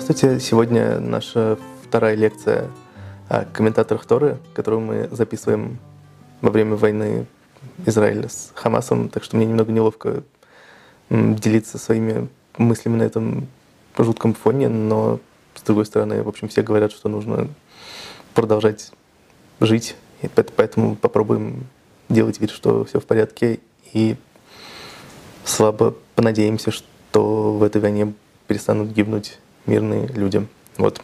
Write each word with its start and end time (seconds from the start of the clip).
Здравствуйте. 0.00 0.40
Сегодня 0.40 0.98
наша 0.98 1.58
вторая 1.82 2.14
лекция 2.14 2.70
о 3.28 3.44
комментаторах 3.44 4.06
Торы, 4.06 4.38
которую 4.54 4.80
мы 4.80 5.08
записываем 5.12 5.78
во 6.40 6.50
время 6.50 6.74
войны 6.76 7.26
Израиля 7.84 8.30
с 8.30 8.50
Хамасом, 8.54 9.10
так 9.10 9.22
что 9.22 9.36
мне 9.36 9.44
немного 9.44 9.70
неловко 9.70 10.22
делиться 11.10 11.76
своими 11.76 12.28
мыслями 12.56 12.96
на 12.96 13.02
этом 13.02 13.46
жутком 13.98 14.32
фоне, 14.32 14.70
но 14.70 15.20
с 15.54 15.60
другой 15.60 15.84
стороны, 15.84 16.22
в 16.22 16.28
общем, 16.28 16.48
все 16.48 16.62
говорят, 16.62 16.92
что 16.92 17.10
нужно 17.10 17.48
продолжать 18.32 18.92
жить, 19.60 19.96
и 20.22 20.28
поэтому 20.28 20.96
попробуем 20.96 21.66
делать 22.08 22.40
вид, 22.40 22.50
что 22.50 22.86
все 22.86 23.00
в 23.00 23.04
порядке, 23.04 23.60
и 23.92 24.16
слабо 25.44 25.94
понадеемся, 26.14 26.70
что 26.70 27.52
в 27.52 27.62
этой 27.62 27.82
войне 27.82 28.14
перестанут 28.46 28.88
гибнуть 28.88 29.38
мирные 29.66 30.06
люди. 30.08 30.46
Вот. 30.76 31.00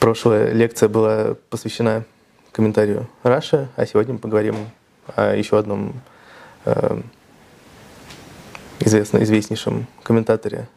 Прошлая 0.00 0.52
лекция 0.52 0.88
была 0.88 1.36
посвящена 1.50 2.04
комментарию 2.52 3.06
Раша, 3.22 3.68
а 3.76 3.86
сегодня 3.86 4.14
мы 4.14 4.18
поговорим 4.18 4.56
о 5.14 5.34
еще 5.34 5.58
одном 5.58 6.00
э, 6.64 7.00
известно, 8.80 9.22
известнейшем 9.22 9.86
комментаторе 10.02 10.68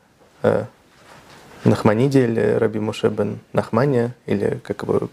э, 0.42 0.66
Нахманиде 1.64 2.26
или 2.26 2.42
Раби 2.42 2.80
Моше 2.80 3.08
бен 3.08 3.40
Нахмания, 3.54 4.14
или 4.26 4.60
как 4.64 4.84
его 4.84 5.10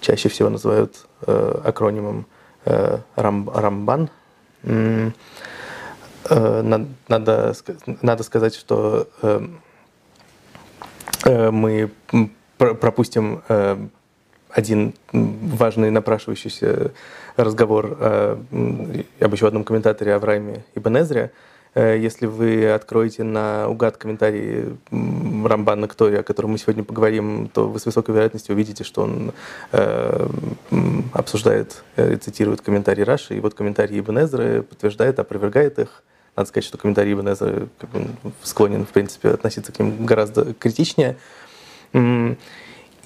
чаще 0.00 0.28
всего 0.30 0.48
называют 0.48 1.06
э, 1.26 1.60
акронимом 1.64 2.26
э, 2.64 2.98
Рам, 3.14 3.50
Рамбан. 3.50 4.08
Э, 4.64 5.10
надо, 6.28 7.54
надо 8.02 8.22
сказать, 8.22 8.54
что 8.54 9.08
э 9.22 9.46
мы 11.24 11.90
пропустим 12.56 13.42
э, 13.48 13.76
один 14.50 14.94
важный 15.12 15.90
напрашивающийся 15.90 16.92
разговор 17.36 17.96
э, 17.98 18.36
об 19.20 19.32
еще 19.32 19.46
одном 19.46 19.64
комментаторе 19.64 20.14
Аврааме. 20.14 20.64
Э, 21.74 21.96
если 21.98 22.26
вы 22.26 22.70
откроете 22.70 23.22
на 23.22 23.68
угад 23.68 23.96
комментарий 23.96 24.76
Рамбана 24.90 25.88
Ктори, 25.88 26.16
о 26.16 26.22
котором 26.22 26.50
мы 26.50 26.58
сегодня 26.58 26.84
поговорим, 26.84 27.48
то 27.52 27.68
вы 27.68 27.78
с 27.78 27.86
высокой 27.86 28.14
вероятностью 28.14 28.54
увидите, 28.54 28.84
что 28.84 29.02
он 29.02 29.32
э, 29.72 30.28
обсуждает 31.12 31.82
и 31.96 32.16
цитирует 32.16 32.60
комментарии 32.60 33.02
Раши. 33.02 33.36
И 33.36 33.40
вот 33.40 33.54
комментарий 33.54 34.00
Ибн 34.00 34.18
Эзры 34.18 34.62
подтверждает, 34.62 35.18
опровергает 35.18 35.78
их. 35.78 36.02
Надо 36.36 36.48
сказать, 36.48 36.64
что 36.64 36.78
комментарий 36.78 37.12
Эзры 37.12 37.68
как 37.78 37.90
бы, 37.90 38.06
склонен, 38.42 38.86
в 38.86 38.90
принципе, 38.90 39.30
относиться 39.30 39.72
к 39.72 39.78
ним 39.78 40.06
гораздо 40.06 40.54
критичнее. 40.54 41.16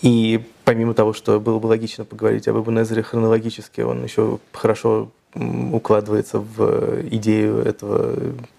И 0.03 0.44
помимо 0.64 0.94
того, 0.94 1.12
что 1.14 1.41
было 1.41 1.58
бы 1.58 1.67
логично 1.67 2.05
поговорить 2.05 2.47
об 2.48 2.58
Ибн 2.58 2.83
Эзере 2.83 3.02
хронологически, 3.02 3.80
он 3.80 4.02
еще 4.05 4.39
хорошо 4.52 5.11
укладывается 5.34 6.38
в 6.38 7.02
идею 7.08 7.58
этого 7.58 8.14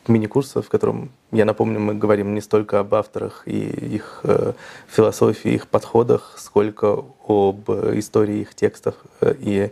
мини-курса, 0.08 0.62
в 0.62 0.70
котором, 0.70 1.10
я 1.32 1.46
напомню, 1.46 1.80
мы 1.80 1.94
говорим 1.94 2.34
не 2.34 2.42
столько 2.42 2.80
об 2.80 2.94
авторах 2.96 3.44
и 3.46 3.60
их 3.60 4.22
э, 4.24 4.54
философии, 4.88 5.54
их 5.54 5.68
подходах, 5.68 6.36
сколько 6.38 7.06
об 7.28 7.70
истории 7.70 8.42
их 8.42 8.56
текстах 8.56 8.96
э, 9.22 9.36
и 9.40 9.72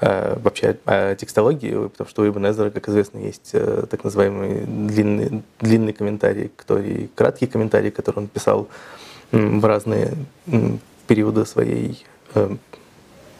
э, 0.00 0.38
вообще 0.38 0.76
о 0.84 1.14
текстологии, 1.16 1.88
потому 1.88 2.08
что 2.08 2.22
у 2.22 2.28
Ибн 2.28 2.54
как 2.70 2.88
известно, 2.88 3.18
есть 3.18 3.52
так 3.52 4.04
называемый 4.04 4.64
длинный, 4.64 5.42
длинный 5.60 5.92
комментарий, 5.92 6.50
который, 6.54 7.10
краткий 7.14 7.46
комментарий, 7.46 7.90
который 7.90 8.20
он 8.20 8.28
писал 8.28 8.68
в 9.32 9.64
разные 9.64 10.14
периода 11.06 11.44
своей 11.44 12.04
э, 12.34 12.56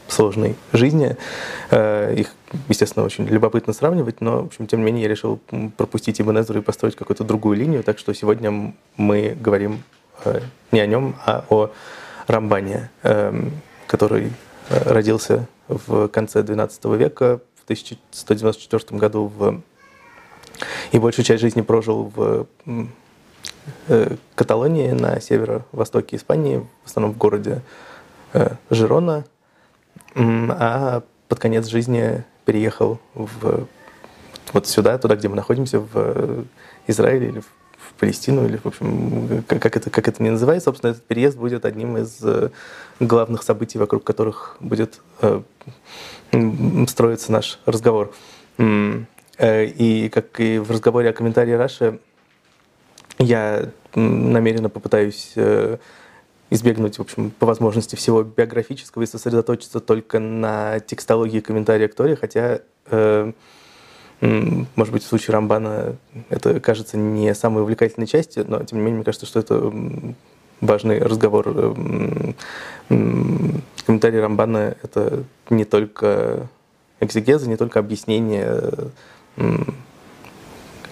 сложной 0.09 0.57
жизни. 0.73 1.17
Э, 1.71 2.15
их, 2.17 2.33
естественно, 2.69 3.05
очень 3.05 3.27
любопытно 3.27 3.73
сравнивать, 3.73 4.21
но, 4.21 4.43
в 4.43 4.47
общем, 4.47 4.67
тем 4.67 4.81
не 4.81 4.87
менее, 4.87 5.03
я 5.03 5.09
решил 5.09 5.41
пропустить 5.77 6.21
Ибн 6.21 6.39
и 6.39 6.61
построить 6.61 6.97
какую-то 6.97 7.25
другую 7.25 7.57
линию, 7.57 7.83
так 7.83 7.99
что 7.99 8.13
сегодня 8.15 8.75
мы 8.97 9.37
говорим 9.41 9.83
э, 10.25 10.41
не 10.73 10.81
о 10.81 10.87
нем, 10.87 11.17
а 11.25 11.45
о 11.49 11.71
Рамбане, 12.27 12.91
эм, 13.03 13.53
который 13.87 14.33
родился 14.69 15.47
в 15.69 16.09
конце 16.09 16.41
XII 16.41 16.97
века, 16.97 17.41
в 17.61 17.65
1194 17.65 18.99
году 18.99 19.31
в... 19.37 19.61
и 20.93 20.99
большую 20.99 21.25
часть 21.25 21.43
жизни 21.43 21.61
прожил 21.61 22.11
в 22.15 22.47
Э, 23.89 24.17
Каталонии 24.35 24.91
на 24.91 25.21
северо-востоке 25.21 26.17
Испании, 26.17 26.67
в 26.85 26.87
основном 26.87 27.15
в 27.15 27.19
городе 27.19 27.63
э, 28.33 28.51
Жирона, 28.71 29.25
а 30.15 31.03
под 31.29 31.39
конец 31.39 31.67
жизни 31.67 32.25
переехал 32.45 33.01
в, 33.15 33.67
вот 34.53 34.67
сюда, 34.67 34.99
туда, 34.99 35.17
где 35.17 35.29
мы 35.29 35.37
находимся, 35.37 35.81
в 35.81 36.45
Израиль 36.87 37.25
или 37.25 37.41
в 37.41 37.47
Палестину, 37.99 38.47
или, 38.47 38.57
в 38.57 38.67
общем, 38.67 39.45
как 39.47 39.77
это, 39.77 39.91
как 39.91 40.09
это 40.09 40.23
ни 40.23 40.31
называется. 40.31 40.67
Собственно, 40.67 40.91
этот 40.91 41.05
переезд 41.05 41.37
будет 41.39 41.65
одним 41.65 41.97
из 41.97 42.19
э, 42.23 42.51
главных 42.99 43.43
событий, 43.43 43.79
вокруг 43.79 44.05
которых 44.05 44.57
будет 44.61 45.01
строиться 46.87 47.33
наш 47.33 47.61
разговор. 47.67 48.13
И 48.59 50.11
как 50.13 50.41
и 50.41 50.59
в 50.59 50.71
разговоре 50.71 51.11
о 51.11 51.13
комментарии 51.13 51.53
Раши, 51.53 51.99
я 53.19 53.71
намеренно 53.95 54.69
попытаюсь 54.69 55.33
э, 55.37 55.79
избегнуть, 56.55 56.99
в 56.99 57.03
общем, 57.03 57.31
по 57.31 57.47
возможности 57.47 57.97
всего 57.97 58.23
биографического 58.23 59.03
и 59.03 59.07
сосредоточиться 59.07 59.81
только 59.81 60.21
на 60.21 60.79
текстологии 60.79 61.41
комментария 61.41 61.89
к 61.89 61.95
Торе, 61.95 62.15
хотя, 62.15 62.61
э, 62.87 63.33
может 64.21 64.93
быть, 64.93 65.03
в 65.03 65.07
случае 65.07 65.33
Рамбана 65.35 65.97
это 66.31 66.61
кажется 66.61 66.97
не 66.97 67.35
самой 67.35 67.65
увлекательной 67.65 68.07
частью, 68.07 68.45
но, 68.49 68.63
тем 68.63 68.79
не 68.79 68.85
менее, 68.85 68.99
мне 68.99 69.05
кажется, 69.05 69.27
что 69.27 69.41
это 69.41 69.73
важный 70.61 71.01
разговор. 71.01 71.75
Комментарий 72.89 74.21
Рамбана— 74.21 74.77
это 74.83 75.25
не 75.51 75.65
только 75.65 76.49
экзегеза, 77.01 77.49
не 77.49 77.57
только 77.57 77.81
объяснение 77.81 78.71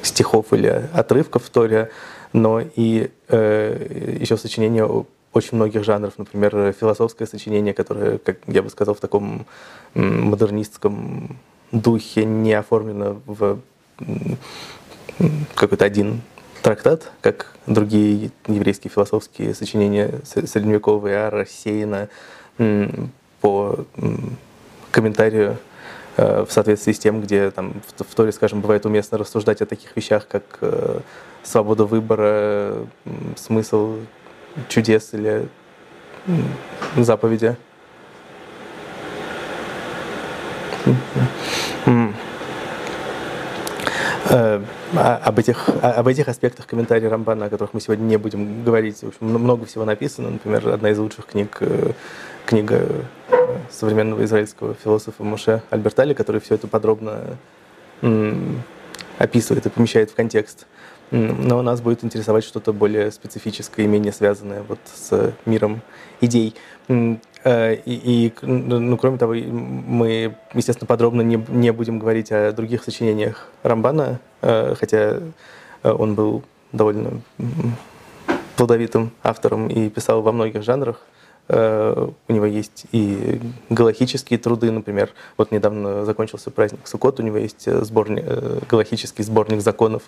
стихов 0.03 0.53
или 0.53 0.91
отрывков 0.93 1.44
в 1.44 1.50
Торе, 1.50 1.91
но 2.33 2.61
и 2.61 3.11
э, 3.29 4.19
еще 4.21 4.37
сочинения 4.37 4.84
очень 5.32 5.56
многих 5.56 5.84
жанров, 5.84 6.15
например, 6.19 6.75
философское 6.78 7.26
сочинение, 7.26 7.75
которое, 7.75 8.19
как 8.19 8.38
я 8.47 8.62
бы 8.62 8.70
сказал, 8.70 8.94
в 8.94 9.00
таком 9.00 9.47
модернистском 9.94 11.37
духе 11.70 12.25
не 12.25 12.53
оформлено 12.53 13.20
в 13.26 13.60
какой-то 15.54 15.84
один 15.84 16.20
трактат, 16.62 17.10
как 17.20 17.54
другие 17.66 18.31
еврейские 18.47 18.91
философские 18.91 19.54
сочинения 19.54 20.20
средневековые, 20.25 21.26
а 21.26 21.31
рассеяно 21.31 22.09
по 23.41 23.84
комментарию 24.91 25.59
Э, 26.16 26.44
в 26.47 26.53
соответствии 26.53 26.93
с 26.93 26.99
тем, 26.99 27.23
где 27.23 27.50
там, 27.50 27.75
в, 27.96 28.05
в 28.05 28.14
Торе, 28.14 28.32
скажем, 28.32 28.61
бывает 28.61 28.85
уместно 28.85 29.17
рассуждать 29.17 29.62
о 29.62 29.67
таких 29.67 29.96
вещах, 29.96 30.28
как 30.28 30.43
э, 30.61 31.00
свобода 31.43 31.87
выбора, 31.87 32.87
смысл 33.37 33.96
чудес 34.69 35.14
или 35.14 35.49
заповеди. 36.96 37.56
Э, 44.32 44.62
об 44.94 45.38
этих, 45.38 45.69
об 45.82 46.08
этих 46.08 46.28
аспектах 46.28 46.66
комментария 46.66 47.10
Рамбана, 47.10 47.46
о 47.46 47.50
которых 47.50 47.75
мы 47.75 47.81
сегодня 47.81 48.04
не 48.04 48.16
будем 48.16 48.64
говорить. 48.64 49.02
В 49.02 49.08
общем, 49.08 49.26
много 49.26 49.66
всего 49.66 49.84
написано. 49.84 50.31
Например, 50.31 50.69
одна 50.70 50.90
из 50.90 50.99
лучших 50.99 51.26
книг, 51.26 51.58
э, 51.60 51.93
книга 52.46 52.87
э, 53.28 53.56
современного 53.70 54.25
израильского 54.25 54.75
философа 54.75 55.22
Моше 55.22 55.62
Альбертали, 55.70 56.14
который 56.14 56.40
все 56.40 56.54
это 56.54 56.66
подробно 56.66 57.37
описывает 59.19 59.66
и 59.66 59.69
помещает 59.69 60.10
в 60.10 60.14
контекст. 60.14 60.66
Но 61.12 61.61
нас 61.61 61.82
будет 61.82 62.05
интересовать 62.05 62.43
что-то 62.43 62.73
более 62.73 63.12
специфическое 63.12 63.85
и 63.85 63.88
менее 63.88 64.12
связанное 64.12 64.62
вот 64.67 64.79
с 64.87 65.35
миром 65.44 65.82
идей. 66.23 66.55
Э, 66.88 67.75
и, 67.75 67.82
и 67.85 68.32
ну, 68.43 68.97
кроме 68.97 69.19
того, 69.19 69.35
мы, 69.35 70.35
естественно, 70.55 70.87
подробно 70.87 71.20
не, 71.20 71.44
не 71.49 71.70
будем 71.70 71.99
говорить 71.99 72.32
о 72.32 72.53
других 72.53 72.82
сочинениях 72.82 73.49
Рамбана, 73.62 74.20
э, 74.41 74.75
хотя 74.79 75.19
э, 75.82 75.91
он 75.91 76.14
был 76.14 76.44
довольно 76.73 77.20
плодовитым 78.56 79.11
автором 79.23 79.69
и 79.69 79.91
писал 79.91 80.23
во 80.23 80.32
многих 80.32 80.62
жанрах. 80.62 81.00
Э, 81.52 82.08
у 82.28 82.32
него 82.32 82.46
есть 82.46 82.87
и 82.93 83.40
галахические 83.69 84.38
труды, 84.38 84.70
например. 84.70 85.10
Вот 85.37 85.52
недавно 85.52 86.04
закончился 86.06 86.50
праздник 86.50 86.81
Суккот, 86.87 87.20
у 87.20 87.22
него 87.22 87.37
есть 87.37 87.69
э, 87.69 87.84
сборник, 87.84 88.25
э, 88.26 88.60
галахический 88.69 89.22
сборник 89.22 89.60
законов, 89.60 90.04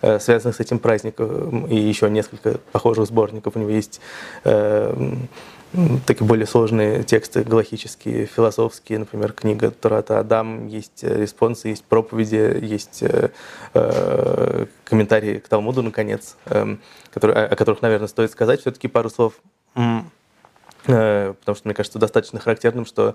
связанных 0.00 0.56
с 0.56 0.60
этим 0.60 0.78
праздником, 0.78 1.66
и 1.66 1.76
еще 1.76 2.08
несколько 2.10 2.58
похожих 2.72 3.06
сборников. 3.06 3.56
У 3.56 3.58
него 3.58 3.70
есть 3.70 4.00
такие 6.06 6.26
более 6.26 6.46
сложные 6.46 7.02
тексты 7.02 7.42
галахические, 7.42 8.26
философские, 8.26 9.00
например, 9.00 9.32
книга 9.32 9.70
Турата 9.70 10.20
Адам, 10.20 10.68
есть 10.68 11.02
респонсы, 11.02 11.68
есть 11.68 11.84
проповеди, 11.84 12.58
есть 12.62 13.02
комментарии 14.84 15.38
к 15.38 15.48
Талмуду, 15.48 15.82
наконец, 15.82 16.36
э, 16.46 16.76
которые, 17.12 17.46
о 17.46 17.56
которых, 17.56 17.82
наверное, 17.82 18.08
стоит 18.08 18.30
сказать 18.30 18.60
все-таки 18.60 18.88
пару 18.88 19.10
слов. 19.10 19.34
Э, 20.86 21.34
потому 21.38 21.56
что, 21.56 21.68
мне 21.68 21.74
кажется, 21.74 21.98
достаточно 21.98 22.40
характерным, 22.40 22.86
что 22.86 23.14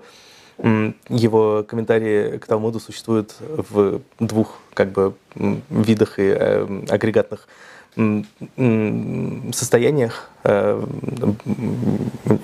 его 1.08 1.64
комментарии 1.66 2.36
к 2.36 2.44
Талмуду 2.44 2.80
существуют 2.80 3.34
в 3.40 4.02
двух 4.18 4.58
как 4.74 4.92
бы 4.92 5.14
видах 5.34 6.18
и 6.18 6.34
э, 6.36 6.84
агрегатных 6.90 7.48
состояниях. 7.96 10.28
Э, 10.44 10.84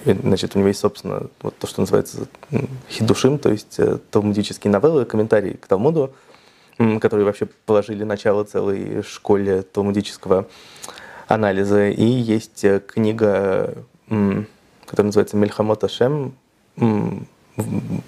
значит, 0.06 0.56
у 0.56 0.58
него 0.58 0.68
есть, 0.68 0.80
собственно, 0.80 1.26
вот 1.42 1.58
то, 1.58 1.66
что 1.66 1.82
называется 1.82 2.26
хидушим, 2.88 3.38
то 3.38 3.50
есть 3.50 3.78
талмудические 4.10 4.70
новеллы, 4.70 5.04
комментарии 5.04 5.52
к 5.52 5.66
Талмуду, 5.66 6.14
которые 6.78 7.26
вообще 7.26 7.46
положили 7.66 8.02
начало 8.02 8.44
целой 8.44 9.02
школе 9.02 9.60
талмудического 9.60 10.46
анализа. 11.28 11.90
И 11.90 12.04
есть 12.04 12.64
книга 12.86 13.74
который 14.86 15.06
называется 15.06 15.36
Мельхамот 15.36 15.84
Ашем, 15.84 16.34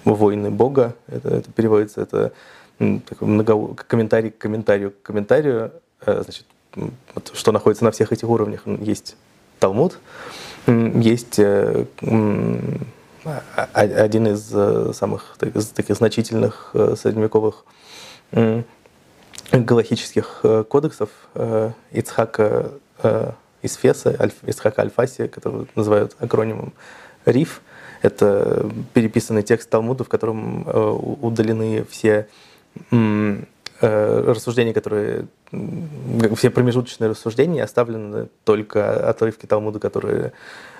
«Войны 0.05 0.51
Бога», 0.51 0.95
это, 1.07 1.29
это 1.29 1.51
переводится, 1.51 2.01
это 2.01 2.33
такой 2.77 3.27
много, 3.27 3.75
комментарий 3.75 4.31
к 4.31 4.37
комментарию 4.37 4.91
к 4.91 5.01
комментарию, 5.01 5.71
э, 6.05 6.21
значит, 6.23 6.45
вот, 6.75 7.31
что 7.33 7.51
находится 7.51 7.83
на 7.83 7.91
всех 7.91 8.11
этих 8.11 8.29
уровнях. 8.29 8.61
Есть 8.65 9.17
Талмуд, 9.59 9.99
есть 10.67 11.39
э, 11.39 11.85
один 13.73 14.27
из 14.27 14.49
э, 14.53 14.93
самых 14.93 15.35
таких, 15.37 15.95
значительных 15.95 16.73
средневековых 16.95 17.65
галахических 19.51 20.43
кодексов 20.69 21.09
Ицхака 21.91 22.71
из 23.61 23.75
Феса, 23.75 24.17
из 24.45 24.59
Хака 24.59 24.81
Альфаси, 24.83 25.27
который 25.27 25.67
называют 25.75 26.15
акронимом 26.19 26.73
РИФ. 27.25 27.61
Это 28.01 28.69
переписанный 28.93 29.43
текст 29.43 29.69
Талмуда, 29.69 30.03
в 30.03 30.09
котором 30.09 30.67
э, 30.67 30.89
удалены 31.21 31.85
все 31.89 32.27
э, 32.91 33.43
рассуждения, 33.81 34.73
которые 34.73 35.27
все 36.35 36.49
промежуточные 36.49 37.09
рассуждения 37.09 37.63
оставлены 37.63 38.27
только 38.45 39.09
отрывки 39.09 39.45
Талмуда, 39.45 39.79
которые 39.79 40.31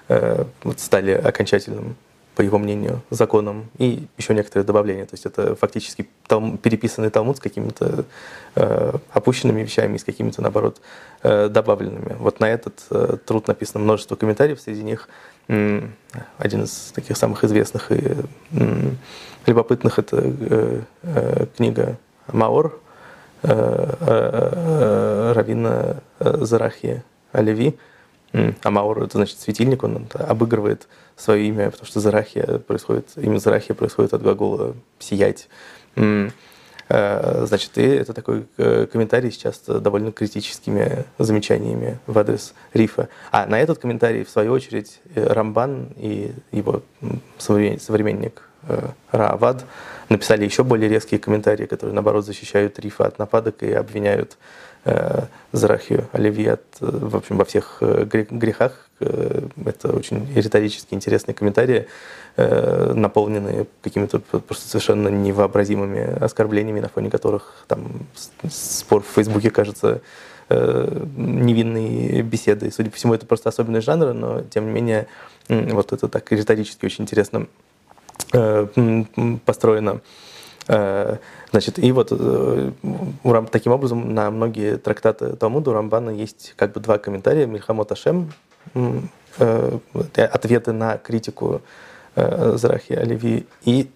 э, 0.08 0.46
стали 0.78 1.12
окончательным 1.12 1.98
по 2.40 2.42
его 2.42 2.58
мнению, 2.58 3.02
законом, 3.10 3.70
и 3.80 4.08
еще 4.18 4.34
некоторые 4.34 4.66
добавления. 4.66 5.04
То 5.04 5.16
есть 5.16 5.26
это 5.26 5.56
фактически 5.56 6.08
там, 6.26 6.58
переписанный 6.58 7.10
Талмуд 7.10 7.36
с 7.36 7.42
какими-то 7.42 8.06
э, 8.56 8.94
опущенными 9.12 9.62
вещами 9.62 9.98
и 9.98 10.00
с 10.00 10.06
какими-то, 10.06 10.42
наоборот, 10.42 10.80
э, 11.22 11.50
добавленными. 11.50 12.16
Вот 12.18 12.40
на 12.40 12.46
этот 12.46 12.76
э, 12.92 13.18
труд 13.26 13.50
написано 13.50 13.84
множество 13.84 14.16
комментариев, 14.16 14.62
среди 14.62 14.84
них 14.84 15.10
э, 15.50 15.82
один 16.38 16.64
из 16.64 16.94
таких 16.96 17.18
самых 17.18 17.44
известных 17.44 17.92
и 17.92 18.16
э, 18.54 18.92
любопытных— 19.46 20.00
это 20.04 20.22
э, 20.24 20.82
э, 21.04 21.46
книга 21.58 21.98
«Маор» 22.32 22.80
э, 23.44 23.50
э, 23.52 23.94
э, 24.00 25.32
Равина 25.36 25.98
э, 26.20 26.38
Зарахи 26.40 27.04
Алеви, 27.34 27.78
а 28.34 28.70
Маур 28.70 29.04
это 29.04 29.18
значит 29.18 29.40
светильник, 29.40 29.84
он 29.84 30.08
обыгрывает 30.14 30.88
свое 31.16 31.48
имя, 31.48 31.72
потому 31.72 31.88
что 31.88 32.00
Зарахия 32.00 32.60
происходит, 32.60 33.10
имя 33.16 33.38
Зарахия 33.40 33.76
происходит 33.76 34.14
от 34.14 34.22
глагола 34.22 34.76
сиять. 35.00 35.48
Э, 36.90 37.46
значит, 37.46 37.78
и 37.78 37.84
это 37.84 38.14
такой 38.14 38.48
э, 38.58 38.88
комментарий 38.92 39.32
с 39.32 39.38
часто 39.38 39.80
довольно 39.80 40.12
критическими 40.12 41.06
замечаниями 41.20 42.00
в 42.08 42.18
адрес 42.18 42.56
Рифа. 42.74 43.10
А 43.32 43.46
на 43.46 43.60
этот 43.60 43.78
комментарий, 43.78 44.24
в 44.24 44.30
свою 44.30 44.52
очередь, 44.54 45.00
э, 45.14 45.24
Рамбан 45.24 45.90
и 45.98 46.34
его 46.52 46.82
современник 47.38 48.44
Раавад 49.12 49.66
написали 50.10 50.44
еще 50.44 50.64
более 50.64 50.90
резкие 50.90 51.20
комментарии, 51.20 51.66
которые, 51.66 51.94
наоборот, 51.94 52.26
защищают 52.26 52.78
Рифа 52.80 53.06
от 53.06 53.20
нападок 53.20 53.64
и 53.64 53.72
обвиняют 53.72 54.38
э, 54.86 55.24
Зарахию 55.52 56.08
Оливьи 56.12 56.48
от, 56.48 56.64
в 56.80 57.16
общем, 57.16 57.38
во 57.38 57.46
всех 57.46 57.82
грехах. 57.82 58.90
Это 59.00 59.94
очень 59.94 60.28
риторически 60.36 60.94
интересные 60.94 61.34
комментарии, 61.34 61.88
э, 62.36 62.94
наполненные 62.94 63.66
какими-то 63.82 64.20
просто 64.20 64.68
совершенно 64.68 65.08
невообразимыми 65.08 66.22
оскорблениями, 66.22 66.82
на 66.82 66.90
фоне 66.90 67.10
которых 67.10 67.64
там 67.68 68.06
спор 68.50 69.02
в 69.02 69.16
Фейсбуке 69.16 69.52
кажется 69.52 70.02
э, 70.50 71.06
невинной 71.16 72.22
беседой. 72.24 72.72
Судя 72.74 72.90
по 72.90 72.98
всему, 72.98 73.14
это 73.14 73.26
просто 73.26 73.50
особенный 73.50 73.82
жанр, 73.82 74.14
но 74.14 74.42
тем 74.42 74.66
не 74.66 74.72
менее, 74.72 75.08
вот 75.48 75.94
это 75.94 76.10
так 76.10 76.30
риторически 76.32 76.86
очень 76.86 77.04
интересно 77.06 77.48
Э, 78.34 78.68
построено. 79.46 80.02
Э, 80.70 81.18
значит, 81.52 81.80
и 81.80 81.92
вот 81.92 82.10
э, 82.12 82.72
таким 83.52 83.72
образом 83.72 84.14
на 84.14 84.30
многие 84.30 84.78
трактаты 84.78 85.36
Талмуда 85.36 85.72
у 85.72 85.74
Рамбана 85.74 86.12
есть 86.12 86.54
как 86.56 86.74
бы 86.74 86.80
два 86.80 87.00
комментария. 87.00 87.48
Мильхамот 87.48 87.92
Ашем, 87.92 88.32
ответы 90.16 90.72
на 90.72 90.98
критику 90.98 91.62
Зарахи 92.16 92.94
Оливи 92.94 93.48
и, 93.64 93.90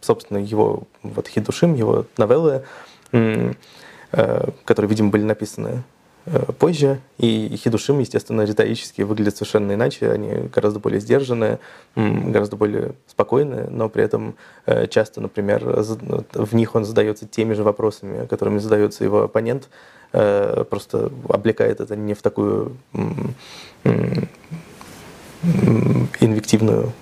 собственно, 0.00 0.38
его 0.38 0.84
вот 1.02 1.28
Хидушим, 1.28 1.74
его 1.74 2.06
новеллы, 2.16 2.64
которые, 3.10 4.88
видимо, 4.88 5.10
были 5.10 5.24
написаны 5.24 5.82
Э, 5.95 5.95
позже. 6.58 7.00
И 7.18 7.56
Хидушим, 7.56 8.00
естественно, 8.00 8.42
риторически 8.42 9.02
выглядят 9.02 9.36
совершенно 9.36 9.72
иначе. 9.72 10.10
Они 10.10 10.48
гораздо 10.52 10.80
более 10.80 11.00
сдержанные, 11.00 11.58
гораздо 11.94 12.56
более 12.56 12.94
спокойные, 13.06 13.68
но 13.70 13.88
при 13.88 14.02
этом 14.04 14.34
э, 14.66 14.86
часто, 14.88 15.20
например, 15.20 15.64
в 15.64 16.54
них 16.54 16.74
он 16.74 16.84
задается 16.84 17.26
теми 17.26 17.54
же 17.54 17.62
вопросами, 17.62 18.26
которыми 18.26 18.58
задается 18.58 19.04
его 19.04 19.22
оппонент, 19.22 19.68
э, 20.12 20.64
просто 20.68 21.12
облекает 21.28 21.80
это 21.80 21.94
не 21.96 22.14
в 22.14 22.22
такую 22.22 22.76
инвективную 26.20 26.92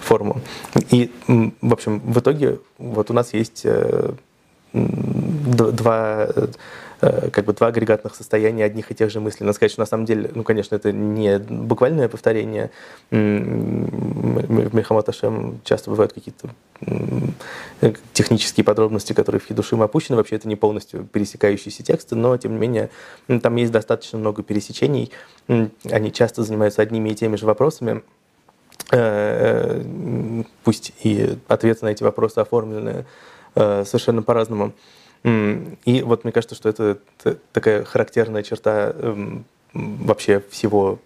форму. 0.00 0.40
И, 0.90 1.10
в 1.26 1.72
общем, 1.72 2.00
в 2.00 2.18
итоге 2.18 2.58
вот 2.78 3.10
у 3.10 3.14
нас 3.14 3.32
есть 3.32 3.66
два 4.72 6.28
Э, 6.34 6.48
как 7.02 7.44
бы 7.44 7.52
два 7.52 7.66
агрегатных 7.66 8.14
состояния 8.14 8.64
одних 8.64 8.90
и 8.92 8.94
тех 8.94 9.10
же 9.10 9.18
мыслей. 9.18 9.44
Надо 9.44 9.56
сказать, 9.56 9.72
что 9.72 9.80
на 9.80 9.86
самом 9.86 10.04
деле, 10.06 10.30
ну, 10.34 10.44
конечно, 10.44 10.76
это 10.76 10.92
не 10.92 11.38
буквальное 11.38 12.08
повторение. 12.08 12.70
В 13.10 13.16
Мельхамат 13.16 15.08
Ашем 15.08 15.60
часто 15.64 15.90
бывают 15.90 16.12
какие-то 16.12 16.48
технические 18.12 18.62
подробности, 18.62 19.14
которые 19.14 19.40
в 19.40 19.46
Хидушим 19.46 19.82
опущены. 19.82 20.16
Вообще 20.16 20.36
это 20.36 20.46
не 20.46 20.54
полностью 20.54 21.04
пересекающиеся 21.04 21.82
тексты, 21.82 22.14
но, 22.14 22.36
тем 22.36 22.52
не 22.52 22.58
менее, 22.58 22.90
там 23.42 23.56
есть 23.56 23.72
достаточно 23.72 24.18
много 24.18 24.44
пересечений. 24.44 25.10
Они 25.48 26.12
часто 26.12 26.44
занимаются 26.44 26.82
одними 26.82 27.08
и 27.10 27.14
теми 27.16 27.34
же 27.34 27.46
вопросами. 27.46 28.02
Э, 28.92 29.82
пусть 30.64 30.92
и 31.02 31.36
ответы 31.48 31.84
на 31.84 31.90
эти 31.90 32.02
вопросы 32.02 32.38
оформлены 32.38 33.06
э, 33.54 33.84
совершенно 33.84 34.22
по-разному. 34.22 34.72
И 35.24 36.02
вот 36.04 36.24
мне 36.24 36.32
кажется, 36.32 36.54
что 36.54 36.68
это 36.68 36.98
такая 37.52 37.84
характерная 37.84 38.42
черта 38.42 38.92
эм, 38.94 39.44
вообще 39.72 40.42
всего 40.50 40.98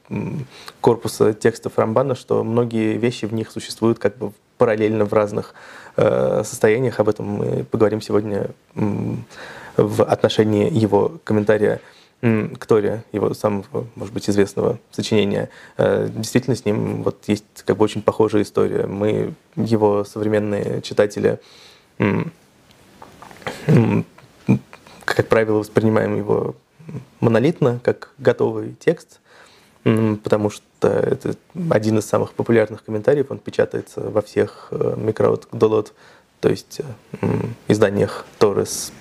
корпуса 0.80 1.34
текстов 1.34 1.78
Рамбана, 1.78 2.14
что 2.14 2.42
многие 2.42 2.96
вещи 2.96 3.26
в 3.26 3.34
них 3.34 3.50
существуют 3.50 3.98
как 3.98 4.16
бы 4.16 4.32
параллельно 4.58 5.04
в 5.04 5.12
разных 5.12 5.54
э, 5.96 6.42
состояниях. 6.44 6.98
Об 6.98 7.08
этом 7.08 7.26
мы 7.26 7.64
поговорим 7.64 8.00
сегодня 8.00 8.50
в 8.74 10.02
отношении 10.02 10.72
его 10.72 11.12
комментария 11.24 11.80
к 12.22 12.66
Торе, 12.66 13.04
его 13.12 13.34
самого, 13.34 13.86
может 13.94 14.14
быть, 14.14 14.28
известного 14.28 14.78
сочинения. 14.90 15.50
Э, 15.76 16.08
действительно, 16.10 16.56
с 16.56 16.64
ним 16.64 17.02
вот 17.02 17.24
есть 17.26 17.44
как 17.66 17.76
бы 17.76 17.84
очень 17.84 18.00
похожая 18.02 18.42
история. 18.42 18.86
Мы, 18.86 19.34
его 19.54 20.04
современные 20.04 20.80
читатели, 20.80 21.38
как 25.04 25.28
правило, 25.28 25.58
воспринимаем 25.58 26.16
его 26.16 26.54
монолитно, 27.20 27.80
как 27.82 28.10
готовый 28.18 28.76
текст. 28.78 29.20
потому 29.82 30.50
что 30.50 30.88
это 30.88 31.36
один 31.70 31.98
из 31.98 32.06
самых 32.06 32.32
популярных 32.32 32.84
комментариев, 32.84 33.26
он 33.30 33.38
печатается 33.38 34.00
во 34.00 34.22
всех 34.22 34.68
микроот 34.70 35.48
Долот, 35.52 35.92
то 36.40 36.48
есть 36.48 36.80
изданиях 37.68 38.26
Торы 38.38 38.66
с 38.66 38.92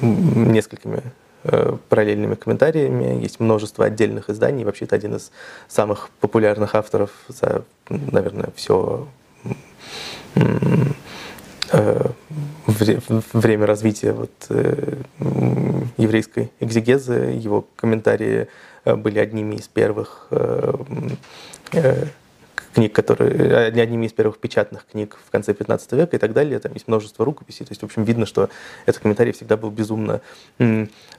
несколькими 0.00 1.02
Э, 1.44 1.76
параллельными 1.88 2.34
комментариями. 2.34 3.22
Есть 3.22 3.38
множество 3.38 3.84
отдельных 3.84 4.28
изданий. 4.28 4.64
Вообще 4.64 4.86
это 4.86 4.96
один 4.96 5.14
из 5.14 5.30
самых 5.68 6.10
популярных 6.20 6.74
авторов 6.74 7.10
за, 7.28 7.64
наверное, 7.88 8.50
все 8.56 9.06
э, 10.34 10.40
время 13.32 13.66
развития 13.66 14.12
вот, 14.12 14.32
э, 14.50 14.94
еврейской 15.96 16.50
экзегезы. 16.60 17.38
Его 17.38 17.66
комментарии 17.76 18.48
были 18.84 19.18
одними 19.18 19.56
из 19.56 19.68
первых 19.68 20.28
книг, 22.78 22.92
которые 22.92 23.66
одними 23.66 24.06
из 24.06 24.12
первых 24.12 24.38
печатных 24.38 24.86
книг 24.86 25.18
в 25.26 25.30
конце 25.30 25.52
15 25.52 25.92
века 25.92 26.16
и 26.16 26.18
так 26.18 26.32
далее. 26.32 26.58
Там 26.60 26.72
есть 26.74 26.86
множество 26.86 27.24
рукописей. 27.24 27.66
То 27.66 27.72
есть, 27.72 27.82
в 27.82 27.86
общем, 27.86 28.04
видно, 28.04 28.24
что 28.24 28.50
этот 28.86 29.02
комментарий 29.02 29.32
всегда 29.32 29.56
был 29.56 29.70
безумно 29.70 30.20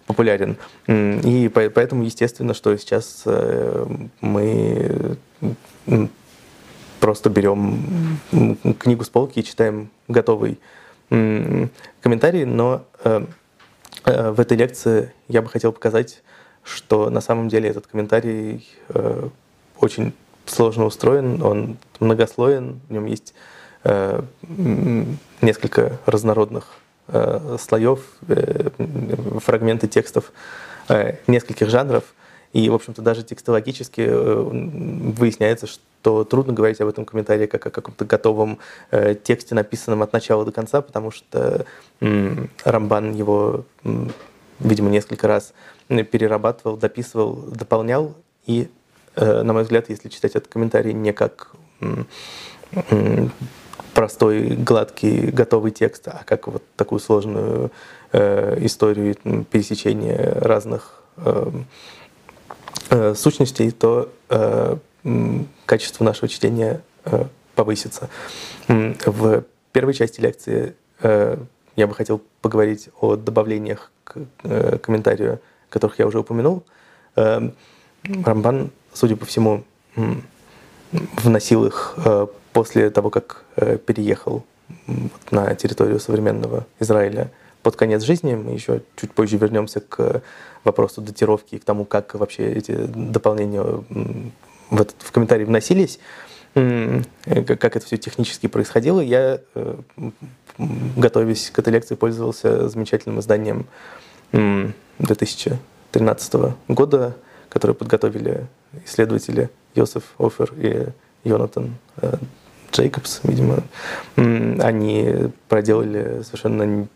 популярен. 0.05 0.57
И 0.87 1.51
поэтому, 1.53 2.03
естественно, 2.03 2.53
что 2.53 2.75
сейчас 2.77 3.23
э, 3.25 3.85
мы 4.21 4.88
просто 7.19 7.29
берем 7.29 8.17
книгу 8.79 9.03
с 9.03 9.09
полки 9.09 9.39
и 9.39 9.43
читаем 9.43 9.89
готовый 10.07 10.57
комментарий, 11.09 12.45
но 12.45 12.85
э, 13.03 13.25
э, 14.05 14.31
в 14.31 14.39
этой 14.39 14.55
лекции 14.55 15.11
я 15.27 15.41
бы 15.41 15.49
хотел 15.49 15.73
показать, 15.73 16.23
что 16.63 17.09
на 17.09 17.19
самом 17.19 17.49
деле 17.49 17.67
этот 17.67 17.87
комментарий 17.87 18.69
очень 19.81 20.13
сложно 20.45 20.85
устроен, 20.85 21.41
он 21.41 21.77
многослоен, 21.99 22.79
в 22.87 22.93
нем 22.93 23.05
есть 23.05 23.33
э, 23.83 24.21
несколько 25.41 25.97
разнородных 26.05 26.67
э, 27.07 27.57
слоев, 27.59 27.99
э, 28.29 28.69
фрагменты 29.43 29.89
текстов 29.89 30.31
э, 30.87 31.15
нескольких 31.27 31.69
жанров. 31.69 32.03
И, 32.53 32.69
в 32.69 32.73
общем-то, 32.73 33.01
даже 33.01 33.23
текстологически 33.23 34.01
э, 34.01 34.41
выясняется, 34.43 35.67
что 35.67 36.23
трудно 36.23 36.53
говорить 36.53 36.81
об 36.81 36.87
этом 36.87 37.05
комментарии 37.05 37.45
как 37.45 37.67
о 37.67 37.69
каком-то 37.69 38.05
готовом 38.05 38.59
э, 38.91 39.15
тексте, 39.15 39.55
написанном 39.55 40.01
от 40.01 40.13
начала 40.13 40.45
до 40.45 40.51
конца, 40.51 40.81
потому 40.81 41.11
что 41.11 41.65
Рамбан 41.99 43.13
его, 43.13 43.65
видимо, 44.59 44.89
несколько 44.89 45.27
раз 45.27 45.53
перерабатывал, 45.87 46.77
дописывал, 46.77 47.35
дополнял, 47.35 48.15
и 48.45 48.69
Э, 49.19 49.43
на 49.43 49.53
мой 49.53 49.63
взгляд, 49.63 49.89
если 49.89 50.07
читать 50.07 50.35
этот 50.35 50.51
комментарий 50.51 50.93
не 50.93 51.11
как 51.13 51.51
простой, 53.93 54.55
гладкий, 54.55 55.31
готовый 55.31 55.71
текст, 55.71 56.07
а 56.07 56.23
как 56.25 56.47
вот 56.47 56.63
такую 56.75 56.99
сложную 56.99 57.71
историю 58.11 59.15
пересечения 59.45 60.33
разных 60.39 61.03
э, 62.89 63.13
сущностей, 63.15 63.71
то 63.71 64.11
э, 64.29 64.77
качество 65.65 66.03
нашего 66.03 66.27
чтения 66.27 66.81
э, 67.05 67.25
повысится. 67.55 68.09
В 68.67 69.43
первой 69.71 69.93
части 69.93 70.21
лекции 70.21 70.75
э, 71.01 71.37
я 71.75 71.87
бы 71.87 71.93
хотел 71.93 72.21
поговорить 72.41 72.89
о 72.99 73.15
добавлениях 73.15 73.91
к 74.03 74.79
комментарию, 74.81 75.39
которых 75.69 75.99
я 75.99 76.07
уже 76.07 76.19
упомянул. 76.19 76.63
Э, 77.15 77.49
Рамбан 78.03 78.71
судя 78.93 79.15
по 79.15 79.25
всему, 79.25 79.63
вносил 80.91 81.65
их 81.65 81.97
после 82.53 82.89
того, 82.89 83.09
как 83.09 83.43
переехал 83.85 84.43
на 85.31 85.53
территорию 85.55 85.99
современного 85.99 86.65
Израиля 86.79 87.31
под 87.63 87.75
конец 87.75 88.03
жизни. 88.03 88.35
Мы 88.35 88.51
еще 88.51 88.81
чуть 88.95 89.11
позже 89.11 89.37
вернемся 89.37 89.81
к 89.81 90.21
вопросу 90.63 91.01
датировки 91.01 91.55
и 91.55 91.59
к 91.59 91.65
тому, 91.65 91.85
как 91.85 92.15
вообще 92.15 92.51
эти 92.51 92.71
дополнения 92.71 93.61
в, 93.61 94.81
этот, 94.81 94.95
в 94.99 95.11
комментарии 95.11 95.45
вносились, 95.45 95.99
э, 96.55 97.01
как 97.45 97.75
это 97.75 97.85
все 97.85 97.97
технически 97.97 98.47
происходило. 98.47 99.01
Я, 99.01 99.41
готовясь 100.57 101.51
к 101.51 101.59
этой 101.59 101.73
лекции, 101.73 101.95
пользовался 101.95 102.69
замечательным 102.69 103.19
изданием 103.19 103.67
2013 104.31 106.55
года, 106.67 107.15
которое 107.49 107.73
подготовили 107.73 108.47
исследователи 108.85 109.49
Йосеф 109.75 110.03
Офер 110.19 110.53
и 110.55 110.87
Йонатан 111.23 111.75
э, 111.97 112.15
Джейкобс, 112.71 113.21
видимо, 113.23 113.63
они 114.15 115.31
проделали 115.47 116.21
совершенно 116.23 116.87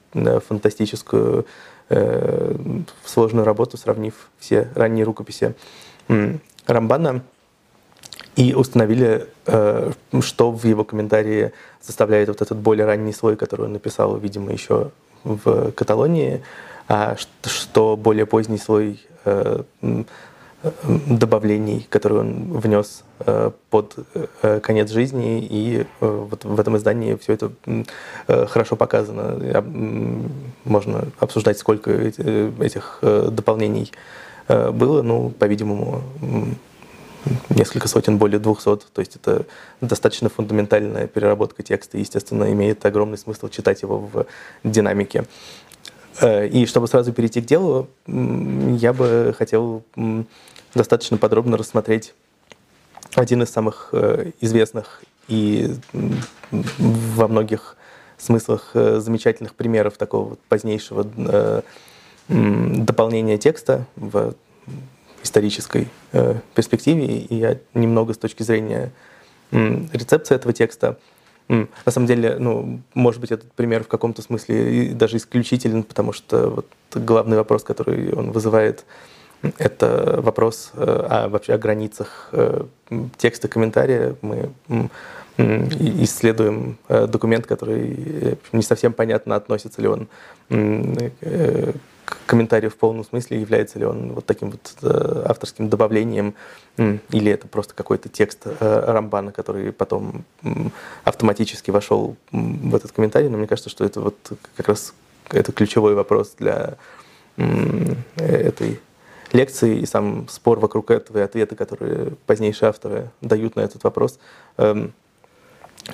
фантастическую 0.47 1.45
э, 1.89 2.55
сложную 3.05 3.45
работу, 3.45 3.77
сравнив 3.77 4.29
все 4.39 4.69
ранние 4.75 5.05
рукописи 5.05 5.55
Рамбана 6.67 7.23
и 8.35 8.53
установили, 8.53 9.27
э, 9.45 9.91
что 10.21 10.51
в 10.51 10.65
его 10.65 10.83
комментарии 10.83 11.51
составляет 11.81 12.29
вот 12.29 12.41
этот 12.41 12.57
более 12.57 12.85
ранний 12.85 13.13
слой, 13.13 13.35
который 13.35 13.65
он 13.65 13.73
написал, 13.73 14.17
видимо, 14.17 14.51
еще 14.51 14.91
в 15.23 15.71
Каталонии, 15.71 16.43
а 16.87 17.15
что 17.45 17.95
более 17.95 18.25
поздний 18.25 18.57
слой 18.57 18.99
добавлений, 21.07 21.85
которые 21.89 22.21
он 22.21 22.57
внес 22.57 23.03
э, 23.19 23.51
под 23.69 23.95
э, 24.41 24.59
конец 24.61 24.91
жизни, 24.91 25.45
и 25.45 25.81
э, 25.81 25.85
вот 25.99 26.45
в 26.45 26.59
этом 26.59 26.77
издании 26.77 27.15
все 27.15 27.33
это 27.33 27.51
хорошо 28.47 28.75
показано. 28.75 29.63
Можно 30.63 31.07
обсуждать, 31.19 31.57
сколько 31.57 31.91
этих 31.91 32.99
дополнений 33.01 33.91
было, 34.47 35.01
ну, 35.01 35.29
по-видимому, 35.29 36.01
несколько 37.49 37.87
сотен, 37.87 38.17
более 38.17 38.39
двухсот. 38.39 38.87
То 38.93 38.99
есть 38.99 39.15
это 39.15 39.45
достаточно 39.81 40.29
фундаментальная 40.29 41.07
переработка 41.07 41.63
текста, 41.63 41.97
естественно, 41.97 42.51
имеет 42.51 42.85
огромный 42.85 43.17
смысл 43.17 43.49
читать 43.49 43.81
его 43.81 43.99
в 43.99 44.25
динамике. 44.63 45.25
И 46.21 46.65
чтобы 46.67 46.87
сразу 46.87 47.11
перейти 47.11 47.41
к 47.41 47.45
делу, 47.45 47.87
я 48.05 48.93
бы 48.93 49.33
хотел 49.37 49.83
достаточно 50.75 51.17
подробно 51.17 51.57
рассмотреть 51.57 52.13
один 53.15 53.43
из 53.43 53.49
самых 53.49 53.89
э, 53.91 54.31
известных 54.41 55.03
и 55.27 55.75
во 56.51 57.27
многих 57.27 57.77
смыслах 58.17 58.71
э, 58.73 58.99
замечательных 58.99 59.55
примеров 59.55 59.97
такого 59.97 60.37
позднейшего 60.49 61.07
э, 61.17 61.61
дополнения 62.27 63.37
текста 63.37 63.85
в 63.95 64.33
исторической 65.23 65.89
перспективе. 66.55 67.05
И 67.05 67.35
я 67.35 67.57
немного 67.73 68.13
с 68.13 68.17
точки 68.17 68.43
зрения 68.43 68.91
рецепции 69.51 70.35
этого 70.35 70.53
текста 70.53 70.97
на 71.47 71.91
самом 71.91 72.07
деле, 72.07 72.37
ну, 72.39 72.79
может 72.93 73.21
быть, 73.21 73.31
этот 73.31 73.51
пример 73.53 73.83
в 73.83 73.87
каком-то 73.87 74.21
смысле 74.21 74.93
даже 74.93 75.17
исключителен, 75.17 75.83
потому 75.83 76.13
что 76.13 76.49
вот 76.49 76.67
главный 76.95 77.37
вопрос, 77.37 77.63
который 77.63 78.13
он 78.13 78.31
вызывает, 78.31 78.85
это 79.57 80.19
вопрос 80.21 80.71
э, 80.73 80.83
о, 80.83 81.27
вообще 81.27 81.53
о 81.53 81.57
границах 81.57 82.29
э, 82.31 82.63
текста 83.17 83.47
комментария. 83.47 84.15
Мы 84.21 84.49
исследуем 85.37 86.77
э, 86.87 87.07
документ, 87.07 87.45
который 87.45 88.37
не 88.51 88.61
совсем 88.61 88.93
понятно, 88.93 89.35
относится 89.35 89.81
ли 89.81 89.87
он 89.87 90.07
комментарию 92.25 92.71
в 92.71 92.75
полном 92.75 93.03
смысле, 93.03 93.39
является 93.39 93.79
ли 93.79 93.85
он 93.85 94.13
вот 94.13 94.25
таким 94.25 94.51
вот 94.51 94.75
авторским 95.25 95.69
добавлением, 95.69 96.35
или 96.77 97.31
это 97.31 97.47
просто 97.47 97.73
какой-то 97.73 98.09
текст 98.09 98.47
Рамбана, 98.59 99.31
который 99.31 99.71
потом 99.71 100.25
автоматически 101.03 101.71
вошел 101.71 102.15
в 102.31 102.75
этот 102.75 102.91
комментарий. 102.91 103.29
Но 103.29 103.37
мне 103.37 103.47
кажется, 103.47 103.69
что 103.69 103.85
это 103.85 104.01
вот 104.01 104.15
как 104.55 104.67
раз 104.67 104.93
это 105.29 105.51
ключевой 105.51 105.95
вопрос 105.95 106.35
для 106.37 106.75
этой 108.17 108.79
лекции 109.31 109.79
и 109.79 109.85
сам 109.85 110.27
спор 110.29 110.59
вокруг 110.59 110.91
этого 110.91 111.17
и 111.17 111.21
ответы, 111.21 111.55
которые 111.55 112.11
позднейшие 112.27 112.69
авторы 112.69 113.09
дают 113.21 113.55
на 113.55 113.61
этот 113.61 113.83
вопрос, 113.83 114.19
эм, 114.57 114.93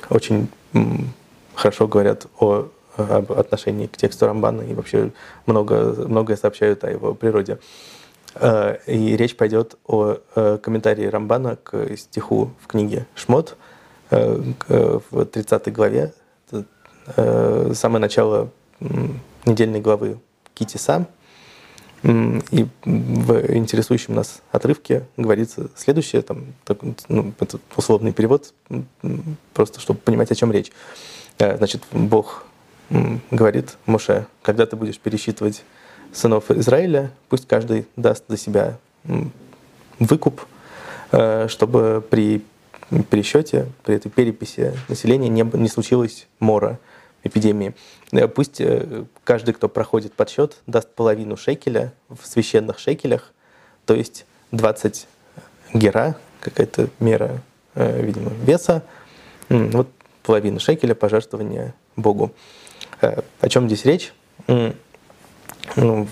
очень 0.09 0.49
хорошо 1.55 1.87
говорят 1.87 2.27
о 2.39 2.69
об 2.99 3.31
отношении 3.31 3.87
к 3.87 3.97
тексту 3.97 4.27
Рамбана 4.27 4.61
и 4.61 4.73
вообще 4.73 5.11
много, 5.45 5.95
многое 6.07 6.37
сообщают 6.37 6.83
о 6.83 6.91
его 6.91 7.13
природе. 7.13 7.59
Э, 8.35 8.77
и 8.85 9.17
речь 9.17 9.35
пойдет 9.35 9.77
о 9.85 10.17
э, 10.35 10.57
комментарии 10.61 11.05
Рамбана 11.05 11.55
к 11.55 11.97
стиху 11.97 12.51
в 12.61 12.67
книге 12.67 13.05
«Шмот» 13.15 13.57
э, 14.11 14.99
в 15.11 15.25
30 15.25 15.73
главе, 15.73 16.13
самое 17.73 17.99
начало 17.99 18.51
недельной 19.45 19.81
главы 19.81 20.19
Китиса, 20.53 21.07
И 22.03 22.67
в 22.85 23.55
интересующем 23.55 24.13
нас 24.13 24.41
отрывке 24.51 25.07
говорится 25.17 25.69
следующее, 25.75 26.21
там, 26.21 26.53
так, 26.65 26.77
ну, 27.07 27.33
это 27.39 27.59
условный 27.75 28.13
перевод, 28.13 28.53
просто 29.53 29.79
чтобы 29.79 29.99
понимать, 29.99 30.31
о 30.31 30.35
чем 30.35 30.51
речь. 30.51 30.71
Значит, 31.39 31.81
Бог 31.91 32.45
говорит 32.89 33.77
Моше, 33.85 34.25
когда 34.41 34.65
ты 34.65 34.75
будешь 34.75 34.99
пересчитывать 34.99 35.63
сынов 36.13 36.49
Израиля, 36.51 37.11
пусть 37.29 37.47
каждый 37.47 37.87
даст 37.95 38.23
за 38.27 38.37
себя 38.37 38.77
выкуп, 39.99 40.41
э, 41.11 41.47
чтобы 41.47 42.03
при 42.09 42.43
пересчете, 43.11 43.67
при 43.83 43.95
этой 43.95 44.09
переписи 44.09 44.73
населения 44.87 45.29
не, 45.29 45.43
не 45.43 45.67
случилось 45.67 46.27
мора, 46.39 46.79
эпидемии. 47.23 47.75
Э, 48.11 48.27
пусть 48.27 48.59
э, 48.61 49.05
каждый, 49.23 49.53
кто 49.53 49.69
проходит 49.69 50.13
подсчет, 50.13 50.57
даст 50.65 50.89
половину 50.95 51.37
шекеля 51.37 51.93
в 52.09 52.25
священных 52.25 52.79
шекелях, 52.79 53.31
то 53.85 53.93
есть 53.93 54.25
20 54.51 55.07
гера, 55.73 56.15
какая-то 56.39 56.89
мера, 56.99 57.41
видимо, 57.75 58.31
веса, 58.31 58.83
вот 59.49 59.89
половина 60.23 60.59
шекеля 60.59 60.95
пожертвования 60.95 61.75
Богу. 61.95 62.31
О 63.01 63.49
чем 63.49 63.67
здесь 63.67 63.85
речь? 63.85 64.13
Ну, 65.75 66.07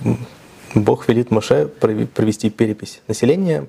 Бог 0.76 1.08
велит 1.08 1.32
Моше 1.32 1.68
провести 1.68 2.50
перепись 2.50 3.02
населения. 3.08 3.68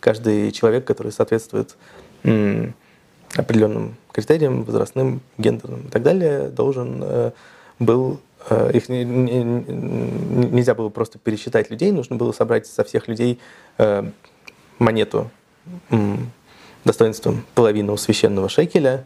Каждый 0.00 0.52
человек, 0.52 0.84
который 0.84 1.12
соответствует 1.12 1.76
определенным 3.36 3.96
критериям, 4.12 4.64
возрастным, 4.64 5.20
гендерным 5.36 5.86
и 5.86 5.90
так 5.90 6.02
далее, 6.02 6.48
должен 6.48 7.00
э, 7.02 7.30
был 7.78 8.20
э, 8.48 8.70
их 8.74 8.88
нельзя 8.88 10.74
было 10.74 10.88
просто 10.88 11.18
пересчитать 11.18 11.70
людей, 11.70 11.92
нужно 11.92 12.16
было 12.16 12.32
собрать 12.32 12.66
со 12.66 12.84
всех 12.84 13.06
людей 13.06 13.38
э, 13.76 14.10
монету 14.78 15.30
достоинством 16.84 17.44
половину 17.54 17.96
священного 17.96 18.48
шекеля, 18.48 19.04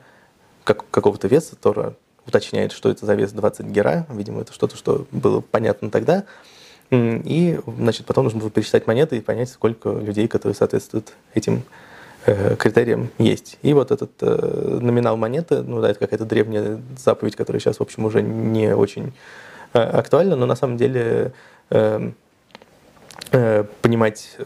как, 0.64 0.88
какого-то 0.90 1.26
веса, 1.28 1.56
Тора 1.56 1.94
уточняет, 2.26 2.72
что 2.72 2.90
это 2.90 3.06
за 3.06 3.14
вес 3.14 3.32
20 3.32 3.66
гера, 3.66 4.06
видимо, 4.10 4.42
это 4.42 4.52
что-то, 4.52 4.76
что 4.76 5.06
было 5.10 5.40
понятно 5.40 5.90
тогда, 5.90 6.24
и, 6.92 7.58
значит, 7.78 8.04
потом 8.04 8.24
нужно 8.24 8.40
было 8.40 8.50
пересчитать 8.50 8.86
монеты 8.86 9.16
и 9.16 9.20
понять, 9.20 9.48
сколько 9.48 9.90
людей, 9.90 10.28
которые 10.28 10.54
соответствуют 10.54 11.14
этим 11.32 11.62
э, 12.26 12.54
критериям, 12.56 13.08
есть. 13.16 13.58
И 13.62 13.72
вот 13.72 13.90
этот 13.90 14.10
э, 14.20 14.78
номинал 14.82 15.16
монеты, 15.16 15.62
ну 15.62 15.80
да, 15.80 15.88
это 15.88 16.00
какая-то 16.00 16.26
древняя 16.26 16.82
заповедь, 16.98 17.34
которая 17.34 17.60
сейчас, 17.60 17.78
в 17.78 17.80
общем, 17.80 18.04
уже 18.04 18.20
не 18.20 18.74
очень 18.74 19.14
э, 19.72 19.78
актуальна, 19.78 20.36
но 20.36 20.44
на 20.44 20.54
самом 20.54 20.76
деле 20.76 21.32
эм, 21.70 22.14
понимать, 23.80 24.36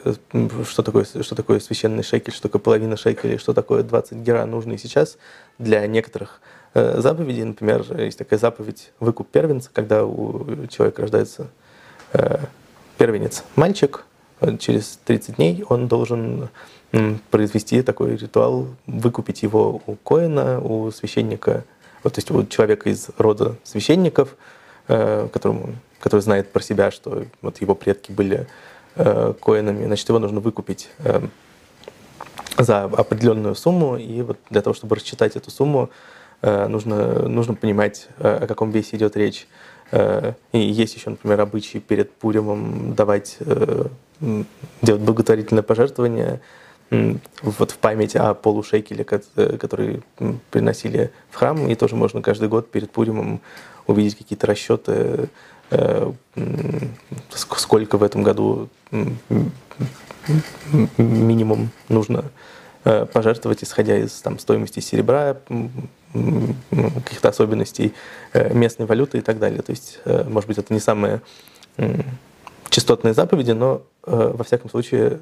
что 0.68 0.83
такое, 0.85 1.04
что 1.04 1.35
такое 1.35 1.59
священный 1.59 2.04
шекель, 2.04 2.33
что 2.33 2.42
такое 2.42 2.61
половина 2.61 2.97
шекеля, 2.97 3.38
что 3.38 3.54
такое 3.54 3.83
20 3.83 4.18
гера 4.18 4.47
нужно 4.47 4.75
и 4.75 4.78
сейчас 4.78 5.18
для 5.59 5.85
некоторых 5.88 6.40
заповедей. 6.97 7.45
Например, 7.45 7.85
есть 7.99 8.18
такая 8.18 8.38
заповедь 8.38 8.92
«выкуп 9.00 9.28
первенца», 9.28 9.71
когда 9.73 10.04
у 10.04 10.66
человека 10.68 11.02
рождается 11.02 11.49
Э, 12.12 12.38
первенец 12.99 13.45
мальчик, 13.56 14.04
через 14.59 14.99
30 15.04 15.37
дней 15.37 15.64
он 15.68 15.87
должен 15.88 16.49
произвести 17.30 17.83
такой 17.83 18.16
ритуал, 18.16 18.68
выкупить 18.87 19.42
его 19.42 19.83
у 19.87 19.97
коина, 19.97 20.61
у 20.61 20.90
священника, 20.90 21.64
вот, 22.02 22.14
то 22.14 22.18
есть 22.18 22.30
у 22.30 22.47
человека 22.47 22.88
из 22.88 23.09
рода 23.18 23.56
священников, 23.64 24.37
э, 24.88 25.28
которому, 25.30 25.75
который 26.00 26.21
знает 26.21 26.52
про 26.52 26.62
себя, 26.62 26.91
что 26.91 27.25
вот 27.43 27.60
его 27.60 27.75
предки 27.75 28.12
были 28.12 28.47
э, 28.95 29.34
коинами, 29.39 29.84
значит, 29.84 30.08
его 30.08 30.19
нужно 30.19 30.41
выкупить 30.41 30.89
за 32.56 32.84
определенную 32.84 33.54
сумму, 33.54 33.97
и 33.97 34.23
вот 34.23 34.39
для 34.49 34.62
того, 34.62 34.73
чтобы 34.73 34.97
рассчитать 34.97 35.36
эту 35.36 35.50
сумму, 35.50 35.91
нужно, 36.42 37.28
нужно 37.28 37.54
понимать, 37.54 38.08
о 38.18 38.46
каком 38.46 38.70
весе 38.70 38.96
идет 38.96 39.16
речь. 39.16 39.46
Э, 39.92 40.32
и 40.52 40.58
есть 40.58 40.94
еще, 40.96 41.10
например, 41.10 41.40
обычаи 41.40 41.78
перед 41.78 42.12
Пуримом 42.12 42.94
давать, 42.94 43.36
э, 43.40 43.84
делать 44.82 45.02
благотворительное 45.02 45.62
пожертвование 45.62 46.40
вот 47.42 47.72
в 47.72 47.78
память 47.78 48.14
о 48.14 48.34
полушекеле, 48.34 49.04
э, 49.08 49.56
который 49.56 50.02
приносили 50.50 51.10
в 51.30 51.36
храм. 51.36 51.68
И 51.68 51.75
тоже 51.75 51.96
можно 51.96 52.22
каждый 52.22 52.49
год 52.49 52.70
перед 52.70 52.90
Пуримом 52.90 53.40
увидеть 53.86 54.16
какие-то 54.16 54.46
расчеты, 54.49 55.28
сколько 57.30 57.99
в 57.99 58.02
этом 58.02 58.22
году 58.25 58.68
минимум 60.96 61.70
нужно 61.88 62.25
пожертвовать, 62.84 63.64
исходя 63.64 63.96
из 63.96 64.12
там, 64.20 64.38
стоимости 64.38 64.80
серебра, 64.80 65.36
каких-то 67.05 67.29
особенностей 67.29 67.95
э, 68.33 68.52
местной 68.55 68.87
валюты 68.87 69.19
и 69.19 69.21
так 69.21 69.39
далее. 69.39 69.63
То 69.63 69.71
есть, 69.71 70.00
э, 70.05 70.25
может 70.29 70.49
быть, 70.49 70.59
это 70.59 70.73
не 70.73 70.81
самые 70.81 71.21
частотные 72.71 73.15
заповеди, 73.15 73.50
но 73.52 73.83
э, 74.07 74.33
во 74.35 74.45
всяком 74.45 74.71
случае 74.71 75.21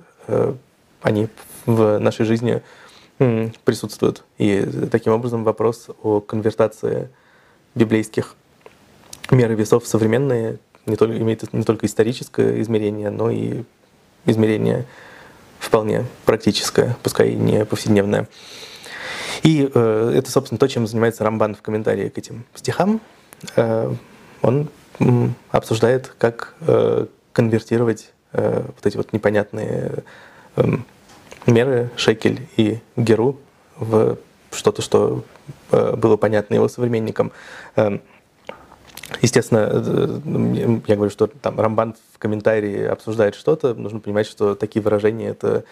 они 1.02 1.28
в 1.66 1.98
нашей 1.98 2.24
жизни 2.26 2.62
присутствуют. 3.64 4.24
И 4.38 4.62
таким 4.90 5.12
образом 5.12 5.44
вопрос 5.44 5.88
о 6.02 6.20
конвертации 6.20 7.10
библейских 7.74 8.34
мер 9.30 9.50
и 9.52 9.54
весов 9.54 9.84
в 9.84 9.86
современные 9.86 10.58
не 10.86 10.96
только, 10.96 11.16
имеет 11.18 11.52
не 11.52 11.64
только 11.64 11.86
историческое 11.86 12.60
измерение, 12.60 13.10
но 13.10 13.30
и 13.30 13.62
измерение 14.26 14.86
вполне 15.58 16.04
практическое, 16.24 16.96
пускай 17.02 17.30
и 17.30 17.36
не 17.36 17.64
повседневное. 17.64 18.28
И 19.44 19.70
э, 19.72 20.12
это, 20.16 20.30
собственно, 20.30 20.58
то, 20.58 20.66
чем 20.66 20.86
занимается 20.86 21.22
Рамбан 21.22 21.54
в 21.54 21.62
комментарии 21.62 22.08
к 22.08 22.18
этим 22.18 22.44
стихам. 22.54 23.00
Э, 23.56 23.92
он 24.42 24.68
обсуждает, 25.50 26.12
как 26.18 26.54
э, 26.60 27.06
конвертировать 27.32 28.12
э, 28.32 28.62
вот 28.66 28.86
эти 28.86 28.96
вот 28.96 29.12
непонятные 29.12 30.04
э, 30.56 30.62
меры, 31.46 31.90
шекель 31.96 32.48
и 32.56 32.80
геру, 32.96 33.38
в 33.76 34.16
что-то, 34.50 34.82
что 34.82 35.24
э, 35.70 35.94
было 35.96 36.16
понятно 36.16 36.54
его 36.54 36.68
современникам. 36.68 37.30
Э, 37.76 37.98
Естественно, 39.20 40.80
я 40.86 40.96
говорю, 40.96 41.10
что 41.10 41.26
там 41.26 41.60
Рамбан 41.60 41.94
в 42.14 42.18
комментарии 42.18 42.84
обсуждает 42.84 43.34
что-то, 43.34 43.74
нужно 43.74 44.00
понимать, 44.00 44.26
что 44.26 44.54
такие 44.54 44.82
выражения 44.82 45.28
это, 45.28 45.64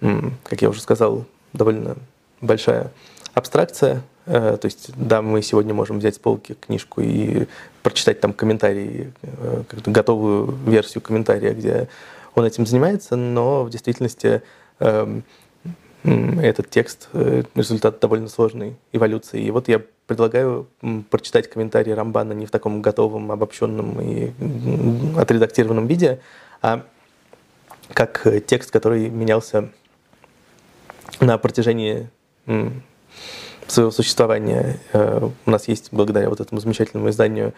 как 0.00 0.62
я 0.62 0.68
уже 0.68 0.80
сказал, 0.80 1.24
довольно 1.52 1.96
большая 2.42 2.90
абстракция. 3.34 4.02
Э, 4.26 4.58
то 4.60 4.66
есть, 4.66 4.90
да, 4.96 5.22
мы 5.22 5.40
сегодня 5.42 5.72
можем 5.72 5.98
взять 5.98 6.16
с 6.16 6.18
полки 6.18 6.54
книжку 6.54 7.00
и 7.00 7.46
прочитать 7.82 8.20
там 8.20 8.32
комментарий, 8.32 9.12
э, 9.22 9.62
готовую 9.86 10.54
версию 10.66 11.02
комментария, 11.02 11.54
где 11.54 11.88
он 12.34 12.44
этим 12.44 12.66
занимается, 12.66 13.16
но 13.16 13.64
в 13.64 13.70
действительности 13.70 14.42
эм, 14.78 15.24
этот 16.04 16.70
текст 16.70 17.08
э, 17.12 17.42
результат 17.54 18.00
довольно 18.00 18.28
сложной 18.28 18.76
эволюции. 18.92 19.42
И 19.42 19.50
вот 19.50 19.68
я 19.68 19.82
предлагаю 20.06 20.66
прочитать 21.10 21.48
комментарий 21.48 21.94
Рамбана 21.94 22.32
не 22.32 22.46
в 22.46 22.50
таком 22.50 22.82
готовом, 22.82 23.30
обобщенном 23.32 24.00
и 24.00 24.32
отредактированном 25.16 25.86
виде, 25.86 26.20
а 26.60 26.84
как 27.92 28.26
текст, 28.46 28.70
который 28.70 29.08
менялся 29.10 29.68
на 31.20 31.38
протяжении 31.38 32.08
своего 33.72 33.90
существования. 33.90 34.80
Э, 34.92 35.28
у 35.46 35.50
нас 35.50 35.68
есть, 35.68 35.88
благодаря 35.92 36.28
вот 36.28 36.40
этому 36.40 36.60
замечательному 36.60 37.08
изданию, 37.10 37.54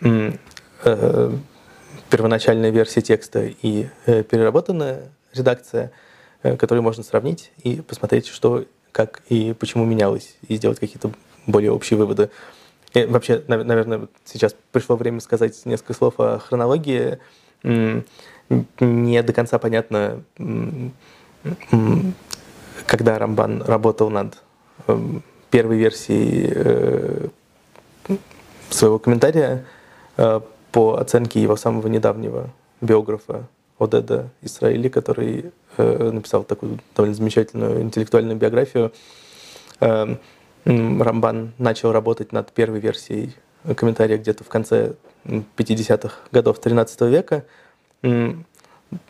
э, 0.00 1.32
первоначальная 2.10 2.70
версия 2.70 3.02
текста 3.02 3.44
и 3.44 3.88
э, 4.06 4.22
переработанная 4.22 5.10
редакция, 5.32 5.92
которую 6.42 6.82
можно 6.82 7.02
сравнить 7.04 7.52
и 7.62 7.76
посмотреть, 7.80 8.26
что, 8.26 8.64
как 8.90 9.22
и 9.28 9.54
почему 9.54 9.84
менялось, 9.84 10.36
и 10.48 10.56
сделать 10.56 10.80
какие-то 10.80 11.12
более 11.46 11.70
общие 11.70 11.96
выводы. 11.96 12.30
И 12.94 13.04
вообще, 13.04 13.42
наверное, 13.46 14.08
сейчас 14.24 14.54
пришло 14.72 14.96
время 14.96 15.20
сказать 15.20 15.64
несколько 15.64 15.94
слов 15.94 16.14
о 16.18 16.38
хронологии. 16.38 17.18
Не 17.62 19.22
до 19.22 19.32
конца 19.32 19.58
понятно, 19.58 20.22
когда 22.92 23.18
Рамбан 23.18 23.62
работал 23.62 24.10
над 24.10 24.36
эм, 24.86 25.22
первой 25.50 25.78
версией 25.78 26.52
э, 26.54 27.28
своего 28.68 28.98
комментария 28.98 29.64
э, 30.18 30.40
по 30.72 30.96
оценке 30.96 31.40
его 31.40 31.56
самого 31.56 31.88
недавнего 31.88 32.50
биографа 32.82 33.48
Одеда 33.78 34.28
Исраили, 34.42 34.90
который 34.90 35.52
э, 35.78 36.10
написал 36.12 36.44
такую 36.44 36.80
довольно 36.94 37.14
замечательную 37.14 37.80
интеллектуальную 37.80 38.36
биографию. 38.36 38.92
Рамбан 40.64 41.54
начал 41.56 41.92
работать 41.92 42.32
над 42.32 42.52
первой 42.52 42.80
версией 42.80 43.34
комментария 43.74 44.18
где-то 44.18 44.44
в 44.44 44.48
конце 44.48 44.96
50-х 45.24 46.14
годов 46.30 46.60
13 46.60 47.00
века, 47.02 47.46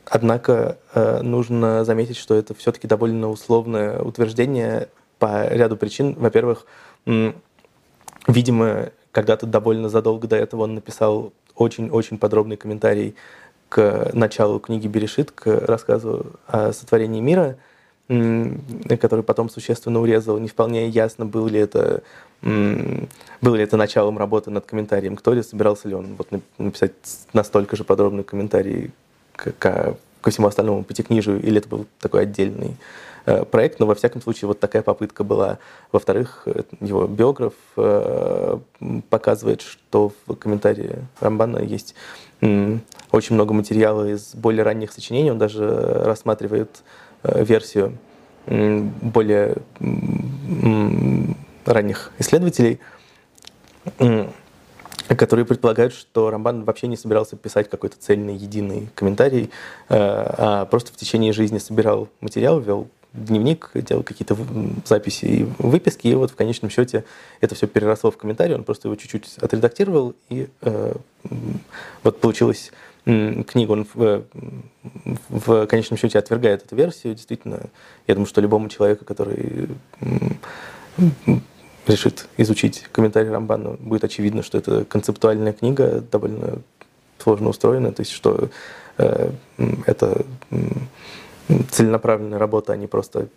Однако 0.06 0.78
э, 0.94 1.22
нужно 1.22 1.84
заметить, 1.84 2.16
что 2.16 2.34
это 2.34 2.54
все-таки 2.54 2.86
довольно 2.86 3.28
условное 3.28 4.00
утверждение 4.00 4.88
по 5.18 5.48
ряду 5.48 5.76
причин. 5.76 6.14
Во-первых, 6.14 6.66
видимо, 8.26 8.90
когда-то 9.12 9.46
довольно 9.46 9.88
задолго 9.88 10.26
до 10.26 10.36
этого 10.36 10.62
он 10.62 10.74
написал 10.74 11.32
очень-очень 11.54 12.18
подробный 12.18 12.56
комментарий 12.56 13.14
к 13.68 14.10
началу 14.12 14.58
книги 14.58 14.86
Берешит, 14.86 15.30
к 15.30 15.46
рассказу 15.46 16.26
о 16.46 16.72
сотворении 16.72 17.20
мира, 17.20 17.56
который 18.08 19.22
потом 19.22 19.48
существенно 19.48 20.00
урезал. 20.00 20.38
Не 20.38 20.48
вполне 20.48 20.88
ясно, 20.88 21.24
был 21.24 21.46
ли 21.46 21.58
это, 21.60 22.02
было 22.42 23.54
ли 23.54 23.62
это 23.62 23.76
началом 23.76 24.18
работы 24.18 24.50
над 24.50 24.66
комментарием 24.66 25.16
к 25.16 25.22
Торе, 25.22 25.42
собирался 25.42 25.88
ли 25.88 25.94
он 25.94 26.16
вот 26.16 26.28
написать 26.58 26.92
настолько 27.32 27.76
же 27.76 27.84
подробный 27.84 28.24
комментарий 28.24 28.90
к, 29.34 29.52
ко 29.52 29.96
всему 30.30 30.46
остальному 30.46 30.84
пятикнижию, 30.84 31.42
или 31.42 31.58
это 31.58 31.68
был 31.68 31.86
такой 32.00 32.22
отдельный 32.22 32.76
Э, 33.24 33.44
проект, 33.44 33.78
но 33.78 33.86
во 33.86 33.94
всяком 33.94 34.20
случае 34.20 34.48
вот 34.48 34.58
такая 34.58 34.82
попытка 34.82 35.22
была. 35.22 35.58
Во-вторых, 35.92 36.42
э, 36.46 36.62
его 36.80 37.06
биограф 37.06 37.52
э, 37.76 38.58
показывает, 39.10 39.60
что 39.60 40.12
в 40.26 40.34
комментарии 40.34 40.96
Рамбана 41.20 41.58
есть 41.58 41.94
очень 43.12 43.36
много 43.36 43.54
материала 43.54 44.08
из 44.08 44.34
более 44.34 44.64
ранних 44.64 44.90
сочинений, 44.90 45.30
он 45.30 45.38
даже 45.38 45.64
рассматривает 45.64 46.82
версию 47.22 47.96
более 48.48 49.58
ранних 51.64 52.10
исследователей, 52.18 52.80
которые 55.16 55.44
предполагают, 55.44 55.94
что 55.94 56.30
Рамбан 56.30 56.64
вообще 56.64 56.86
не 56.86 56.96
собирался 56.96 57.36
писать 57.36 57.68
какой-то 57.70 57.96
цельный, 57.98 58.36
единый 58.36 58.88
комментарий, 58.94 59.50
а 59.88 60.66
просто 60.66 60.92
в 60.92 60.96
течение 60.96 61.32
жизни 61.32 61.58
собирал 61.58 62.08
материал, 62.20 62.60
вел 62.60 62.88
дневник, 63.12 63.70
делал 63.74 64.02
какие-то 64.02 64.36
записи 64.84 65.24
и 65.24 65.48
выписки, 65.58 66.08
и 66.08 66.14
вот 66.14 66.30
в 66.30 66.36
конечном 66.36 66.70
счете 66.70 67.04
это 67.40 67.54
все 67.54 67.66
переросло 67.66 68.10
в 68.10 68.16
комментарий, 68.16 68.54
он 68.54 68.64
просто 68.64 68.88
его 68.88 68.96
чуть-чуть 68.96 69.36
отредактировал, 69.40 70.14
и 70.30 70.48
э, 70.62 70.94
вот 72.02 72.20
получилась 72.20 72.72
книга, 73.04 73.72
он 73.72 73.86
в, 73.94 74.24
в 75.28 75.66
конечном 75.66 75.98
счете 75.98 76.18
отвергает 76.18 76.64
эту 76.64 76.76
версию. 76.76 77.14
Действительно, 77.14 77.64
я 78.06 78.14
думаю, 78.14 78.28
что 78.28 78.40
любому 78.40 78.68
человеку, 78.68 79.04
который 79.04 79.68
решит 81.86 82.28
изучить 82.36 82.84
комментарий 82.92 83.30
Рамбана, 83.30 83.70
будет 83.70 84.04
очевидно, 84.04 84.42
что 84.42 84.58
это 84.58 84.84
концептуальная 84.84 85.52
книга, 85.52 86.02
довольно 86.10 86.58
сложно 87.18 87.48
устроена, 87.48 87.92
то 87.92 88.00
есть 88.00 88.12
что 88.12 88.48
э, 88.98 89.30
это 89.86 90.24
целенаправленная 91.70 92.38
работа, 92.38 92.72
а 92.72 92.76
не 92.76 92.86
просто 92.86 93.28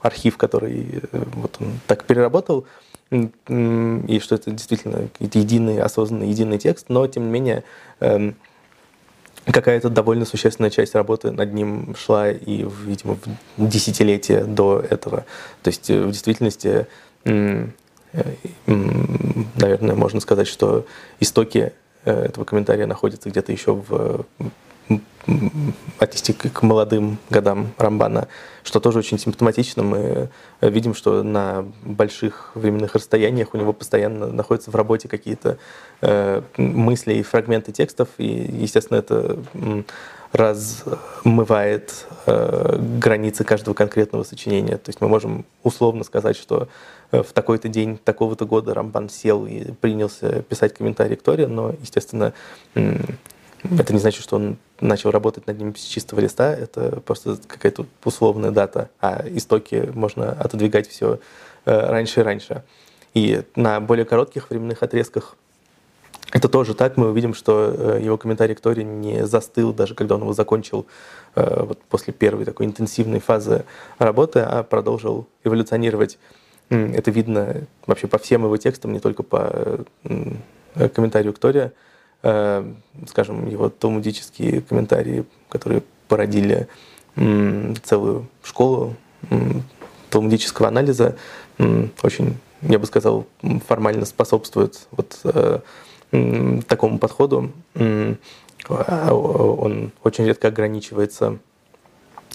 архив, 0.00 0.36
который 0.36 1.00
э, 1.12 1.24
вот 1.34 1.56
он 1.60 1.80
так 1.86 2.04
переработал, 2.04 2.66
и 3.10 4.20
что 4.22 4.34
это 4.34 4.50
действительно 4.50 5.08
единый, 5.18 5.80
осознанный, 5.80 6.28
единый 6.28 6.58
текст, 6.58 6.86
но 6.90 7.06
тем 7.06 7.24
не 7.24 7.30
менее 7.30 7.64
эм, 8.00 8.36
какая-то 9.46 9.88
довольно 9.88 10.26
существенная 10.26 10.70
часть 10.70 10.94
работы 10.94 11.30
над 11.30 11.52
ним 11.54 11.94
шла 11.96 12.30
и, 12.30 12.66
видимо, 12.84 13.18
в 13.56 13.68
десятилетия 13.68 14.44
до 14.44 14.78
этого. 14.78 15.24
То 15.62 15.68
есть 15.68 15.88
э, 15.88 16.02
в 16.02 16.10
действительности, 16.10 16.68
э, 16.68 16.84
наверное, 18.66 19.94
можно 19.94 20.20
сказать, 20.20 20.48
что 20.48 20.86
истоки 21.20 21.72
этого 22.04 22.44
комментария 22.44 22.86
находятся 22.86 23.28
где-то 23.28 23.52
еще 23.52 23.74
в 23.74 24.24
отнести 25.98 26.32
к 26.32 26.62
молодым 26.62 27.18
годам 27.28 27.72
Рамбана, 27.76 28.28
что 28.64 28.80
тоже 28.80 29.00
очень 29.00 29.18
симптоматично. 29.18 29.82
Мы 29.82 30.30
э, 30.60 30.70
видим, 30.70 30.94
что 30.94 31.22
на 31.22 31.66
больших 31.84 32.52
временных 32.54 32.94
расстояниях 32.94 33.52
у 33.52 33.58
него 33.58 33.72
постоянно 33.72 34.28
находятся 34.28 34.70
в 34.70 34.76
работе 34.76 35.08
какие-то 35.08 35.58
э, 36.00 36.42
мысли 36.56 37.14
и 37.14 37.22
фрагменты 37.22 37.72
текстов, 37.72 38.08
и, 38.16 38.26
естественно, 38.26 38.98
это 38.98 39.38
размывает 40.32 42.06
э, 42.26 42.78
границы 42.98 43.44
каждого 43.44 43.74
конкретного 43.74 44.24
сочинения. 44.24 44.76
То 44.76 44.90
есть 44.90 45.00
мы 45.00 45.08
можем 45.08 45.46
условно 45.62 46.04
сказать, 46.04 46.36
что 46.36 46.68
э, 47.12 47.22
в 47.22 47.32
такой-то 47.32 47.68
день 47.68 47.98
такого-то 47.98 48.44
года 48.44 48.74
Рамбан 48.74 49.08
сел 49.08 49.46
и 49.46 49.72
принялся 49.72 50.42
писать 50.42 50.74
комментарий 50.74 51.16
к 51.16 51.22
Торе, 51.22 51.46
но, 51.46 51.74
естественно, 51.80 52.34
это 52.74 53.92
не 53.92 53.98
значит, 53.98 54.22
что 54.22 54.36
он 54.36 54.58
начал 54.80 55.10
работать 55.10 55.46
над 55.46 55.58
ним 55.58 55.74
с 55.74 55.82
чистого 55.82 56.20
листа, 56.20 56.52
это 56.52 57.00
просто 57.00 57.38
какая-то 57.46 57.86
условная 58.04 58.50
дата, 58.50 58.90
а 59.00 59.24
истоки 59.26 59.90
можно 59.94 60.32
отодвигать 60.32 60.88
все 60.88 61.18
э, 61.64 61.90
раньше 61.90 62.20
и 62.20 62.22
раньше. 62.22 62.62
И 63.14 63.42
на 63.56 63.80
более 63.80 64.04
коротких 64.04 64.50
временных 64.50 64.82
отрезках 64.82 65.36
это 66.32 66.48
тоже 66.48 66.74
так. 66.74 66.96
Мы 66.96 67.10
увидим, 67.10 67.34
что 67.34 67.74
э, 67.76 68.00
его 68.02 68.18
комментарий 68.18 68.54
к 68.54 68.60
Торе 68.60 68.84
не 68.84 69.26
застыл, 69.26 69.72
даже 69.72 69.94
когда 69.94 70.16
он 70.16 70.22
его 70.22 70.32
закончил 70.34 70.86
э, 71.34 71.64
вот 71.64 71.80
после 71.88 72.12
первой 72.12 72.44
такой 72.44 72.66
интенсивной 72.66 73.20
фазы 73.20 73.64
работы, 73.98 74.40
а 74.40 74.62
продолжил 74.62 75.26
эволюционировать. 75.44 76.18
Это 76.68 77.10
видно 77.10 77.62
вообще 77.86 78.08
по 78.08 78.18
всем 78.18 78.44
его 78.44 78.56
текстам, 78.58 78.92
не 78.92 79.00
только 79.00 79.22
по 79.22 79.86
комментарию 80.74 81.32
к 81.32 81.38
Торе. 81.38 81.72
Э, 82.22 82.64
скажем, 83.06 83.48
его 83.48 83.70
талмудические 83.70 84.60
комментарии, 84.60 85.24
которые 85.48 85.82
породили 86.08 86.68
целую 87.82 88.28
школу 88.44 88.94
талмудического 90.08 90.68
анализа, 90.68 91.16
очень, 91.58 92.38
я 92.62 92.78
бы 92.78 92.86
сказал, 92.86 93.26
формально 93.66 94.04
способствует 94.04 94.86
вот 94.92 95.18
э, 95.24 95.58
такому 96.10 96.98
подходу. 96.98 97.52
А, 98.68 99.14
он 99.14 99.92
очень 100.02 100.26
редко 100.26 100.48
ограничивается 100.48 101.38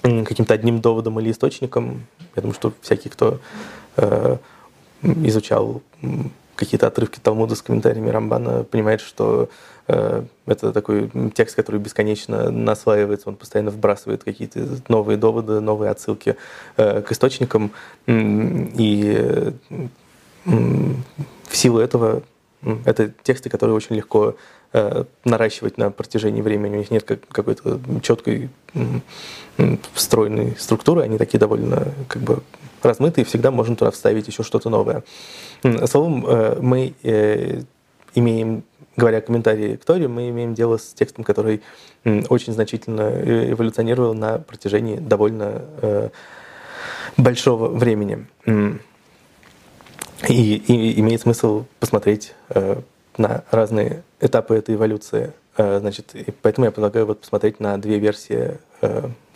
каким-то 0.02 0.54
одним 0.54 0.80
доводом 0.80 1.18
или 1.20 1.30
источником. 1.30 2.06
Я 2.36 2.42
думаю, 2.42 2.54
что 2.54 2.72
всякий, 2.82 3.08
кто 3.08 3.40
э, 3.96 4.36
изучал 5.02 5.82
какие-то 6.56 6.86
отрывки 6.86 7.18
Талмуда 7.20 7.54
с 7.54 7.62
комментариями 7.62 8.10
Рамбана, 8.10 8.64
понимает, 8.64 9.00
что 9.00 9.48
э, 9.88 10.24
это 10.46 10.72
такой 10.72 11.10
текст, 11.34 11.56
который 11.56 11.80
бесконечно 11.80 12.50
наслаивается, 12.50 13.28
он 13.28 13.36
постоянно 13.36 13.70
вбрасывает 13.70 14.24
какие-то 14.24 14.66
новые 14.88 15.16
доводы, 15.16 15.60
новые 15.60 15.90
отсылки 15.90 16.36
э, 16.76 17.02
к 17.02 17.12
источникам. 17.12 17.72
И 18.06 19.52
в 20.44 21.56
силу 21.56 21.78
этого 21.78 22.22
это 22.84 23.12
тексты, 23.22 23.50
которые 23.50 23.76
очень 23.76 23.96
легко 23.96 24.36
э, 24.72 25.04
наращивать 25.24 25.78
на 25.78 25.90
протяжении 25.90 26.42
времени. 26.42 26.76
У 26.76 26.78
них 26.78 26.90
нет 26.90 27.04
как, 27.04 27.26
какой-то 27.28 27.80
четкой 28.02 28.50
встроенной 29.92 30.56
структуры, 30.58 31.02
они 31.02 31.18
такие 31.18 31.38
довольно 31.38 31.92
как 32.08 32.22
бы 32.22 32.42
размытые, 32.82 33.24
всегда 33.24 33.50
можно 33.50 33.76
туда 33.76 33.90
вставить 33.90 34.28
еще 34.28 34.42
что-то 34.42 34.68
новое. 34.68 35.04
Словом, 35.86 36.26
э, 36.26 36.58
мы 36.60 36.94
э, 37.02 37.62
имеем, 38.14 38.64
говоря 38.96 39.20
комментарии 39.20 39.76
к 39.76 39.84
Торе, 39.84 40.08
мы 40.08 40.28
имеем 40.30 40.54
дело 40.54 40.78
с 40.78 40.92
текстом, 40.94 41.24
который 41.24 41.62
очень 42.28 42.52
значительно 42.52 43.10
эволюционировал 43.50 44.14
на 44.14 44.38
протяжении 44.38 44.96
довольно 44.96 46.10
большого 47.16 47.68
времени. 47.68 48.26
И, 50.28 50.56
и 50.56 51.00
имеет 51.00 51.20
смысл 51.20 51.64
посмотреть 51.80 52.34
на 53.16 53.44
разные 53.50 54.02
этапы 54.20 54.54
этой 54.54 54.74
эволюции. 54.74 55.32
Значит, 55.56 56.14
и 56.14 56.30
поэтому 56.30 56.64
я 56.64 56.70
предлагаю 56.70 57.06
вот 57.06 57.20
посмотреть 57.20 57.60
на 57.60 57.78
две 57.78 57.98
версии 57.98 58.58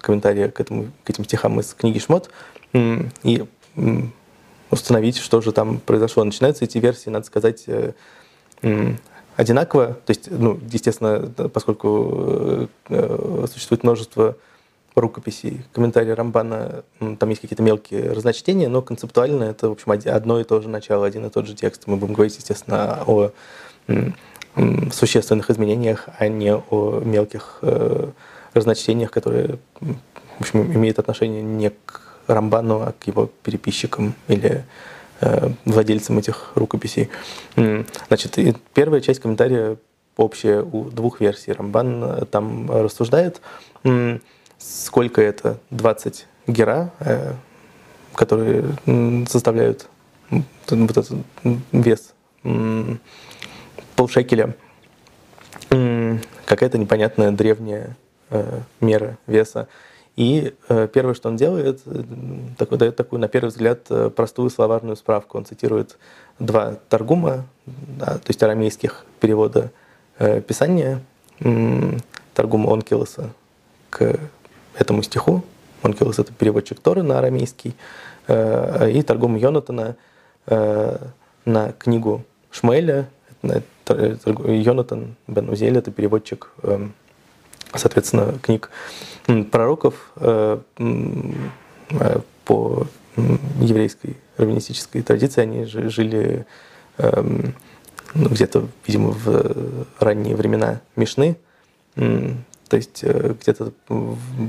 комментария 0.01 0.49
к, 0.51 0.61
этому, 0.61 0.89
к 1.05 1.11
этим 1.11 1.25
стихам 1.25 1.61
из 1.61 1.75
книги 1.75 1.99
Шмот 1.99 2.31
и 2.75 3.45
установить, 4.71 5.17
что 5.17 5.41
же 5.41 5.53
там 5.53 5.79
произошло. 5.79 6.25
Начинаются 6.25 6.65
эти 6.65 6.79
версии, 6.79 7.11
надо 7.11 7.27
сказать, 7.27 7.65
э, 7.67 7.93
одинаково. 9.37 9.95
То 10.05 10.11
есть, 10.11 10.31
ну, 10.31 10.61
естественно, 10.71 11.31
поскольку 11.49 12.69
э, 12.89 13.47
существует 13.51 13.83
множество 13.83 14.37
рукописей, 14.95 15.65
комментарии 15.73 16.11
Рамбана, 16.11 16.85
там 17.19 17.29
есть 17.29 17.41
какие-то 17.41 17.63
мелкие 17.63 18.13
разночтения, 18.13 18.69
но 18.69 18.83
концептуально 18.83 19.45
это, 19.45 19.69
в 19.69 19.73
общем, 19.73 19.93
одно 19.93 20.41
и 20.41 20.45
то 20.45 20.61
же 20.61 20.69
начало, 20.69 21.07
один 21.07 21.27
и 21.27 21.31
тот 21.31 21.47
же 21.47 21.55
текст. 21.55 21.87
Мы 21.87 21.97
будем 21.97 22.15
говорить, 22.15 22.37
естественно, 22.37 23.05
о 23.07 23.31
существенных 24.91 25.51
изменениях, 25.51 26.09
а 26.19 26.27
не 26.29 26.53
о 26.53 27.01
мелких 27.01 27.59
э, 27.63 28.09
разночтениях, 28.55 29.11
которые, 29.11 29.59
в 29.81 30.41
общем, 30.41 30.73
имеют 30.73 30.99
отношение 30.99 31.43
не 31.43 31.71
к 31.71 32.03
Рамбану, 32.27 32.81
а 32.81 32.93
к 32.93 33.07
его 33.07 33.31
переписчикам 33.45 34.15
или 34.27 34.65
э, 35.21 35.51
владельцам 35.65 36.19
этих 36.19 36.53
рукописей. 36.57 37.09
Значит, 38.09 38.37
первая 38.75 39.01
часть 39.01 39.21
комментария 39.21 39.77
общее 40.17 40.65
у 40.65 40.85
двух 40.91 41.21
версий. 41.21 41.53
Рамбан 41.53 42.27
там 42.31 42.69
рассуждает, 42.71 43.41
сколько 44.59 45.23
это 45.23 45.59
20 45.71 46.27
гера, 46.47 46.91
которые 48.15 48.65
составляют 49.29 49.89
вот 50.31 50.91
этот 50.91 51.11
вес 51.73 52.15
полшекеля. 53.97 54.55
Какая-то 55.69 56.79
непонятная 56.79 57.31
древняя 57.31 57.97
э, 58.31 58.61
мера 58.81 59.19
веса. 59.27 59.69
И 60.17 60.55
э, 60.69 60.89
первое, 60.93 61.15
что 61.15 61.29
он 61.29 61.37
делает, 61.37 61.81
э, 61.85 62.03
такой, 62.57 62.79
дает 62.79 62.97
такую, 62.97 63.21
на 63.21 63.29
первый 63.29 63.49
взгляд, 63.49 63.87
простую 64.17 64.51
словарную 64.51 64.97
справку. 64.97 65.37
Он 65.37 65.45
цитирует 65.45 65.99
два 66.39 66.77
торгума, 66.89 67.47
да, 67.67 68.15
то 68.19 68.29
есть 68.29 68.43
арамейских 68.43 69.05
перевода 69.21 69.71
Писания, 70.19 71.01
торгума 72.35 72.73
Онкилоса 72.73 73.31
к 73.91 74.19
этому 74.79 75.03
стиху. 75.03 75.43
Онкилос— 75.83 76.19
это 76.21 76.33
переводчик 76.33 76.81
Торы 76.81 77.03
на 77.03 77.19
арамейский. 77.19 77.75
И 78.29 79.03
торгум 79.07 79.37
Йонатана 79.37 79.97
на 80.47 81.73
книгу 81.79 82.25
Шмеля, 82.51 83.09
Йонатан 83.43 85.17
Бен 85.27 85.49
Узель, 85.49 85.79
это 85.79 85.91
переводчик, 85.91 86.51
соответственно, 87.75 88.39
книг 88.43 88.71
пророков 89.51 90.13
э, 90.17 90.59
э, 90.79 92.21
по 92.45 92.87
еврейской 93.61 94.17
раввинистической 94.37 95.03
традиции. 95.03 95.43
Они 95.43 95.65
жили 95.65 96.47
ну, 96.99 98.29
где-то, 98.31 98.69
видимо, 98.87 99.11
в 99.11 99.87
ранние 100.01 100.35
времена 100.35 100.81
Мишны, 100.97 101.37
то 102.69 102.77
есть 102.77 103.01
э, 103.03 103.35
где-то 103.41 103.73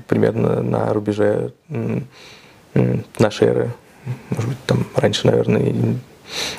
примерно 0.08 0.62
на 0.62 0.93
рубеже 0.93 1.53
нашей 3.17 3.47
эры, 3.47 3.71
может 4.29 4.49
быть, 4.49 4.63
там 4.65 4.86
раньше, 4.95 5.27
наверное, 5.27 5.62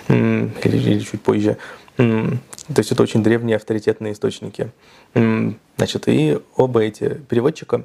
или, 0.08 0.50
или 0.64 0.98
чуть 1.00 1.22
позже. 1.22 1.56
То 1.96 2.78
есть 2.78 2.92
это 2.92 3.02
очень 3.02 3.22
древние 3.22 3.56
авторитетные 3.56 4.12
источники. 4.12 4.70
Значит, 5.14 6.08
и 6.08 6.38
оба 6.56 6.82
эти 6.82 7.14
переводчика 7.28 7.84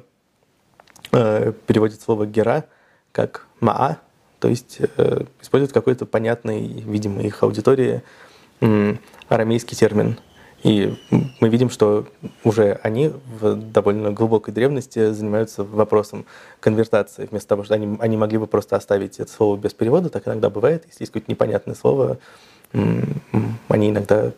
э, 1.12 1.52
переводят 1.66 2.00
слово 2.00 2.26
«гера» 2.26 2.64
как 3.12 3.46
«маа», 3.60 3.98
то 4.38 4.48
есть 4.48 4.78
э, 4.80 5.24
используют 5.40 5.72
какой-то 5.72 6.06
понятный, 6.06 6.66
видимо, 6.66 7.22
их 7.22 7.42
аудитории 7.42 8.02
арамейский 9.28 9.76
термин. 9.76 10.18
И 10.62 10.94
мы 11.40 11.48
видим, 11.48 11.70
что 11.70 12.06
уже 12.42 12.78
они 12.82 13.12
в 13.40 13.54
довольно 13.54 14.10
глубокой 14.10 14.52
древности 14.52 15.12
занимаются 15.12 15.62
вопросом 15.64 16.24
конвертации. 16.60 17.28
Вместо 17.30 17.50
того, 17.50 17.64
что 17.64 17.74
они, 17.74 17.96
они 18.00 18.16
могли 18.16 18.38
бы 18.38 18.46
просто 18.46 18.76
оставить 18.76 19.20
это 19.20 19.30
слово 19.30 19.56
без 19.56 19.74
перевода, 19.74 20.08
так 20.08 20.26
иногда 20.26 20.50
бывает, 20.50 20.84
если 20.86 21.02
есть 21.02 21.12
какое-то 21.12 21.30
непонятное 21.30 21.74
слово, 21.74 22.18
они 22.72 23.90
иногда 23.90 24.32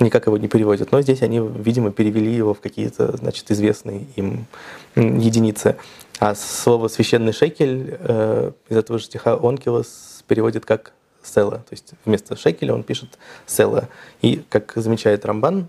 никак 0.00 0.26
его 0.26 0.38
не 0.38 0.48
переводят. 0.48 0.92
Но 0.92 1.00
здесь 1.02 1.22
они, 1.22 1.40
видимо, 1.40 1.90
перевели 1.90 2.32
его 2.32 2.54
в 2.54 2.60
какие-то, 2.60 3.16
значит, 3.16 3.50
известные 3.50 4.06
им 4.16 4.46
единицы. 4.94 5.76
А 6.20 6.34
слово 6.34 6.88
«священный 6.88 7.32
шекель» 7.32 7.96
э, 7.98 8.52
из 8.68 8.76
этого 8.76 8.98
же 8.98 9.04
стиха 9.04 9.38
Онкилос 9.40 10.24
переводит 10.26 10.64
как 10.64 10.92
«села». 11.28 11.58
То 11.58 11.72
есть 11.72 11.92
вместо 12.04 12.36
шекеля 12.36 12.74
он 12.74 12.82
пишет 12.82 13.18
«села». 13.46 13.88
И, 14.22 14.42
как 14.48 14.72
замечает 14.76 15.24
Рамбан, 15.24 15.68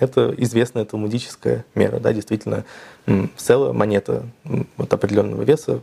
это 0.00 0.34
известная 0.38 0.84
талмудическая 0.84 1.64
мера. 1.74 2.00
Да, 2.00 2.12
действительно, 2.12 2.64
«села»— 3.36 3.72
монета 3.74 4.24
вот 4.76 4.92
определенного 4.92 5.42
веса, 5.42 5.82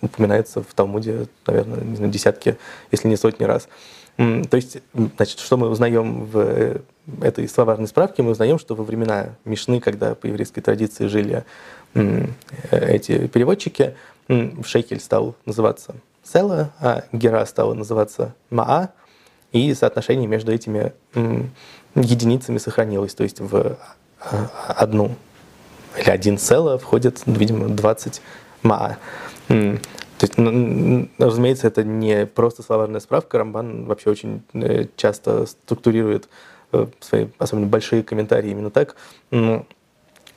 упоминается 0.00 0.62
в 0.62 0.74
Талмуде, 0.74 1.26
наверное, 1.46 1.80
не 1.80 1.96
знаю, 1.96 2.12
десятки, 2.12 2.56
если 2.92 3.08
не 3.08 3.16
сотни 3.16 3.44
раз. 3.44 3.68
То 4.16 4.56
есть, 4.56 4.78
значит, 5.16 5.38
что 5.38 5.56
мы 5.56 5.68
узнаем 5.68 6.24
в 6.24 6.38
э, 6.38 6.80
этой 7.22 7.48
словарной 7.48 7.86
справке? 7.86 8.24
Мы 8.24 8.32
узнаем, 8.32 8.58
что 8.58 8.74
во 8.74 8.82
времена 8.82 9.36
Мишны, 9.44 9.80
когда 9.80 10.16
по 10.16 10.26
еврейской 10.26 10.60
традиции 10.60 11.06
жили 11.06 11.44
эти 12.72 13.28
переводчики, 13.28 13.94
шекель 14.64 14.98
стал 15.00 15.36
называться 15.46 15.94
села, 16.32 16.72
а 16.80 17.04
гера 17.12 17.44
стала 17.46 17.74
называться 17.74 18.34
маа, 18.50 18.90
и 19.52 19.72
соотношение 19.74 20.26
между 20.26 20.52
этими 20.52 20.92
единицами 21.94 22.58
сохранилось. 22.58 23.14
То 23.14 23.24
есть 23.24 23.40
в 23.40 23.76
а, 24.20 24.50
одну 24.76 25.14
или 25.96 26.10
один 26.10 26.38
села 26.38 26.78
входит, 26.78 27.22
видимо, 27.26 27.68
20 27.68 28.20
маа. 28.62 28.98
То 29.48 30.24
есть, 30.24 30.36
ну, 30.36 31.08
разумеется, 31.18 31.68
это 31.68 31.84
не 31.84 32.26
просто 32.26 32.62
словарная 32.62 33.00
справка. 33.00 33.38
Рамбан 33.38 33.84
вообще 33.84 34.10
очень 34.10 34.42
э, 34.52 34.86
часто 34.96 35.46
структурирует 35.46 36.28
э, 36.72 36.86
свои, 36.98 37.28
особенно 37.38 37.66
большие 37.66 38.02
комментарии 38.02 38.50
именно 38.50 38.70
так. 38.70 38.96
Он 39.30 39.64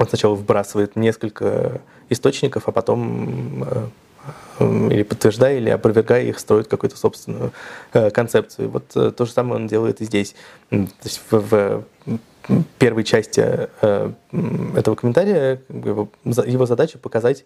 сначала 0.08 0.36
вбрасывает 0.36 0.96
несколько 0.96 1.82
источников, 2.10 2.68
а 2.68 2.72
потом 2.72 3.64
э, 3.64 3.88
или 4.60 5.04
подтверждая, 5.04 5.58
или 5.58 5.70
опровергая 5.70 6.24
их, 6.24 6.40
строит 6.40 6.68
какую-то 6.68 6.98
собственную 6.98 7.52
концепцию. 7.92 8.70
Вот 8.70 8.88
то 8.90 9.26
же 9.26 9.32
самое 9.32 9.56
он 9.56 9.68
делает 9.68 10.02
и 10.02 10.06
здесь. 10.06 10.36
То 10.70 10.88
есть 11.04 11.22
в, 11.30 11.42
в 11.42 11.84
первой 12.78 13.04
части 13.04 13.40
этого 13.82 14.96
комментария 14.96 15.62
его, 15.70 16.10
его 16.24 16.66
задача 16.66 16.98
показать 16.98 17.46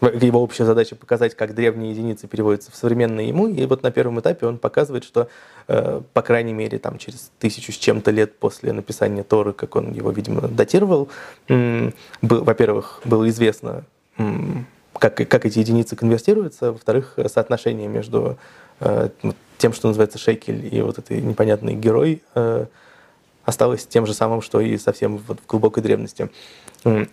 его 0.00 0.42
общая 0.42 0.64
задача 0.64 0.96
показать, 0.96 1.34
как 1.34 1.54
древние 1.54 1.90
единицы 1.92 2.26
переводятся 2.26 2.70
в 2.72 2.76
современные 2.76 3.28
ему, 3.28 3.48
и 3.48 3.66
вот 3.66 3.82
на 3.82 3.90
первом 3.90 4.20
этапе 4.20 4.46
он 4.46 4.58
показывает, 4.58 5.04
что, 5.04 5.28
э, 5.68 6.00
по 6.12 6.22
крайней 6.22 6.54
мере, 6.54 6.78
там, 6.78 6.98
через 6.98 7.30
тысячу 7.38 7.72
с 7.72 7.76
чем-то 7.76 8.10
лет 8.10 8.38
после 8.38 8.72
написания 8.72 9.22
Торы, 9.22 9.52
как 9.52 9.76
он 9.76 9.92
его, 9.92 10.10
видимо, 10.10 10.42
датировал, 10.48 11.08
во-первых, 12.22 13.02
было 13.04 13.28
известно, 13.28 13.84
как, 15.00 15.16
как 15.16 15.46
эти 15.46 15.58
единицы 15.58 15.96
конвертируются, 15.96 16.72
во-вторых, 16.72 17.18
соотношение 17.26 17.88
между 17.88 18.38
э, 18.80 19.08
тем, 19.58 19.72
что 19.72 19.88
называется 19.88 20.18
шекель, 20.18 20.72
и 20.72 20.80
вот 20.82 20.98
этой 20.98 21.20
непонятный 21.20 21.74
герой 21.74 22.22
э, 22.34 22.66
осталось 23.44 23.86
тем 23.86 24.06
же 24.06 24.14
самым, 24.14 24.42
что 24.42 24.60
и 24.60 24.76
совсем 24.76 25.18
в 25.18 25.36
глубокой 25.48 25.82
древности. 25.82 26.30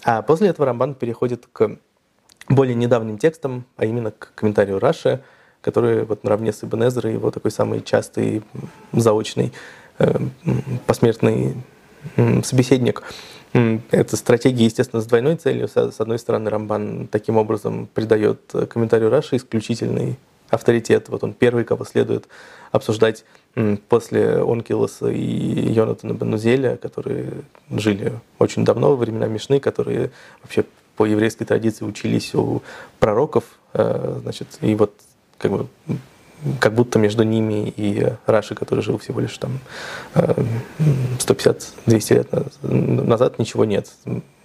А 0.04 0.22
после 0.22 0.50
этого 0.50 0.66
Рамбан 0.66 0.96
переходит 0.96 1.48
к 1.52 1.78
более 2.50 2.76
недавним 2.76 3.18
текстом, 3.18 3.66
а 3.78 3.86
именно 3.86 4.12
к 4.12 4.32
комментарию 4.36 4.80
Раши, 4.80 5.22
который 5.62 6.04
вот 6.04 6.24
наравне 6.24 6.54
с 6.54 6.64
Ибн 6.64 6.84
его 6.84 7.32
такой 7.32 7.52
самый 7.52 7.82
частый 7.82 8.44
заочный 8.92 9.54
э, 10.00 10.14
посмертный 10.86 11.56
собеседник. 12.44 13.04
Это 13.54 14.18
стратегия, 14.18 14.66
естественно, 14.66 15.02
с 15.02 15.06
двойной 15.06 15.36
целью. 15.36 15.68
С 15.68 16.00
одной 16.00 16.20
стороны, 16.20 16.50
Рамбан 16.50 17.08
таким 17.08 17.38
образом 17.38 17.88
придает 17.94 18.40
комментарию 18.70 19.10
Раши 19.10 19.38
исключительный 19.38 20.18
авторитет. 20.50 21.10
Вот 21.10 21.24
он 21.24 21.34
первый, 21.34 21.64
кого 21.64 21.86
следует 21.86 22.28
обсуждать 22.72 23.26
после 23.90 24.42
Онкилоса 24.42 25.10
и 25.10 25.72
Йонатана 25.72 26.14
Бенузеля, 26.14 26.78
которые 26.78 27.44
жили 27.72 28.14
очень 28.40 28.64
давно, 28.64 28.92
во 28.92 28.96
времена 28.96 29.28
Мишны, 29.28 29.60
которые 29.60 30.12
вообще 30.44 30.64
по 30.96 31.06
еврейской 31.06 31.46
традиции 31.46 31.86
учились 31.86 32.36
у 32.36 32.62
пророков, 33.00 33.46
э, 33.74 34.20
значит, 34.22 34.48
и 34.62 34.76
вот 34.76 34.94
как 35.38 35.52
бы 35.52 35.68
как 36.60 36.74
будто 36.74 37.00
между 37.00 37.24
ними 37.24 37.74
и 37.76 38.14
Раши, 38.26 38.56
который 38.56 38.82
жил 38.82 38.98
всего 38.98 39.20
лишь 39.20 39.38
там 39.38 39.60
150-200 40.14 41.66
э, 41.86 42.14
лет 42.14 42.30
назад, 42.64 43.40
ничего 43.40 43.66
нет. 43.66 43.92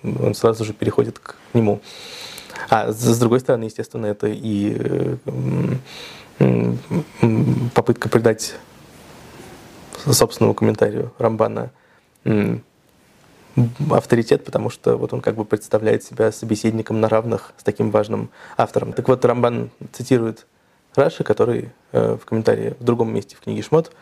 Он 0.02 0.34
сразу 0.34 0.64
же 0.64 0.72
переходит 0.72 1.18
к 1.18 1.36
нему. 1.52 1.80
А 2.68 2.92
с 2.92 3.18
другой 3.18 3.40
стороны, 3.40 3.64
естественно, 3.64 4.06
это 4.06 4.26
и 4.28 4.76
э, 6.38 6.74
попытка 7.74 8.08
придать 8.08 8.54
собственному 10.06 10.54
комментарию 10.54 11.12
Рамбана 11.18 11.70
авторитет, 13.90 14.44
потому 14.44 14.70
что 14.70 14.96
вот 14.96 15.12
он 15.12 15.20
как 15.20 15.34
бы 15.34 15.44
представляет 15.44 16.02
себя 16.02 16.32
собеседником 16.32 17.00
на 17.00 17.08
равных 17.08 17.52
с 17.58 17.62
таким 17.62 17.90
важным 17.90 18.30
автором. 18.56 18.92
Так 18.92 19.08
вот, 19.08 19.24
Рамбан 19.24 19.70
цитирует 19.92 20.46
Раши, 20.94 21.24
который 21.24 21.70
э, 21.92 22.16
в 22.20 22.24
комментарии 22.24 22.74
в 22.78 22.84
другом 22.84 23.14
месте 23.14 23.36
в 23.36 23.40
книге 23.40 23.62
Шмот, 23.62 23.92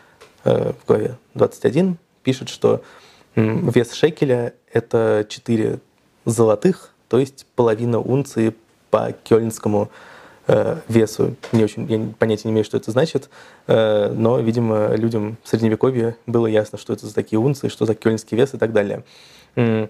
э, 0.43 0.73
в 0.73 0.85
главе 0.87 1.17
21, 1.33 1.97
пишет, 2.23 2.49
что 2.49 2.81
вес 3.35 3.93
шекеля— 3.93 4.53
это 4.73 5.25
4 5.27 5.79
золотых, 6.25 6.93
то 7.07 7.17
есть 7.17 7.45
половина 7.55 7.99
унции 7.99 8.55
по 8.89 9.13
кёльнскому 9.23 9.89
э, 10.47 10.77
весу. 10.87 11.35
Не 11.51 11.63
очень, 11.63 11.85
я 11.91 12.13
понятия 12.19 12.47
не 12.47 12.53
имею, 12.53 12.65
что 12.65 12.77
это 12.77 12.91
значит, 12.91 13.29
э, 13.67 14.11
но, 14.13 14.39
видимо, 14.39 14.95
людям 14.95 15.37
в 15.43 15.49
Средневековье 15.49 16.15
было 16.25 16.47
ясно, 16.47 16.77
что 16.77 16.93
это 16.93 17.05
за 17.07 17.15
такие 17.15 17.39
унции, 17.39 17.69
что 17.69 17.85
за 17.85 17.95
кёльнский 17.95 18.37
вес 18.37 18.53
и 18.53 18.57
так 18.57 18.73
далее. 18.73 19.03
Э, 19.55 19.87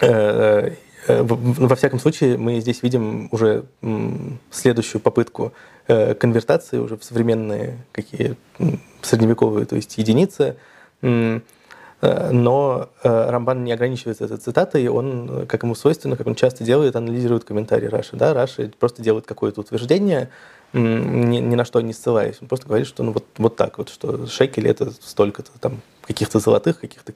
э, 0.00 0.70
во 1.08 1.74
всяком 1.74 1.98
случае, 1.98 2.36
мы 2.36 2.60
здесь 2.60 2.82
видим 2.82 3.28
уже 3.32 3.64
следующую 4.50 5.00
попытку 5.00 5.52
э, 5.86 6.14
конвертации 6.14 6.78
уже 6.78 6.96
в 6.96 7.04
современные 7.04 7.78
какие 7.92 8.36
средневековые, 9.02 9.66
то 9.66 9.76
есть 9.76 9.96
единицы. 9.98 10.56
Э, 12.00 12.30
но 12.30 12.90
э, 13.02 13.30
Рамбан 13.30 13.64
не 13.64 13.72
ограничивается 13.72 14.24
этой 14.24 14.36
цитатой, 14.36 14.86
он, 14.88 15.46
как 15.46 15.64
ему 15.64 15.74
свойственно, 15.74 16.16
как 16.16 16.26
он 16.26 16.34
часто 16.34 16.62
делает, 16.62 16.94
анализирует 16.94 17.44
комментарии 17.44 17.86
Раши. 17.86 18.16
Да? 18.16 18.34
Раши 18.34 18.72
просто 18.78 19.02
делает 19.02 19.26
какое-то 19.26 19.60
утверждение, 19.62 20.28
ни, 20.72 21.38
ни 21.38 21.54
на 21.54 21.64
что 21.64 21.80
не 21.80 21.92
ссылаясь. 21.92 22.36
Он 22.40 22.48
просто 22.48 22.66
говорит, 22.66 22.86
что 22.86 23.02
ну, 23.02 23.12
вот, 23.12 23.24
вот 23.38 23.56
так 23.56 23.78
вот, 23.78 23.88
что 23.88 24.26
шекель 24.26 24.68
это 24.68 24.92
столько-то 24.92 25.50
там 25.58 25.80
каких-то 26.02 26.38
золотых, 26.38 26.80
каких-то 26.80 27.14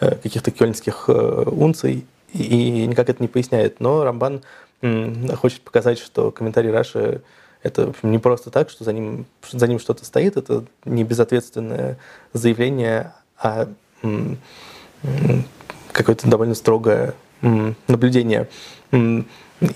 э, 0.00 0.16
каких-то 0.16 0.50
кёльнских 0.50 1.08
унций, 1.08 2.04
и 2.32 2.86
никак 2.86 3.08
это 3.08 3.22
не 3.22 3.28
поясняет. 3.28 3.80
Но 3.80 4.04
Рамбан 4.04 4.42
хочет 5.36 5.60
показать, 5.62 5.98
что 5.98 6.30
комментарий 6.30 6.70
Раши 6.70 7.22
это 7.62 7.94
не 8.02 8.18
просто 8.18 8.50
так, 8.50 8.70
что 8.70 8.84
за 8.84 8.92
ним, 8.92 9.26
за 9.48 9.68
ним 9.68 9.78
что-то 9.78 10.04
стоит, 10.04 10.36
это 10.36 10.64
не 10.84 11.04
безответственное 11.04 11.98
заявление, 12.32 13.12
а 13.38 13.68
какое-то 15.92 16.28
довольно 16.28 16.54
строгое 16.54 17.14
наблюдение. 17.40 18.48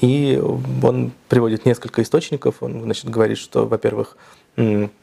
И 0.00 0.42
он 0.82 1.12
приводит 1.28 1.64
несколько 1.64 2.02
источников. 2.02 2.56
Он 2.60 2.82
значит, 2.82 3.08
говорит, 3.08 3.38
что, 3.38 3.66
во-первых, 3.66 4.16
в 4.56 5.00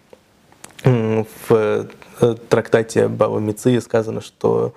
э, 1.50 1.86
трактате 2.50 3.08
Бава 3.08 3.40
Мицы 3.40 3.80
сказано, 3.80 4.20
что 4.20 4.74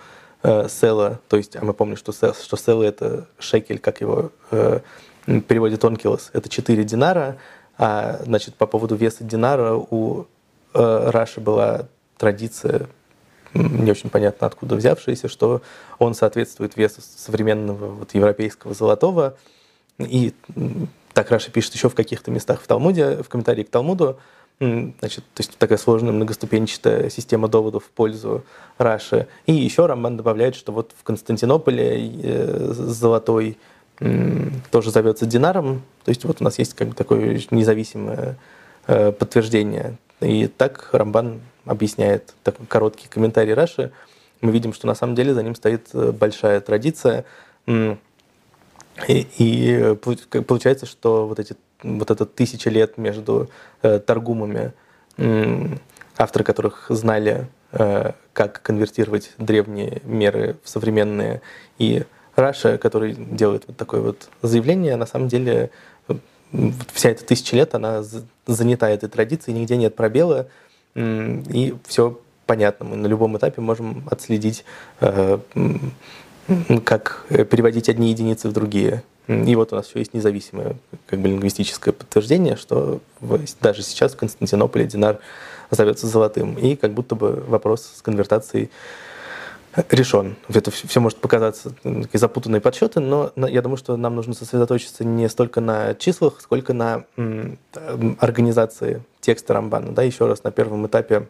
э, 0.46 0.68
села, 0.68 1.20
то 1.28 1.36
есть, 1.36 1.56
а 1.56 1.64
мы 1.64 1.74
помним, 1.74 1.96
что, 1.96 2.12
что 2.12 2.56
села 2.56 2.84
это 2.84 3.26
шекель, 3.38 3.80
как 3.80 4.00
его 4.00 4.30
э, 4.52 4.80
переводит 5.26 5.84
Онкилос, 5.84 6.30
это 6.32 6.48
4 6.48 6.84
динара, 6.84 7.38
а 7.78 8.20
значит, 8.24 8.54
по 8.54 8.66
поводу 8.66 8.94
веса 8.94 9.24
динара 9.24 9.74
у 9.74 10.26
э, 10.72 11.10
Раши 11.10 11.40
была 11.40 11.88
традиция 12.16 12.86
не 13.54 13.90
очень 13.90 14.10
понятно 14.10 14.46
откуда 14.46 14.76
взявшееся, 14.76 15.28
что 15.28 15.62
он 15.98 16.14
соответствует 16.14 16.76
весу 16.76 17.00
современного 17.00 17.86
вот, 17.86 18.14
европейского 18.14 18.74
золотого. 18.74 19.36
И 19.98 20.34
так 21.14 21.30
Раша 21.30 21.50
пишет 21.50 21.74
еще 21.74 21.88
в 21.88 21.94
каких-то 21.94 22.30
местах 22.30 22.60
в 22.60 22.66
Талмуде, 22.66 23.22
в 23.22 23.28
комментарии 23.28 23.62
к 23.62 23.70
Талмуду, 23.70 24.18
значит, 24.58 25.24
то 25.34 25.40
есть 25.40 25.56
такая 25.58 25.78
сложная 25.78 26.12
многоступенчатая 26.12 27.10
система 27.10 27.48
доводов 27.48 27.84
в 27.84 27.90
пользу 27.90 28.44
Раши. 28.78 29.28
И 29.46 29.52
еще 29.52 29.86
Рамбан 29.86 30.16
добавляет, 30.16 30.54
что 30.54 30.72
вот 30.72 30.92
в 30.98 31.02
Константинополе 31.02 32.10
э, 32.22 32.72
золотой 32.72 33.58
тоже 34.70 34.90
зовется 34.90 35.24
динаром. 35.24 35.82
То 36.04 36.10
есть 36.10 36.24
вот 36.24 36.40
у 36.40 36.44
нас 36.44 36.58
есть 36.58 36.74
как 36.74 36.88
бы 36.88 36.94
такое 36.94 37.40
независимое 37.50 38.36
э, 38.86 39.12
подтверждение. 39.12 39.96
И 40.20 40.46
так 40.48 40.90
Рамбан 40.92 41.40
объясняет 41.64 42.34
такой 42.42 42.66
короткий 42.66 43.08
комментарий 43.08 43.54
Раши, 43.54 43.92
мы 44.40 44.52
видим, 44.52 44.72
что 44.72 44.86
на 44.86 44.94
самом 44.94 45.14
деле 45.14 45.34
за 45.34 45.42
ним 45.42 45.54
стоит 45.54 45.88
э, 45.92 46.12
большая 46.12 46.60
традиция. 46.60 47.24
И, 49.08 49.26
и 49.38 49.94
получается, 50.42 50.86
что 50.86 51.26
вот, 51.26 51.38
эти, 51.38 51.56
вот 51.82 52.10
это 52.10 52.24
тысяча 52.24 52.70
лет 52.70 52.98
между 52.98 53.50
э, 53.82 53.98
торгумами, 53.98 54.72
авторы 56.16 56.44
которых 56.44 56.86
знали, 56.88 57.46
э, 57.72 58.12
как 58.32 58.62
конвертировать 58.62 59.32
древние 59.38 60.00
меры 60.04 60.56
в 60.62 60.68
современные, 60.68 61.42
и 61.78 62.04
Раша, 62.36 62.78
который 62.78 63.14
делает 63.14 63.64
вот 63.66 63.76
такое 63.76 64.00
вот 64.00 64.28
заявление, 64.42 64.96
на 64.96 65.06
самом 65.06 65.28
деле 65.28 65.70
вся 66.92 67.10
эта 67.10 67.24
тысяча 67.24 67.56
лет, 67.56 67.74
она 67.74 68.02
занята 68.46 68.88
этой 68.90 69.08
традицией, 69.08 69.58
нигде 69.58 69.76
нет 69.76 69.96
пробела, 69.96 70.48
и 70.94 71.74
все 71.86 72.20
понятно. 72.46 72.86
Мы 72.86 72.96
на 72.96 73.06
любом 73.06 73.36
этапе 73.36 73.60
можем 73.60 74.06
отследить, 74.10 74.64
э, 75.00 75.38
как 76.84 77.24
переводить 77.28 77.88
одни 77.88 78.10
единицы 78.10 78.48
в 78.48 78.52
другие. 78.52 79.02
И 79.28 79.56
вот 79.56 79.72
у 79.72 79.76
нас 79.76 79.88
еще 79.88 79.98
есть 79.98 80.14
независимое 80.14 80.76
как 81.08 81.18
бы, 81.18 81.28
лингвистическое 81.28 81.92
подтверждение, 81.92 82.56
что 82.56 83.00
даже 83.60 83.82
сейчас 83.82 84.12
в 84.12 84.16
Константинополе 84.16 84.86
динар 84.86 85.18
зовется 85.70 86.06
золотым. 86.06 86.54
И 86.54 86.76
как 86.76 86.92
будто 86.92 87.16
бы 87.16 87.44
вопрос 87.48 87.92
с 87.96 88.02
конвертацией 88.02 88.70
решен. 89.90 90.36
Это 90.48 90.70
все 90.70 91.00
может 91.00 91.18
показаться 91.18 91.70
такие 91.82 92.18
запутанные 92.18 92.60
подсчеты, 92.60 93.00
но 93.00 93.32
я 93.36 93.60
думаю, 93.60 93.76
что 93.76 93.96
нам 93.96 94.14
нужно 94.14 94.32
сосредоточиться 94.32 95.04
не 95.04 95.28
столько 95.28 95.60
на 95.60 95.94
числах, 95.94 96.40
сколько 96.40 96.72
на 96.72 97.04
организации 98.20 99.02
текста 99.20 99.54
Рамбана. 99.54 99.92
Да, 99.92 100.02
еще 100.02 100.26
раз, 100.26 100.44
на 100.44 100.50
первом 100.50 100.86
этапе 100.86 101.26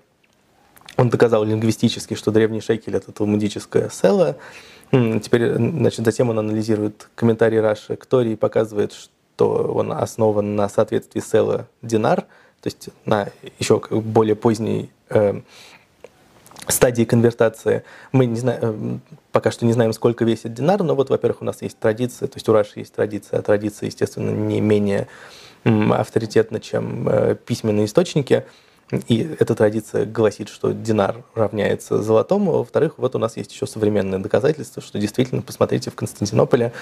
он 0.96 1.10
доказал 1.10 1.44
лингвистически, 1.44 2.14
что 2.14 2.30
древний 2.30 2.60
шекель— 2.60 2.96
это 2.96 3.12
талмудическая 3.12 3.90
села. 3.90 4.36
Теперь, 4.90 5.54
значит, 5.54 6.04
затем 6.04 6.30
он 6.30 6.38
анализирует 6.38 7.08
комментарии 7.14 7.56
Раши 7.56 7.96
к 7.96 8.06
Торе 8.06 8.32
и 8.32 8.36
показывает, 8.36 8.92
что 8.92 9.72
он 9.74 9.92
основан 9.92 10.56
на 10.56 10.68
соответствии 10.68 11.20
села 11.20 11.68
динар, 11.82 12.22
то 12.62 12.66
есть 12.66 12.88
на 13.04 13.28
еще 13.58 13.80
более 13.90 14.36
поздней 14.36 14.90
э, 15.10 15.40
стадии 16.68 17.04
конвертации. 17.04 17.84
Мы 18.12 18.26
не 18.26 18.36
знаем, 18.36 18.60
э, 18.62 19.14
пока 19.32 19.50
что 19.50 19.66
не 19.66 19.72
знаем, 19.72 19.92
сколько 19.92 20.24
весит 20.24 20.54
динар, 20.54 20.82
но 20.82 20.94
вот, 20.94 21.10
во-первых, 21.10 21.42
у 21.42 21.44
нас 21.44 21.62
есть 21.62 21.78
традиция, 21.78 22.28
то 22.28 22.36
есть 22.36 22.48
у 22.48 22.52
Раши 22.52 22.78
есть 22.80 22.94
традиция, 22.94 23.40
а 23.40 23.42
традиция, 23.42 23.88
естественно, 23.88 24.30
не 24.30 24.60
менее 24.60 25.08
авторитетна, 25.64 26.60
чем 26.60 27.08
э, 27.08 27.34
письменные 27.34 27.86
источники. 27.86 28.44
И 29.08 29.36
эта 29.40 29.56
традиция 29.56 30.06
гласит, 30.06 30.48
что 30.48 30.72
динар 30.72 31.24
равняется 31.34 32.02
золотому. 32.02 32.52
Во-вторых, 32.52 32.94
вот 32.98 33.16
у 33.16 33.18
нас 33.18 33.36
есть 33.36 33.52
еще 33.52 33.66
современное 33.66 34.20
доказательство, 34.20 34.80
что 34.80 34.98
действительно, 34.98 35.42
посмотрите, 35.42 35.90
в 35.90 35.96
Константинополе 35.96 36.72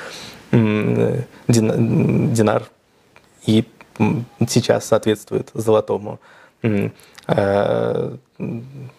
динар 0.53 2.69
и 3.47 3.64
сейчас 4.49 4.85
соответствует 4.85 5.51
золотому. 5.55 6.21
А, 7.27 8.17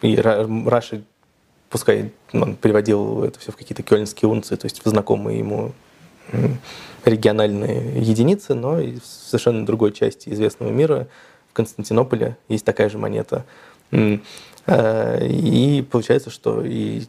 и 0.01 0.15
Раши, 0.17 1.03
пускай 1.69 2.11
он 2.33 2.55
переводил 2.55 3.23
это 3.23 3.39
все 3.39 3.51
в 3.51 3.55
какие-то 3.55 3.83
кёльнские 3.83 4.29
унции, 4.29 4.55
то 4.55 4.65
есть 4.65 4.83
в 4.83 4.89
знакомые 4.89 5.39
ему 5.39 5.73
региональные 7.03 8.01
единицы, 8.01 8.55
но 8.55 8.79
и 8.79 8.99
в 8.99 9.05
совершенно 9.05 9.65
другой 9.65 9.91
части 9.91 10.29
известного 10.29 10.71
мира, 10.71 11.07
Константинополе, 11.55 12.37
есть 12.47 12.65
такая 12.65 12.89
же 12.89 12.97
монета. 12.97 13.45
А, 14.67 15.17
и 15.23 15.81
получается, 15.81 16.29
что 16.29 16.63
и, 16.63 17.03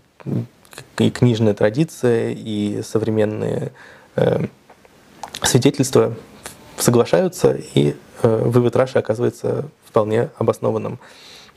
и 0.98 1.10
книжная 1.10 1.54
традиция, 1.54 2.30
и 2.30 2.82
современные 2.82 3.72
э, 4.16 4.46
свидетельства 5.42 6.14
соглашаются, 6.78 7.56
и 7.74 7.96
э, 8.22 8.42
вывод 8.44 8.76
Раши 8.76 8.98
оказывается 8.98 9.68
вполне 9.84 10.30
обоснованным. 10.38 10.98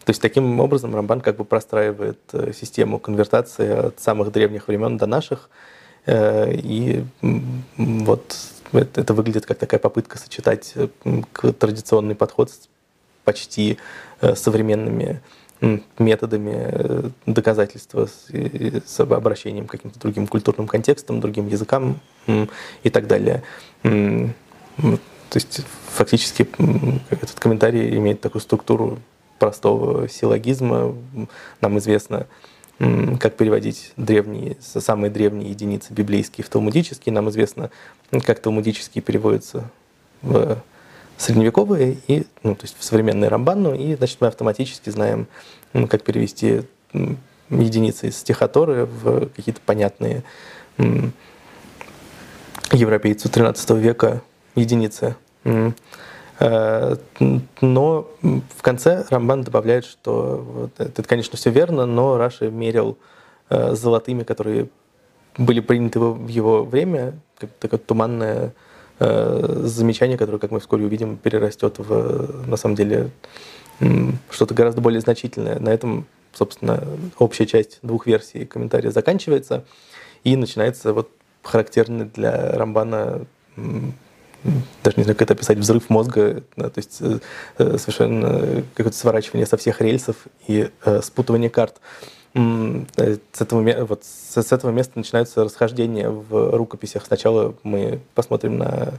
То 0.05 0.11
есть 0.11 0.21
таким 0.21 0.59
образом 0.59 0.95
Рамбан 0.95 1.21
как 1.21 1.35
бы 1.37 1.45
простраивает 1.45 2.19
э, 2.33 2.53
систему 2.53 2.99
конвертации 2.99 3.87
от 3.87 3.99
самых 3.99 4.31
древних 4.31 4.67
времен 4.67 4.97
до 4.97 5.05
наших. 5.05 5.49
Э, 6.05 6.51
и 6.51 7.03
вот 7.77 8.35
это 8.71 9.13
выглядит 9.13 9.45
как 9.45 9.57
такая 9.57 9.79
попытка 9.79 10.17
сочетать 10.17 10.73
традиционный 11.59 12.15
подход 12.15 12.51
с 12.51 12.69
почти 13.29 13.77
современными 14.33 15.21
методами 15.99 17.11
доказательства 17.27 18.07
с 18.07 18.99
обращением 18.99 19.67
к 19.67 19.71
каким-то 19.71 19.99
другим 19.99 20.25
культурным 20.25 20.67
контекстам, 20.67 21.19
другим 21.19 21.47
языкам 21.47 21.99
и 22.83 22.89
так 22.89 23.05
далее. 23.05 23.43
То 23.83 25.35
есть 25.35 25.61
фактически 25.93 26.47
этот 27.11 27.39
комментарий 27.39 27.95
имеет 27.97 28.19
такую 28.19 28.41
структуру 28.41 28.97
простого 29.37 30.09
силлогизма. 30.09 30.95
Нам 31.61 31.77
известно, 31.77 32.25
как 33.19 33.35
переводить 33.35 33.91
древние, 33.95 34.57
самые 34.59 35.11
древние 35.11 35.51
единицы 35.51 35.93
библейские 35.93 36.45
в 36.45 36.49
талмудические. 36.49 37.13
Нам 37.13 37.29
известно, 37.29 37.69
как 38.25 38.39
талмудические 38.39 39.03
переводятся 39.03 39.69
в 40.23 40.57
средневековые 41.19 41.97
и, 42.07 42.25
ну, 42.43 42.55
то 42.55 42.63
есть 42.63 42.77
в 42.79 42.83
современный 42.83 43.27
рамбанну, 43.27 43.75
и, 43.75 43.95
значит, 43.95 44.17
мы 44.21 44.27
автоматически 44.27 44.89
знаем, 44.89 45.27
как 45.73 46.03
перевести 46.03 46.61
единицы 47.49 48.07
из 48.07 48.17
стихоторы 48.17 48.85
в 48.85 49.27
какие-то 49.35 49.59
понятные 49.61 50.23
европейцу 52.71 53.27
XIII 53.27 53.79
века 53.79 54.21
единицы. 54.55 55.17
Но 55.43 55.73
в 58.21 58.61
конце 58.61 59.05
Рамбан 59.09 59.43
добавляет, 59.43 59.83
что 59.83 60.37
вот, 60.37 60.79
это, 60.79 61.03
конечно, 61.03 61.37
все 61.37 61.49
верно, 61.49 61.85
но 61.85 62.17
Раши 62.17 62.49
мерил 62.49 62.97
золотыми, 63.49 64.23
которые 64.23 64.69
были 65.37 65.59
приняты 65.59 65.99
в 65.99 66.27
его 66.27 66.63
время, 66.63 67.19
как 67.37 67.49
такое 67.59 67.79
туманное 67.79 68.47
э, 68.47 68.51
замечание, 68.99 70.17
которое, 70.17 70.39
как 70.39 70.51
мы 70.51 70.59
вскоре 70.59 70.85
увидим, 70.85 71.17
перерастет 71.17 71.75
в, 71.77 72.47
на 72.47 72.57
самом 72.57 72.75
деле, 72.75 73.11
что-то 74.29 74.53
гораздо 74.53 74.81
более 74.81 74.99
значительное. 74.99 75.59
На 75.59 75.69
этом, 75.69 76.05
собственно, 76.33 76.83
общая 77.17 77.45
часть 77.45 77.79
двух 77.81 78.07
версий 78.07 78.45
комментария 78.45 78.91
заканчивается, 78.91 79.63
и 80.23 80.35
начинается 80.35 80.93
вот 80.93 81.09
характерный 81.43 82.05
для 82.05 82.51
Рамбана 82.51 83.25
даже 84.83 84.97
не 84.97 85.03
знаю, 85.03 85.17
как 85.17 85.23
это 85.23 85.33
описать, 85.33 85.57
взрыв 85.57 85.89
мозга, 85.89 86.43
да, 86.55 86.69
то 86.69 86.79
есть 86.79 86.97
э, 87.01 87.19
э 87.57 87.77
совершенно 87.77 88.63
какое-то 88.73 88.97
сворачивание 88.97 89.45
со 89.45 89.57
всех 89.57 89.81
рельсов 89.81 90.15
и 90.47 90.69
э, 90.85 91.01
спутывание 91.01 91.49
карт. 91.49 91.81
Э, 92.33 93.17
с 93.31 93.41
этого, 93.41 93.85
вот, 93.85 94.03
с 94.03 94.51
этого 94.51 94.71
места 94.71 94.93
начинаются 94.95 95.43
расхождения 95.43 96.09
в 96.09 96.55
рукописях. 96.55 97.05
Сначала 97.05 97.55
мы 97.63 97.99
посмотрим 98.13 98.57
на 98.57 98.93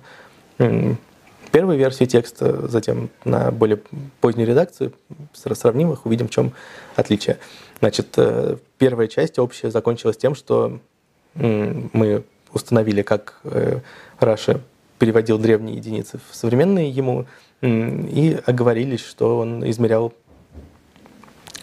первую 1.53 1.79
версию 1.79 2.09
текста, 2.09 2.69
затем 2.69 3.11
на 3.25 3.51
более 3.51 3.81
позднюю 4.21 4.49
редакцию, 4.49 4.93
сравним 5.33 5.93
их, 5.93 6.07
увидим, 6.07 6.29
в 6.29 6.31
чем 6.31 6.53
отличие. 6.97 7.39
Значит, 7.79 8.09
э, 8.17 8.57
первая 8.79 9.09
часть 9.09 9.39
общая 9.39 9.71
закончилась 9.71 10.17
тем, 10.17 10.35
что 10.35 10.79
мы 11.35 12.25
установили, 12.53 13.03
как 13.03 13.41
э, 13.45 13.81
Раша 14.19 14.61
переводил 14.99 15.39
древние 15.39 15.77
единицы 15.77 16.19
в 16.29 16.35
современные 16.35 16.91
ему, 16.91 17.27
и 17.63 18.39
оговорились, 18.47 19.01
что 19.01 19.39
он 19.39 19.69
измерял 19.69 20.15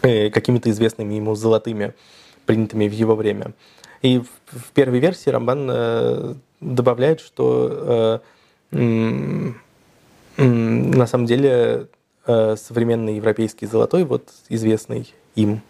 какими-то 0.00 0.70
известными 0.70 1.14
ему 1.14 1.34
золотыми, 1.34 1.94
принятыми 2.46 2.88
в 2.88 2.92
его 2.92 3.14
время. 3.14 3.52
И 4.02 4.18
в, 4.18 4.58
в 4.58 4.70
первой 4.72 5.00
версии 5.00 5.30
Рамбан 5.30 5.68
э, 5.70 6.34
добавляет, 6.60 7.20
что 7.20 8.22
э, 8.72 8.78
э, 10.36 10.42
на 10.42 11.06
самом 11.06 11.26
деле 11.26 11.88
э, 12.26 12.56
современный 12.56 13.16
европейский 13.16 13.66
золотой, 13.66 14.04
вот 14.04 14.28
известный 14.48 15.12
им, 15.34 15.62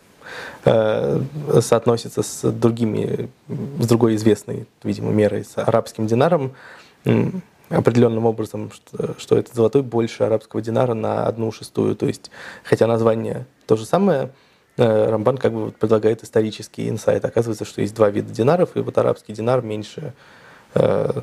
э, 0.64 1.20
соотносится 1.60 2.22
с 2.22 2.50
другими, 2.50 3.30
с 3.48 3.86
другой 3.86 4.16
известной, 4.16 4.66
видимо, 4.82 5.10
мерой, 5.10 5.44
с 5.44 5.56
арабским 5.56 6.06
динаром, 6.06 6.52
определенным 7.70 8.26
образом, 8.26 8.70
что, 8.72 9.14
что 9.18 9.36
этот 9.36 9.54
золотой 9.54 9.82
больше 9.82 10.24
арабского 10.24 10.62
динара 10.62 10.94
на 10.94 11.26
одну 11.26 11.52
шестую. 11.52 11.94
То 11.96 12.06
есть, 12.06 12.30
хотя 12.64 12.86
название 12.86 13.46
то 13.66 13.76
же 13.76 13.84
самое, 13.84 14.30
э, 14.76 15.10
Рамбан 15.10 15.38
как 15.38 15.52
бы 15.52 15.70
предлагает 15.70 16.22
исторический 16.22 16.88
инсайт. 16.88 17.24
Оказывается, 17.24 17.64
что 17.64 17.80
есть 17.80 17.94
два 17.94 18.10
вида 18.10 18.32
динаров, 18.32 18.70
и 18.76 18.80
вот 18.80 18.96
арабский 18.98 19.32
динар 19.32 19.62
меньше, 19.62 20.14
э, 20.74 21.20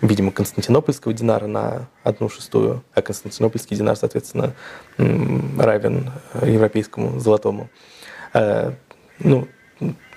видимо, 0.00 0.32
константинопольского 0.32 1.12
динара 1.12 1.46
на 1.46 1.88
одну 2.02 2.28
шестую, 2.28 2.82
а 2.94 3.02
константинопольский 3.02 3.76
динар, 3.76 3.96
соответственно, 3.96 4.54
равен 4.98 6.10
э, 6.34 6.50
европейскому 6.50 7.20
золотому. 7.20 7.68
Ну, 9.18 9.46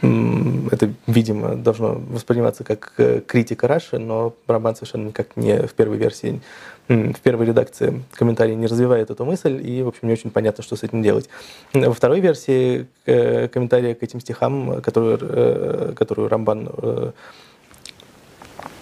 это, 0.02 0.94
видимо, 1.08 1.56
должно 1.56 1.96
восприниматься 2.10 2.64
как 2.64 2.94
э, 2.98 3.22
критика 3.26 3.68
Раши, 3.68 3.98
но 3.98 4.36
Рамбан 4.48 4.76
совершенно 4.76 5.08
никак 5.08 5.36
не 5.36 5.66
в 5.68 5.74
первой 5.74 5.98
версии, 5.98 6.42
в 6.88 7.20
первой 7.22 7.48
редакции 7.48 8.04
комментарий 8.14 8.56
не 8.56 8.68
развивает 8.68 9.10
эту 9.10 9.26
мысль, 9.26 9.60
и, 9.66 9.82
в 9.82 9.88
общем, 9.88 10.08
не 10.08 10.14
очень 10.14 10.30
понятно, 10.30 10.64
что 10.64 10.76
с 10.76 10.84
этим 10.84 11.02
делать. 11.02 11.30
Во 11.74 11.94
второй 11.94 12.20
версии 12.20 12.88
э, 13.06 13.48
комментария 13.48 13.96
к 13.96 14.04
этим 14.04 14.20
стихам, 14.20 14.82
которую, 14.82 15.20
э, 15.22 16.28
Рамбан 16.28 17.14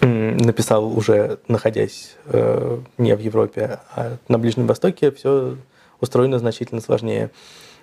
написал 0.00 0.86
уже 0.86 1.38
находясь 1.48 2.16
не 2.98 3.16
в 3.16 3.20
Европе, 3.20 3.80
а 3.96 4.18
на 4.28 4.38
Ближнем 4.38 4.66
Востоке, 4.66 5.10
все 5.10 5.56
устроено 6.00 6.38
значительно 6.38 6.80
сложнее. 6.82 7.30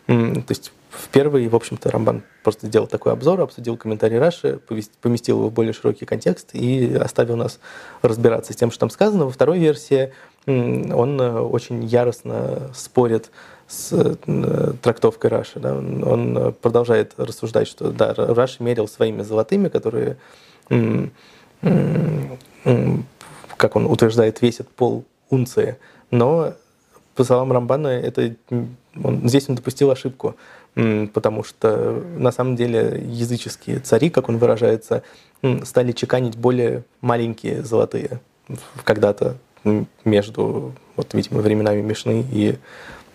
То 0.07 0.45
есть 0.49 0.71
в 0.89 1.07
первый, 1.07 1.47
в 1.47 1.55
общем-то, 1.55 1.89
Рамбан 1.89 2.23
просто 2.43 2.67
сделал 2.67 2.85
такой 2.85 3.13
обзор, 3.13 3.39
обсудил 3.39 3.77
комментарий 3.77 4.19
Раши, 4.19 4.59
поместил 5.01 5.37
его 5.37 5.49
в 5.49 5.53
более 5.53 5.71
широкий 5.71 6.05
контекст 6.05 6.49
и 6.53 6.93
оставил 6.95 7.37
нас 7.37 7.59
разбираться 8.01 8.51
с 8.51 8.57
тем, 8.57 8.71
что 8.71 8.81
там 8.81 8.89
сказано. 8.89 9.25
Во 9.25 9.31
второй 9.31 9.59
версии 9.59 10.11
он 10.45 11.21
э, 11.21 11.39
очень 11.39 11.85
яростно 11.85 12.71
спорит 12.73 13.31
с 13.67 13.93
э, 13.93 14.73
трактовкой 14.81 15.29
Раши. 15.29 15.59
Да? 15.59 15.75
Он 15.75 16.53
продолжает 16.61 17.13
рассуждать, 17.17 17.69
что 17.69 17.91
да, 17.91 18.13
Раши 18.13 18.61
мерил 18.61 18.87
своими 18.87 19.21
золотыми, 19.21 19.69
которые, 19.69 20.17
как 23.57 23.75
он 23.75 23.85
утверждает, 23.85 24.41
весят 24.41 24.67
пол 24.67 25.05
унции, 25.29 25.77
но 26.09 26.53
по 27.15 27.23
словам 27.23 27.51
Рамбана, 27.51 27.87
это, 27.87 28.35
он, 29.01 29.27
здесь 29.27 29.49
он 29.49 29.55
допустил 29.55 29.91
ошибку, 29.91 30.35
потому 30.75 31.43
что 31.43 32.03
на 32.17 32.31
самом 32.31 32.55
деле 32.55 33.03
языческие 33.05 33.79
цари, 33.79 34.09
как 34.09 34.29
он 34.29 34.37
выражается, 34.37 35.03
стали 35.63 35.91
чеканить 35.91 36.37
более 36.37 36.83
маленькие 37.01 37.63
золотые 37.63 38.19
когда-то 38.83 39.37
между, 40.03 40.73
вот, 40.95 41.13
видимо, 41.13 41.41
временами 41.41 41.81
Мишны 41.81 42.25
и 42.31 42.57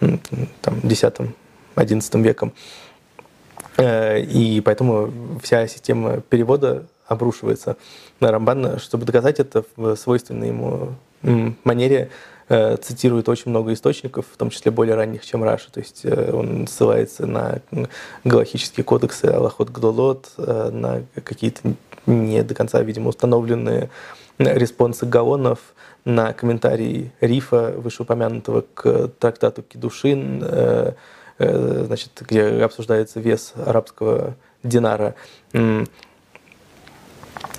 там, 0.01 0.75
10-11 0.83 2.23
веком. 2.23 2.53
Э, 3.77 4.21
и 4.21 4.61
поэтому 4.61 5.13
вся 5.43 5.67
система 5.67 6.21
перевода 6.21 6.87
обрушивается 7.07 7.77
на 8.21 8.31
Рамбан. 8.31 8.79
Чтобы 8.79 9.05
доказать 9.05 9.41
это 9.41 9.65
в 9.77 9.97
свойственной 9.97 10.49
ему 10.49 10.95
манере, 11.65 12.11
цитирует 12.49 13.29
очень 13.29 13.51
много 13.51 13.73
источников, 13.73 14.27
в 14.33 14.37
том 14.37 14.51
числе 14.51 14.71
более 14.71 14.95
ранних, 14.95 15.25
чем 15.25 15.43
Раша. 15.43 15.73
То 15.73 15.81
есть 15.81 16.03
э, 16.05 16.31
он 16.33 16.69
ссылается 16.69 17.27
на 17.27 17.61
галахические 18.23 18.85
кодексы 18.85 19.25
Алахот 19.25 19.71
Гдолот, 19.71 20.31
э, 20.39 20.71
на 20.71 21.03
какие-то 21.25 21.75
не 22.07 22.45
до 22.45 22.55
конца, 22.55 22.81
видимо, 22.83 23.09
установленные 23.09 23.91
респонсы 24.39 25.07
Гаонов, 25.07 25.59
на 26.05 26.33
комментарии 26.33 27.11
Рифа, 27.21 27.75
вышеупомянутого 27.77 28.65
к 28.75 29.09
трактату 29.19 29.63
Кидушин, 29.63 30.95
значит, 31.37 32.13
где 32.21 32.45
обсуждается 32.63 33.19
вес 33.19 33.55
арабского 33.57 34.37
динара. 34.63 35.17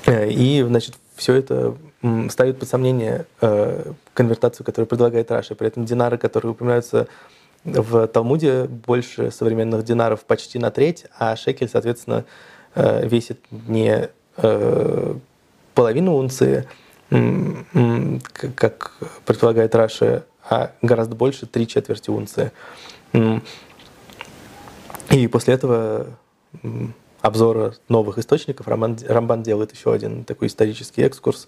И, 0.07 0.63
значит, 0.65 0.95
все 1.17 1.33
это 1.33 1.75
ставит 2.29 2.59
под 2.59 2.69
сомнение 2.69 3.25
э, 3.41 3.91
конвертацию, 4.13 4.65
которую 4.65 4.87
предлагает 4.87 5.31
Раши. 5.31 5.55
При 5.55 5.67
этом 5.67 5.85
динары, 5.85 6.17
которые 6.17 6.51
упоминаются 6.51 7.07
в 7.63 8.07
Талмуде, 8.07 8.65
больше 8.65 9.31
современных 9.31 9.83
динаров 9.83 10.23
почти 10.25 10.59
на 10.59 10.71
треть, 10.71 11.05
а 11.17 11.35
шекель, 11.35 11.69
соответственно, 11.69 12.25
э, 12.75 13.07
весит 13.07 13.39
не 13.49 14.09
э, 14.37 15.15
половину 15.73 16.15
унции, 16.15 16.67
как 18.55 18.93
предполагает 19.25 19.73
Раша, 19.73 20.25
а 20.49 20.71
гораздо 20.81 21.15
больше, 21.15 21.45
три 21.45 21.67
четверти 21.67 22.09
унции. 22.09 22.51
И 25.09 25.27
после 25.27 25.53
этого 25.53 26.07
обзора 27.21 27.75
новых 27.89 28.17
источников 28.17 28.67
Рамбан, 28.67 29.43
делает 29.43 29.73
еще 29.73 29.93
один 29.93 30.23
такой 30.23 30.47
исторический 30.47 31.03
экскурс, 31.03 31.47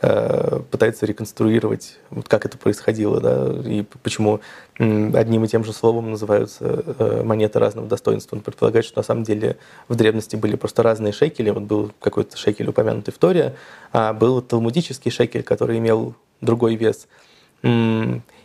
пытается 0.00 1.04
реконструировать, 1.04 1.98
вот 2.08 2.26
как 2.26 2.46
это 2.46 2.56
происходило, 2.56 3.20
да, 3.20 3.52
и 3.68 3.84
почему 4.02 4.40
одним 4.78 5.44
и 5.44 5.48
тем 5.48 5.62
же 5.62 5.74
словом 5.74 6.10
называются 6.10 6.64
э, 6.98 7.22
монеты 7.22 7.58
разного 7.58 7.86
достоинства. 7.86 8.36
Он 8.36 8.42
предполагает, 8.42 8.86
что 8.86 8.98
на 8.98 9.02
самом 9.02 9.24
деле 9.24 9.58
в 9.88 9.96
древности 9.96 10.36
были 10.36 10.56
просто 10.56 10.82
разные 10.82 11.12
шекели. 11.12 11.50
Вот 11.50 11.64
был 11.64 11.92
какой-то 12.00 12.38
шекель, 12.38 12.70
упомянутый 12.70 13.12
в 13.12 13.18
Торе, 13.18 13.56
а 13.92 14.14
был 14.14 14.40
талмудический 14.40 15.10
шекель, 15.10 15.42
который 15.42 15.76
имел 15.76 16.14
другой 16.40 16.76
вес. 16.76 17.06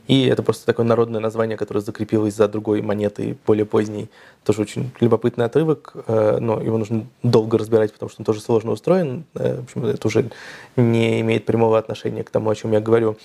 И 0.08 0.28
это 0.28 0.43
просто 0.43 0.66
такое 0.66 0.86
народное 0.86 1.20
название, 1.20 1.58
которое 1.58 1.80
закрепилось 1.80 2.36
за 2.36 2.47
другой 2.47 2.82
монетой, 2.82 3.38
более 3.45 3.66
поздней. 3.66 4.10
Тоже 4.43 4.62
очень 4.62 4.91
любопытный 4.99 5.45
отрывок, 5.45 5.93
э, 6.08 6.38
но 6.39 6.62
его 6.62 6.78
нужно 6.78 7.08
долго 7.24 7.58
разбирать, 7.58 7.91
потому 7.91 8.10
что 8.10 8.22
он 8.22 8.26
тоже 8.26 8.39
сложно 8.39 8.72
устроен. 8.72 9.26
Э, 9.34 9.62
в 9.62 9.64
общем, 9.64 9.86
это 9.86 10.08
уже 10.08 10.30
не 10.76 11.22
имеет 11.22 11.45
прямого 11.45 11.78
отношения 11.78 12.24
к 12.24 12.30
тому, 12.30 12.49
о 12.49 12.56
чем 12.56 12.72
я 12.74 12.82
говорю. 12.82 13.18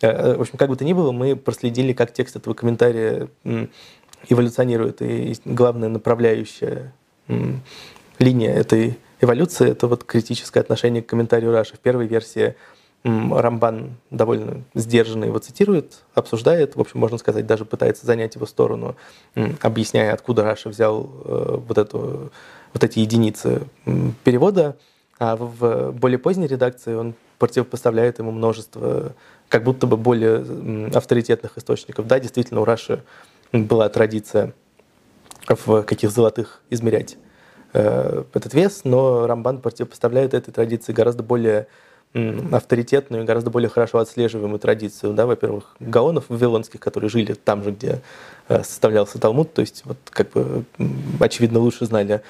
Э, 0.00 0.36
в 0.36 0.42
общем, 0.42 0.58
как 0.58 0.68
бы 0.68 0.76
то 0.76 0.84
ни 0.84 0.92
было, 0.92 1.10
мы 1.10 1.34
проследили, 1.34 1.92
как 1.92 2.12
текст 2.12 2.36
этого 2.36 2.54
комментария 2.54 3.28
эволюционирует. 4.28 5.02
И 5.02 5.34
главная 5.44 5.88
направляющая 5.88 6.92
линия 8.18 8.54
этой 8.54 8.98
эволюции– 9.20 9.70
это 9.70 9.88
вот 9.88 10.04
критическое 10.04 10.60
отношение 10.60 11.02
к 11.02 11.06
комментарию 11.06 11.50
Раши. 11.50 11.74
В 11.74 11.80
первой 11.80 12.06
версии 12.06 12.54
Рамбан 13.04 13.96
довольно 14.10 14.64
сдержанно 14.74 15.24
его 15.24 15.38
цитирует, 15.38 16.02
обсуждает, 16.14 16.76
в 16.76 16.80
общем, 16.80 16.98
можно 17.00 17.16
сказать, 17.18 17.46
даже 17.46 17.64
пытается 17.64 18.04
занять 18.04 18.34
его 18.34 18.44
сторону, 18.44 18.96
объясняя, 19.62 20.12
откуда 20.12 20.42
Раша 20.42 20.68
взял 20.68 21.08
э, 21.24 21.58
вот, 21.66 21.78
эту, 21.78 22.32
вот 22.72 22.84
эти 22.84 22.98
единицы 22.98 23.62
перевода. 24.24 24.76
А 25.20 25.36
в 25.36 25.92
более 25.92 26.18
поздней 26.18 26.46
редакции 26.46 26.94
он 26.94 27.14
противопоставляет 27.38 28.18
ему 28.18 28.30
множество 28.30 29.12
как 29.48 29.64
будто 29.64 29.86
бы 29.86 29.96
более 29.96 30.90
авторитетных 30.94 31.56
источников. 31.56 32.06
Да, 32.06 32.20
действительно, 32.20 32.60
у 32.60 32.64
Раши 32.64 33.02
была 33.52 33.88
традиция 33.88 34.52
в 35.48 35.82
каких 35.82 36.10
золотых 36.10 36.60
измерять 36.68 37.16
э, 37.72 38.24
этот 38.32 38.54
вес, 38.54 38.82
но 38.84 39.26
Рамбан 39.26 39.60
противопоставляет 39.60 40.34
этой 40.34 40.52
традиции 40.52 40.92
гораздо 40.92 41.22
более 41.22 41.68
авторитетную, 42.14 43.24
гораздо 43.24 43.50
более 43.50 43.68
хорошо 43.68 43.98
отслеживаемую 43.98 44.58
традицию. 44.58 45.12
Да? 45.12 45.26
Во-первых, 45.26 45.76
гаонов 45.78 46.24
вавилонских, 46.28 46.80
которые 46.80 47.10
жили 47.10 47.34
там 47.34 47.62
же, 47.62 47.70
где 47.70 48.00
э, 48.48 48.62
составлялся 48.62 49.18
Талмуд, 49.18 49.52
то 49.52 49.60
есть 49.60 49.82
вот 49.84 49.98
как 50.10 50.30
бы 50.32 50.64
очевидно 51.20 51.60
лучше 51.60 51.86
знали. 51.86 52.22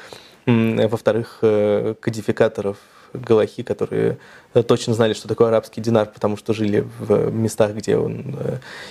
Во-вторых, 0.46 1.38
э, 1.42 1.94
кодификаторов 2.00 2.78
Галахи, 3.14 3.62
которые 3.62 4.18
э, 4.52 4.62
точно 4.62 4.94
знали, 4.94 5.12
что 5.12 5.28
такое 5.28 5.48
арабский 5.48 5.80
динар, 5.80 6.06
потому 6.12 6.36
что 6.36 6.52
жили 6.52 6.86
в 6.98 7.30
местах, 7.30 7.72
где 7.74 7.96
он 7.96 8.36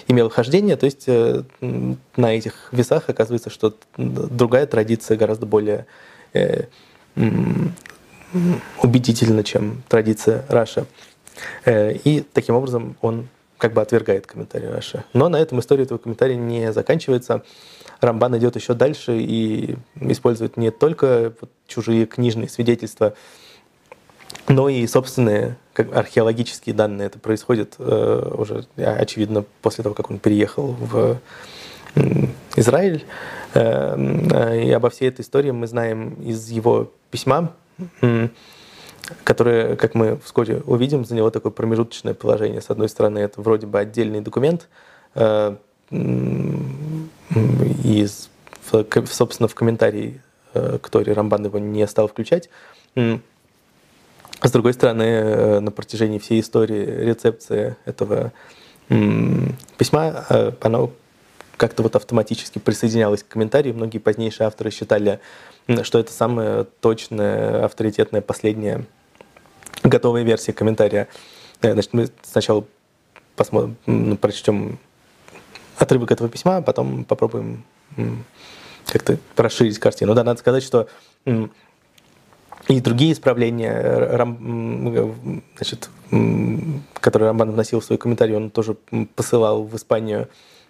имел 0.07 0.29
хождение. 0.29 0.77
То 0.77 0.85
есть 0.85 1.07
на 1.07 2.35
этих 2.35 2.69
весах 2.71 3.09
оказывается, 3.09 3.49
что 3.49 3.75
другая 3.97 4.65
традиция 4.67 5.17
гораздо 5.17 5.45
более 5.45 5.85
убедительно, 8.81 9.43
чем 9.43 9.83
традиция 9.87 10.45
Раши. 10.49 10.85
Э, 11.65 11.93
и 11.93 12.21
таким 12.21 12.55
образом 12.55 12.95
он 13.01 13.27
как 13.57 13.73
бы 13.73 13.81
отвергает 13.81 14.27
комментарий 14.27 14.69
Раши. 14.69 15.05
Но 15.13 15.29
на 15.29 15.37
этом 15.37 15.59
история 15.59 15.83
этого 15.83 15.97
комментария 15.97 16.35
не 16.35 16.71
заканчивается. 16.71 17.43
Рамбан 18.01 18.37
идет 18.37 18.55
еще 18.55 18.73
дальше 18.73 19.17
и 19.17 19.75
использует 19.99 20.57
не 20.57 20.71
только 20.71 21.33
чужие 21.67 22.05
книжные 22.05 22.49
свидетельства, 22.49 23.13
но 24.47 24.69
и 24.69 24.85
собственные 24.85 25.57
как, 25.73 25.95
археологические 25.95 26.75
данные. 26.75 27.07
Это 27.07 27.19
происходит 27.19 27.75
э, 27.79 28.31
уже, 28.37 28.65
очевидно, 28.75 29.45
после 29.61 29.83
того, 29.83 29.95
как 29.95 30.11
он 30.11 30.19
переехал 30.19 30.75
в 30.79 31.19
Израиль. 32.55 33.05
Э, 33.53 33.95
э, 34.31 34.63
и 34.65 34.71
обо 34.71 34.89
всей 34.89 35.09
этой 35.09 35.21
истории 35.21 35.51
мы 35.51 35.67
знаем 35.67 36.13
из 36.21 36.49
его 36.49 36.91
письма, 37.09 37.53
которое, 39.23 39.75
как 39.75 39.95
мы 39.95 40.19
вскоре 40.23 40.61
увидим, 40.65 41.05
заняло 41.05 41.31
такое 41.31 41.51
промежуточное 41.51 42.13
положение. 42.13 42.61
С 42.61 42.69
одной 42.69 42.89
стороны, 42.89 43.19
это 43.19 43.41
вроде 43.41 43.67
бы 43.67 43.79
отдельный 43.79 44.21
документ, 44.21 44.67
э, 45.15 45.55
и, 45.89 48.07
собственно, 49.05 49.47
в 49.47 49.55
комментарии 49.55 50.21
э, 50.53 50.79
к 50.81 50.89
Торе 50.89 51.13
Рамбан 51.13 51.45
его 51.45 51.59
не 51.59 51.87
стал 51.87 52.07
включать. 52.07 52.49
С 52.95 54.51
другой 54.51 54.73
стороны, 54.73 55.03
э, 55.03 55.59
на 55.61 55.71
протяжении 55.71 56.19
всей 56.19 56.41
истории 56.41 57.05
рецепции 57.05 57.77
этого 57.85 58.33
письма, 59.77 60.25
оно 60.61 60.91
как-то 61.57 61.83
вот 61.83 61.95
автоматически 61.95 62.59
присоединялось 62.59 63.23
к 63.23 63.27
комментарию. 63.27 63.73
Многие 63.73 63.97
позднейшие 63.97 64.47
авторы 64.47 64.71
считали 64.71 65.19
что 65.83 65.99
это 65.99 66.13
самая 66.13 66.63
точная, 66.63 67.65
авторитетная, 67.65 68.21
последняя 68.21 68.85
готовая 69.83 70.23
версия 70.23 70.53
комментария. 70.53 71.07
Э, 71.61 71.73
значит, 71.73 71.93
мы 71.93 72.09
сначала 72.23 72.63
посмотрим, 73.35 73.75
ну, 73.85 74.17
прочтем 74.17 74.79
отрывок 75.77 76.11
этого 76.11 76.29
письма, 76.29 76.57
а 76.57 76.61
потом 76.61 77.03
попробуем 77.03 77.63
как-то 78.85 79.17
расширить 79.35 79.77
картину. 79.79 80.15
Да, 80.15 80.23
надо 80.23 80.39
сказать, 80.39 80.63
что 80.63 80.87
и 81.25 82.81
другие 82.81 83.13
исправления, 83.13 84.09
значит, 85.55 85.89
которые 86.99 87.29
Рамбан 87.29 87.51
вносил 87.51 87.79
в 87.79 87.85
свой 87.85 87.97
комментарий, 87.97 88.35
он 88.35 88.49
тоже 88.49 88.75
посылал 89.15 89.63
в 89.63 89.75
Испанию 89.75 90.27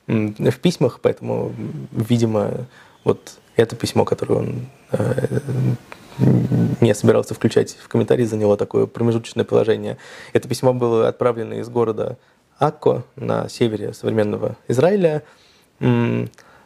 в 0.07 0.59
письмах, 0.59 0.99
поэтому, 1.01 1.53
видимо, 1.91 2.67
вот 3.03 3.37
это 3.55 3.75
письмо, 3.75 4.05
которое 4.05 4.35
он 4.35 4.67
э, 4.91 5.39
не 6.81 6.93
собирался 6.95 7.33
включать 7.33 7.75
в 7.75 7.87
комментарии, 7.87 8.23
заняло 8.23 8.57
такое 8.57 8.85
промежуточное 8.85 9.45
положение. 9.45 9.97
Это 10.33 10.47
письмо 10.47 10.73
было 10.73 11.07
отправлено 11.07 11.53
из 11.53 11.69
города 11.69 12.17
Акко 12.59 13.03
на 13.15 13.49
севере 13.49 13.93
современного 13.93 14.55
Израиля. 14.67 15.23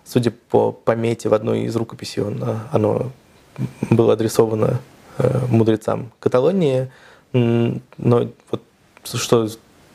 Судя 0.03 0.31
по 0.49 0.71
помете 0.71 1.29
в 1.29 1.33
одной 1.33 1.63
из 1.63 1.75
рукописей, 1.75 2.23
э, 2.23 2.57
оно 2.71 3.11
было 3.89 4.13
адресовано 4.13 4.79
э, 5.17 5.39
мудрецам 5.49 6.11
Каталонии. 6.19 6.91
Но 7.33 8.29
вот 8.51 8.61
что 9.03 9.47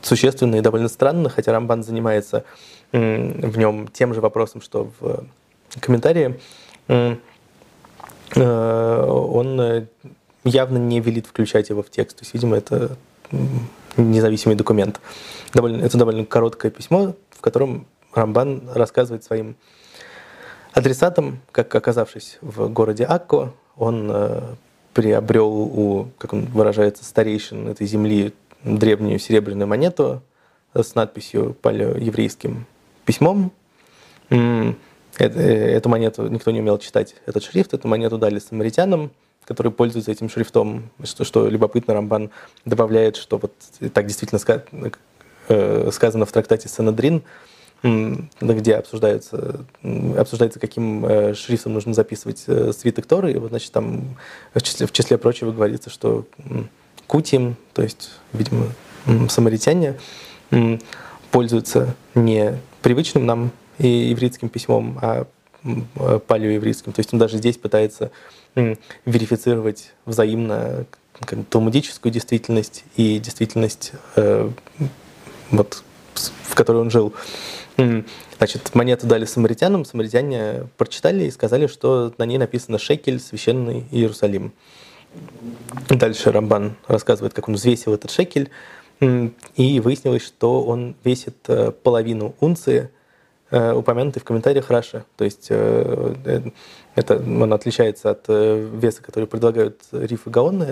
существенно 0.03 0.57
и 0.57 0.61
довольно 0.61 0.89
странно, 0.89 1.29
хотя 1.29 1.53
Рамбан 1.53 1.83
занимается 1.83 2.45
в 2.93 3.59
нем 3.59 3.89
тем 3.89 4.15
же 4.15 4.21
вопросом, 4.21 4.61
что 4.61 4.91
в 5.01 5.27
комментарии, 5.81 6.39
Э, 8.35 9.05
он 9.07 9.61
э, 9.61 9.87
явно 10.45 10.79
не 10.79 11.01
велит 11.01 11.27
включать 11.27 11.69
его 11.69 11.83
в 11.83 11.91
текст. 11.91 12.19
То 12.19 12.23
есть, 12.23 12.35
видимо, 12.35 12.57
это 12.57 12.97
независимый 13.97 14.57
документ. 14.57 15.01
Довольно, 15.55 15.85
это 15.85 15.97
довольно 15.97 16.25
короткое 16.25 16.71
письмо, 16.71 17.15
в 17.31 17.41
котором 17.41 17.87
Рамбан 18.13 18.71
рассказывает 18.75 19.25
своим 19.25 19.57
адресатам, 20.73 21.41
как 21.53 21.75
оказавшись 21.75 22.39
в 22.41 22.69
городе 22.69 23.05
Акко, 23.05 23.53
он 23.77 24.11
э, 24.11 24.43
приобрел 24.93 25.49
у, 25.49 26.09
как 26.19 26.33
он 26.33 26.47
выражается, 26.47 27.05
старейшин 27.05 27.69
этой 27.69 27.87
земли 27.87 28.35
древнюю 28.65 29.19
серебряную 29.19 29.69
монету 29.69 30.23
с 30.75 30.95
надписью 30.95 31.55
палеоеврейским 31.63 32.67
письмом. 33.07 33.53
Э, 34.31 34.75
эту 35.19 35.89
монету 35.89 36.29
никто 36.29 36.51
не 36.51 36.61
умел 36.61 36.79
читать, 36.79 37.15
этот 37.25 37.43
шрифт. 37.43 37.73
Эту 37.73 37.89
монету 37.89 38.19
дали 38.19 38.39
самаритянам, 38.39 39.11
которые 39.47 39.73
пользуются 39.73 40.13
этим 40.13 40.29
шрифтом. 40.29 40.91
Что, 41.03 41.25
что 41.25 41.49
любопытно, 41.49 41.95
Рамбан 41.95 42.31
добавляет, 42.67 43.17
что 43.17 43.39
вот 43.39 43.53
так 43.95 44.07
действительно 44.07 44.41
э, 45.49 45.91
сказано 45.93 46.27
в 46.27 46.33
трактате 46.33 46.69
Санадрин, 46.69 47.23
где 47.83 48.75
обсуждается, 48.75 49.65
обсуждается, 50.19 50.59
каким 50.59 51.07
э, 51.07 51.35
шрифтом 51.35 51.75
нужно 51.75 51.95
записывать 51.95 52.45
свиток 52.77 53.07
Торы. 53.07 53.33
И 53.33 53.39
вот, 53.39 53.51
значит, 53.51 53.73
там 53.73 54.17
в 54.53 54.63
числе, 54.63 54.87
в 54.87 54.93
числе 54.93 55.17
прочего 55.17 55.53
говорится, 55.53 55.89
что 55.89 56.27
кутим, 57.07 57.57
то 57.73 57.83
есть, 57.83 58.11
видимо, 58.33 58.67
самаритяне, 59.29 59.95
пользуются 61.31 61.95
не 62.15 62.59
привычным 62.87 63.27
нам 63.27 63.51
и 63.81 64.13
ивритским 64.13 64.49
письмом, 64.49 64.97
а 65.03 65.27
палеоевритским. 66.29 66.93
То 66.93 67.01
есть 67.01 67.13
он 67.13 67.19
даже 67.19 67.39
здесь 67.39 67.57
пытается 67.57 68.13
верифицировать 69.05 69.93
взаимно 70.05 70.87
как, 71.19 71.37
талмудическую 71.51 72.13
действительность 72.13 72.85
и 72.95 73.19
действительность, 73.19 73.91
э, 74.15 74.49
вот, 75.51 75.83
в 76.15 76.55
которой 76.55 76.77
он 76.77 76.91
жил. 76.93 77.13
Значит, 78.39 78.73
монету 78.77 79.09
дали 79.09 79.25
самаритянам, 79.25 79.85
самаритяне 79.85 80.69
прочитали 80.77 81.25
и 81.25 81.31
сказали, 81.33 81.67
что 81.67 82.15
на 82.19 82.25
ней 82.25 82.39
написано 82.39 82.79
«Шекель, 82.79 83.19
священный 83.19 83.85
Иерусалим». 83.91 84.53
Дальше 85.89 86.31
Рамбан 86.31 86.77
рассказывает, 86.87 87.35
как 87.35 87.49
он 87.49 87.57
взвесил 87.57 87.95
этот 87.95 88.13
шекель, 88.13 88.49
и 89.01 89.81
выяснилось, 89.81 90.25
что 90.25 90.63
он 90.63 90.95
весит 91.05 91.37
э, 91.49 91.71
половину 91.71 92.35
унции, 92.41 92.91
Э, 93.49 93.73
упомянутый 93.75 94.21
в 94.21 94.25
комментариях 94.25 94.71
Раша. 94.71 95.05
То 95.17 95.25
есть 95.25 95.47
э, 95.51 96.43
это, 96.97 97.17
он 97.17 97.53
отличается 97.53 98.11
от 98.11 98.27
веса, 98.27 99.03
который 99.03 99.27
предлагают 99.27 99.83
Риф 99.93 100.27
и 100.27 100.31
Гаон. 100.31 100.65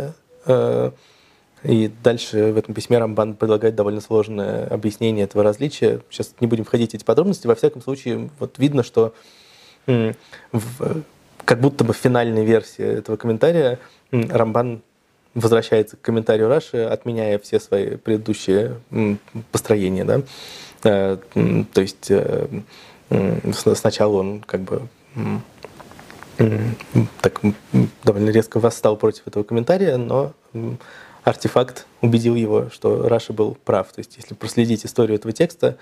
И 1.63 1.91
дальше 2.03 2.53
в 2.53 2.59
этом 2.59 2.75
письме 2.75 2.99
Рамбан 2.99 3.35
предлагает 3.35 3.75
довольно 3.75 4.03
сложное 4.03 4.67
объяснение 4.67 5.25
этого 5.25 5.43
различия. 5.43 6.01
Сейчас 6.11 6.35
не 6.41 6.47
будем 6.47 6.65
входить 6.65 6.91
в 6.91 6.95
эти 6.95 7.05
подробности. 7.05 7.47
Во 7.47 7.55
всяком 7.55 7.81
случае, 7.81 8.29
вот 8.39 8.59
видно, 8.59 8.83
что 8.83 9.15
в, 9.87 11.03
как 11.45 11.61
будто 11.61 11.85
бы 11.85 11.95
в 11.95 11.97
финальной 11.97 12.45
версии 12.45 12.85
этого 12.85 13.17
комментария 13.17 13.79
Рамбан 14.11 14.83
возвращается 15.35 15.97
к 15.97 16.01
комментарию 16.01 16.49
Раши, 16.49 16.79
отменяя 16.79 17.39
все 17.39 17.61
свои 17.61 17.97
предыдущие 17.97 18.77
построения. 19.53 20.05
Да? 20.05 20.23
Э, 20.85 21.17
то 21.73 21.81
есть 21.81 22.11
э, 22.11 22.47
сначала 23.75 24.17
он 24.17 24.41
как 24.41 24.61
бы 24.61 24.83
так 27.21 27.41
довольно 28.03 28.31
резко 28.31 28.59
восстал 28.59 28.97
против 28.97 29.27
этого 29.27 29.45
комментария, 29.45 29.97
но 29.97 30.33
артефакт 31.23 31.87
убедил 32.01 32.35
его, 32.35 32.71
что 32.71 33.09
Раша 33.09 33.33
был 33.33 33.57
прав. 33.65 33.93
То 33.93 34.01
есть 34.01 34.17
если 34.17 34.35
проследить 34.35 34.85
историю 34.85 35.17
этого 35.17 35.33
текста, 35.33 35.77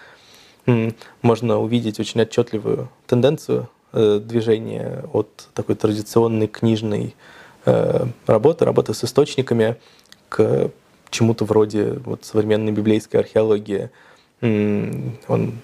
можно 1.23 1.59
увидеть 1.59 1.99
очень 1.99 2.21
отчетливую 2.21 2.89
тенденцию 3.07 3.69
э, 3.93 4.21
движения 4.23 5.05
от 5.13 5.49
такой 5.55 5.75
традиционной 5.75 6.47
книжной 6.47 7.17
э, 7.65 8.07
работы, 8.27 8.65
работы 8.65 8.95
с 8.95 9.05
источниками, 9.05 9.77
к 10.29 10.71
чему-то 11.11 11.45
вроде 11.45 11.95
вот 12.05 12.25
современной 12.25 12.73
библейской 12.73 13.17
археологии. 13.17 13.91
Он 14.41 15.59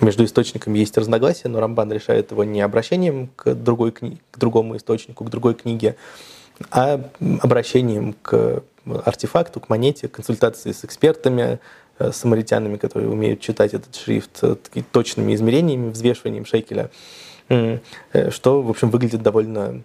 между 0.00 0.24
источниками 0.24 0.78
есть 0.78 0.96
разногласия, 0.98 1.48
но 1.48 1.60
Рамбан 1.60 1.92
решает 1.92 2.30
его 2.30 2.44
не 2.44 2.60
обращением 2.60 3.28
к, 3.36 3.54
другой 3.54 3.92
кни... 3.92 4.18
к 4.30 4.38
другому 4.38 4.76
источнику, 4.76 5.24
к 5.24 5.30
другой 5.30 5.54
книге, 5.54 5.96
а 6.70 7.00
обращением 7.40 8.14
к 8.22 8.62
артефакту, 9.04 9.60
к 9.60 9.68
монете, 9.68 10.08
консультации 10.08 10.72
с 10.72 10.84
экспертами, 10.84 11.60
Э, 11.96 12.10
самаритянами, 12.10 12.76
которые 12.76 13.08
умеют 13.08 13.40
читать 13.40 13.72
этот 13.72 13.94
шрифт 13.94 14.40
э, 14.42 14.56
точными 14.90 15.32
измерениями, 15.34 15.90
взвешиванием 15.90 16.44
шекеля, 16.44 16.90
что, 18.30 18.62
в 18.62 18.70
общем, 18.70 18.90
выглядит 18.90 19.22
довольно 19.22 19.82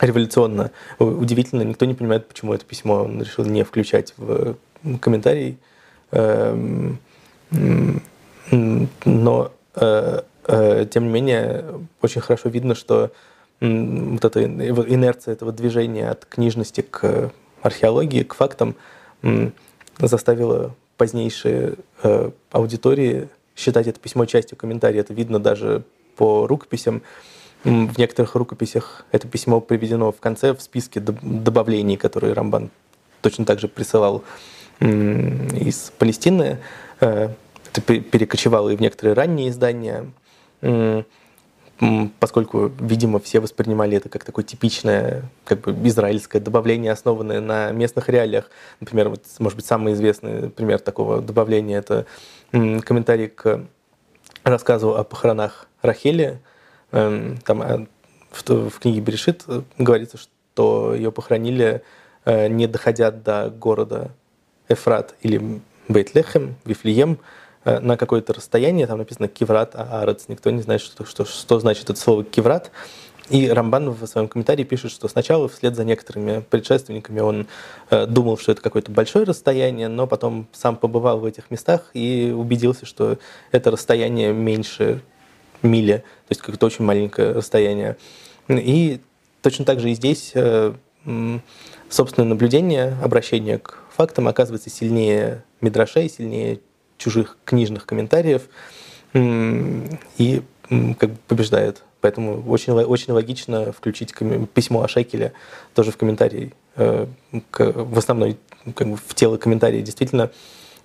революционно. 0.00 0.70
Удивительно, 0.98 1.62
никто 1.62 1.84
не 1.84 1.94
понимает, 1.94 2.26
почему 2.26 2.54
это 2.54 2.64
письмо 2.64 3.04
он 3.04 3.22
решил 3.22 3.44
не 3.44 3.64
включать 3.64 4.14
в 4.16 4.56
комментарий. 5.00 5.58
Эм, 6.10 6.98
но, 7.50 9.52
тем 9.74 11.04
не 11.04 11.10
менее, 11.10 11.64
очень 12.00 12.20
хорошо 12.20 12.48
видно, 12.48 12.74
что 12.74 13.10
вот 13.60 14.24
эта 14.24 14.44
инерция 14.44 15.32
этого 15.32 15.52
движения 15.52 16.10
от 16.10 16.24
книжности 16.24 16.82
к 16.82 17.32
археологии, 17.62 18.22
к 18.22 18.34
фактам 18.34 18.76
заставила 19.98 20.74
позднейшие 20.96 21.76
э, 22.02 22.30
аудитории 22.50 23.28
считать 23.56 23.86
это 23.86 23.98
письмо 23.98 24.26
частью 24.26 24.58
комментария. 24.58 25.00
Это 25.00 25.14
видно 25.14 25.38
даже 25.38 25.84
по 26.16 26.46
рукописям. 26.46 27.02
В 27.64 27.98
некоторых 27.98 28.34
рукописях 28.34 29.04
это 29.10 29.26
письмо 29.26 29.60
приведено 29.60 30.12
в 30.12 30.20
конце 30.20 30.54
в 30.54 30.60
списке 30.60 31.00
добавлений, 31.00 31.96
которые 31.96 32.32
Рамбан 32.32 32.70
точно 33.20 33.44
так 33.44 33.58
же 33.58 33.68
присылал 33.68 34.22
из 34.80 35.92
Палестины. 35.98 36.58
Э, 37.00 37.30
это 37.70 37.80
перекочевало 37.80 38.70
и 38.70 38.76
в 38.76 38.80
некоторые 38.80 39.14
ранние 39.14 39.50
издания 39.50 40.06
поскольку, 42.18 42.72
видимо, 42.80 43.20
все 43.20 43.40
воспринимали 43.40 43.96
это 43.96 44.08
как 44.08 44.24
такое 44.24 44.44
типичное 44.44 45.22
как 45.44 45.60
бы 45.60 45.88
израильское 45.88 46.40
добавление, 46.40 46.92
основанное 46.92 47.40
на 47.40 47.70
местных 47.70 48.08
реалиях. 48.08 48.50
Например, 48.80 49.10
вот, 49.10 49.24
может 49.38 49.56
быть, 49.56 49.66
самый 49.66 49.92
известный 49.92 50.50
пример 50.50 50.80
такого 50.80 51.22
добавления— 51.22 51.78
это 51.78 52.06
комментарий 52.50 53.28
к 53.28 53.64
рассказу 54.42 54.96
о 54.96 55.04
похоронах 55.04 55.68
Рахели. 55.82 56.40
Эм, 56.92 57.38
там 57.44 57.62
а, 57.62 57.86
в, 58.30 58.70
в 58.70 58.78
книге 58.78 59.00
Берешит 59.00 59.44
говорится, 59.78 60.18
что 60.18 60.94
ее 60.94 61.12
похоронили, 61.12 61.82
э, 62.24 62.48
не 62.48 62.66
доходя 62.66 63.10
до 63.10 63.50
города 63.50 64.10
Эфрат 64.68 65.14
или 65.22 65.60
Бейтлехем, 65.88 66.56
Вифлеем, 66.64 67.18
Э, 67.68 67.80
на 67.80 67.96
какое-то 67.96 68.32
расстояние, 68.32 68.86
там 68.86 68.98
написано 68.98 69.28
киврат 69.28 69.74
аарец, 69.74 70.24
никто 70.28 70.50
не 70.50 70.62
знает, 70.62 70.80
что, 70.80 71.04
что, 71.04 71.24
что 71.26 71.60
значит 71.60 71.90
это 71.90 72.00
слово 72.00 72.24
киврат. 72.24 72.70
И 73.28 73.46
Рамбан 73.46 73.90
в 73.90 74.06
своем 74.06 74.26
комментарии 74.26 74.64
пишет, 74.64 74.90
что 74.90 75.06
сначала 75.06 75.50
вслед 75.50 75.76
за 75.76 75.84
некоторыми 75.84 76.40
предшественниками 76.40 77.20
он 77.20 77.46
э, 77.90 78.06
думал, 78.06 78.38
что 78.38 78.52
это 78.52 78.62
какое-то 78.62 78.90
большое 78.90 79.26
расстояние, 79.26 79.88
но 79.88 80.06
потом 80.06 80.46
сам 80.52 80.76
побывал 80.76 81.20
в 81.20 81.26
этих 81.26 81.50
местах 81.50 81.90
и 81.92 82.32
убедился, 82.34 82.86
что 82.86 83.18
это 83.52 83.70
расстояние 83.70 84.32
меньше 84.32 85.02
мили, 85.62 85.98
то 85.98 86.30
есть 86.30 86.40
какое-то 86.40 86.66
очень 86.66 86.84
маленькое 86.84 87.32
расстояние. 87.32 87.96
И 88.48 89.00
точно 89.42 89.64
так 89.64 89.80
же 89.80 89.90
и 89.90 89.94
здесь 89.94 90.32
э, 90.34 90.72
собственное 91.88 92.28
наблюдение, 92.28 92.96
обращение 93.02 93.58
к 93.58 93.78
фактам 93.94 94.28
оказывается 94.28 94.70
сильнее 94.70 95.44
мидрашей, 95.60 96.08
сильнее 96.08 96.60
чужих 96.98 97.38
книжных 97.44 97.86
комментариев 97.86 98.42
и 99.14 100.42
как 100.68 101.10
бы 101.10 101.16
побеждает. 101.26 101.82
Поэтому 102.00 102.42
очень, 102.48 102.72
очень 102.72 103.12
логично 103.12 103.72
включить 103.72 104.14
письмо 104.54 104.82
о 104.82 104.88
Шекеле 104.88 105.32
тоже 105.74 105.90
в 105.90 105.96
комментарии, 105.96 106.52
э, 106.76 107.06
в 107.32 107.98
основной, 107.98 108.38
как 108.74 108.88
бы 108.88 108.96
в 108.96 109.14
тело 109.14 109.36
комментария. 109.36 109.82
Действительно, 109.82 110.30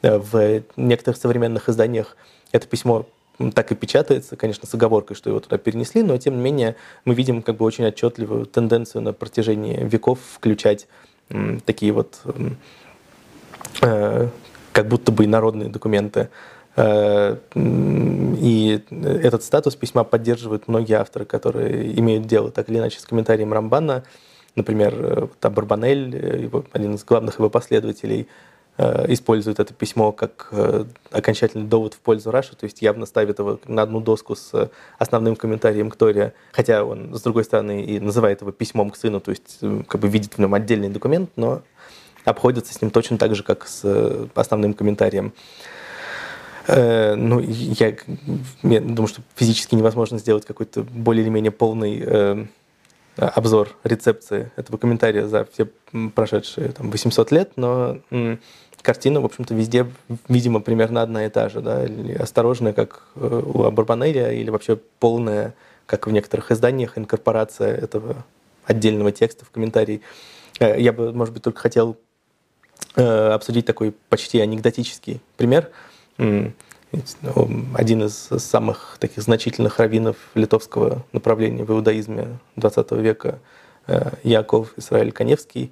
э, 0.01 0.17
в 0.17 0.63
некоторых 0.75 1.19
современных 1.19 1.69
изданиях 1.69 2.17
это 2.51 2.67
письмо 2.67 3.05
так 3.53 3.71
и 3.71 3.75
печатается, 3.75 4.35
конечно, 4.35 4.67
с 4.67 4.73
оговоркой, 4.73 5.15
что 5.15 5.29
его 5.29 5.39
туда 5.39 5.57
перенесли, 5.57 6.03
но 6.03 6.17
тем 6.17 6.35
не 6.35 6.41
менее 6.41 6.75
мы 7.05 7.15
видим 7.15 7.41
как 7.41 7.57
бы 7.57 7.65
очень 7.65 7.85
отчетливую 7.85 8.45
тенденцию 8.45 9.01
на 9.01 9.13
протяжении 9.13 9.83
веков 9.83 10.19
включать 10.35 10.87
такие 11.65 11.91
вот 11.91 12.21
э, 13.81 14.27
как 14.71 14.87
будто 14.87 15.11
бы 15.11 15.25
народные 15.27 15.69
документы. 15.69 16.29
Э, 16.75 17.37
и 17.55 18.81
этот 18.91 19.43
статус 19.43 19.75
письма 19.75 20.03
поддерживают 20.03 20.67
многие 20.67 20.93
авторы, 20.93 21.25
которые 21.25 21.97
имеют 21.99 22.27
дело 22.27 22.51
так 22.51 22.69
или 22.69 22.77
иначе 22.77 22.99
с 22.99 23.05
комментарием 23.05 23.53
Рамбана. 23.53 24.03
Например, 24.55 24.93
э, 24.95 25.27
там 25.39 25.55
один 26.73 26.95
из 26.95 27.03
главных 27.03 27.39
его 27.39 27.49
последователей, 27.49 28.27
использует 28.77 29.59
это 29.59 29.73
письмо 29.73 30.11
как 30.11 30.51
окончательный 31.11 31.65
довод 31.65 31.93
в 31.93 31.99
пользу 31.99 32.31
Раши, 32.31 32.55
то 32.55 32.63
есть 32.63 32.81
явно 32.81 33.05
ставит 33.05 33.37
его 33.37 33.59
на 33.67 33.83
одну 33.83 34.01
доску 34.01 34.35
с 34.35 34.71
основным 34.97 35.35
комментарием 35.35 35.91
к 35.91 35.95
Торе, 35.95 36.33
хотя 36.51 36.83
он, 36.83 37.13
с 37.13 37.21
другой 37.21 37.43
стороны, 37.43 37.83
и 37.83 37.99
называет 37.99 38.41
его 38.41 38.51
письмом 38.51 38.89
к 38.89 38.95
сыну, 38.95 39.19
то 39.19 39.29
есть 39.29 39.59
как 39.87 40.01
бы 40.01 40.07
видит 40.07 40.33
в 40.33 40.39
нем 40.39 40.55
отдельный 40.55 40.89
документ, 40.89 41.29
но 41.35 41.61
обходятся 42.25 42.73
с 42.73 42.81
ним 42.81 42.91
точно 42.91 43.17
так 43.17 43.35
же, 43.35 43.43
как 43.43 43.67
с 43.67 43.81
э, 43.83 44.27
основным 44.35 44.73
комментарием. 44.73 45.33
Э, 46.67 47.15
ну, 47.15 47.39
я, 47.39 47.95
я 48.63 48.81
думаю, 48.81 49.07
что 49.07 49.21
физически 49.35 49.75
невозможно 49.75 50.17
сделать 50.17 50.45
какой-то 50.45 50.83
более 50.83 51.23
или 51.23 51.29
менее 51.29 51.51
полный 51.51 52.01
э, 52.05 52.45
обзор 53.17 53.69
рецепции 53.83 54.51
этого 54.55 54.77
комментария 54.77 55.27
за 55.27 55.45
все 55.45 55.67
прошедшие 56.15 56.69
там, 56.69 56.91
800 56.91 57.31
лет, 57.31 57.51
но 57.55 57.99
картина, 58.81 59.21
в 59.21 59.25
общем-то, 59.25 59.53
везде, 59.53 59.87
видимо, 60.27 60.59
примерно 60.59 61.01
одна 61.01 61.25
и 61.25 61.29
та 61.29 61.49
же, 61.49 61.61
да, 61.61 61.85
или 61.85 62.13
осторожная, 62.13 62.73
как 62.73 63.07
у 63.15 63.63
Абарбанеля, 63.63 64.33
или 64.33 64.49
вообще 64.49 64.77
полная, 64.99 65.53
как 65.85 66.07
в 66.07 66.11
некоторых 66.11 66.51
изданиях, 66.51 66.97
инкорпорация 66.97 67.75
этого 67.75 68.25
отдельного 68.65 69.11
текста 69.11 69.45
в 69.45 69.51
комментарии. 69.51 70.01
Я 70.59 70.93
бы, 70.93 71.13
может 71.13 71.33
быть, 71.33 71.43
только 71.43 71.59
хотел 71.59 71.97
Э, 72.95 73.29
обсудить 73.29 73.65
такой 73.65 73.93
почти 74.09 74.39
анекдотический 74.39 75.19
пример. 75.35 75.71
Один 77.73 78.03
из 78.03 78.29
самых 78.37 78.97
таких 78.99 79.23
значительных 79.23 79.79
раввинов 79.79 80.15
литовского 80.35 81.03
направления 81.11 81.63
в 81.63 81.71
иудаизме 81.71 82.37
XX 82.55 83.01
века 83.01 83.39
э, 83.87 84.11
Яков 84.23 84.73
Израиль 84.77 85.11
Коневский, 85.11 85.71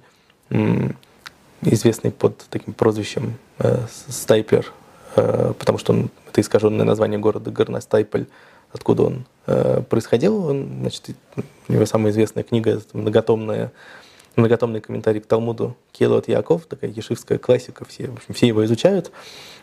известный 1.62 2.10
под 2.10 2.38
таким 2.50 2.74
прозвищем 2.74 3.38
э, 3.58 3.86
Стайпер, 4.08 4.72
потому 5.14 5.78
что 5.78 5.92
он, 5.92 6.10
это 6.28 6.40
искаженное 6.40 6.84
название 6.84 7.18
города 7.20 7.50
Горностайпель, 7.50 8.26
откуда 8.72 9.02
он 9.04 9.26
происходил. 9.90 10.46
Он, 10.46 10.68
значит, 10.80 11.10
у 11.68 11.72
него 11.72 11.84
самая 11.84 12.12
известная 12.12 12.44
книга, 12.44 12.80
многотомная 12.94 13.70
многотомный 14.36 14.80
комментарий 14.80 15.20
к 15.20 15.26
Талмуду 15.26 15.76
Келот 15.92 16.28
Яков, 16.28 16.66
такая 16.66 16.90
ешивская 16.90 17.38
классика, 17.38 17.84
все, 17.84 18.08
в 18.08 18.14
общем, 18.14 18.34
все 18.34 18.46
его 18.46 18.64
изучают. 18.64 19.12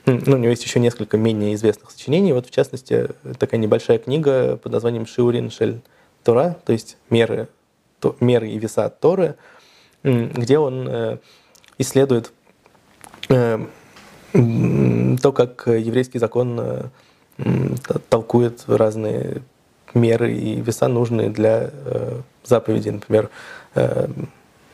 Ну, 0.05 0.35
у 0.35 0.37
него 0.37 0.49
есть 0.49 0.63
еще 0.63 0.79
несколько 0.79 1.17
менее 1.17 1.53
известных 1.55 1.91
сочинений. 1.91 2.33
Вот, 2.33 2.47
в 2.47 2.51
частности, 2.51 3.09
такая 3.37 3.59
небольшая 3.59 3.99
книга 3.99 4.57
под 4.57 4.71
названием 4.71 5.05
«Шиурин 5.05 5.51
Шель 5.51 5.81
Тора», 6.23 6.57
то 6.65 6.71
есть 6.73 6.97
меры, 7.09 7.47
то, 7.99 8.15
меры 8.19 8.49
и 8.49 8.57
веса 8.57 8.89
Торы, 8.89 9.35
где 10.03 10.57
он 10.57 10.87
э, 10.87 11.17
исследует 11.77 12.31
э, 13.29 13.59
то, 14.31 15.31
как 15.33 15.67
еврейский 15.67 16.19
закон 16.19 16.59
э, 16.59 16.83
толкует 18.09 18.63
разные 18.67 19.41
меры 19.93 20.33
и 20.33 20.61
веса, 20.61 20.87
нужные 20.87 21.29
для 21.29 21.71
заповедей. 22.43 22.91
Например, 22.91 23.29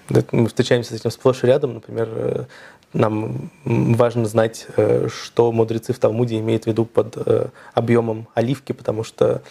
мы 0.10 0.48
встречаемся 0.48 0.92
с 0.94 1.00
этим 1.00 1.12
сплошь 1.12 1.44
и 1.44 1.48
рядом. 1.48 1.76
Например, 1.76 2.10
э, 2.12 2.46
нам 2.94 3.50
важно 3.64 4.26
знать, 4.26 4.68
э, 4.78 5.08
что 5.10 5.52
мудрецы 5.52 5.94
в 5.94 6.00
Талмуде 6.00 6.40
имеют 6.40 6.66
в 6.66 6.68
виду 6.68 6.86
под 6.86 7.18
э, 7.18 7.48
объемом 7.74 8.28
оливки, 8.34 8.72
потому 8.72 9.04
что 9.04 9.42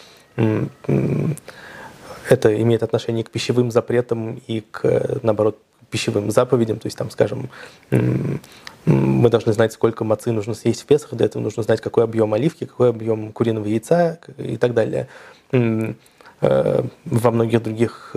это 2.29 2.61
имеет 2.61 2.83
отношение 2.83 3.23
к 3.23 3.29
пищевым 3.29 3.71
запретам 3.71 4.41
и 4.47 4.61
к, 4.61 5.19
наоборот, 5.23 5.57
пищевым 5.89 6.29
заповедям, 6.31 6.79
то 6.79 6.87
есть 6.87 6.97
там, 6.97 7.09
скажем, 7.09 7.49
мы 7.91 9.29
должны 9.29 9.53
знать, 9.53 9.71
сколько 9.71 10.03
мацы 10.03 10.33
нужно 10.33 10.53
съесть 10.53 10.81
в 10.81 10.85
Песах, 10.87 11.13
для 11.13 11.27
этого 11.27 11.41
нужно 11.41 11.63
знать, 11.63 11.79
какой 11.79 12.03
объем 12.03 12.33
оливки, 12.33 12.65
какой 12.65 12.89
объем 12.89 13.31
куриного 13.31 13.65
яйца 13.65 14.19
и 14.37 14.57
так 14.57 14.73
далее. 14.73 15.07
Во 15.51 17.31
многих 17.31 17.63
других 17.63 18.13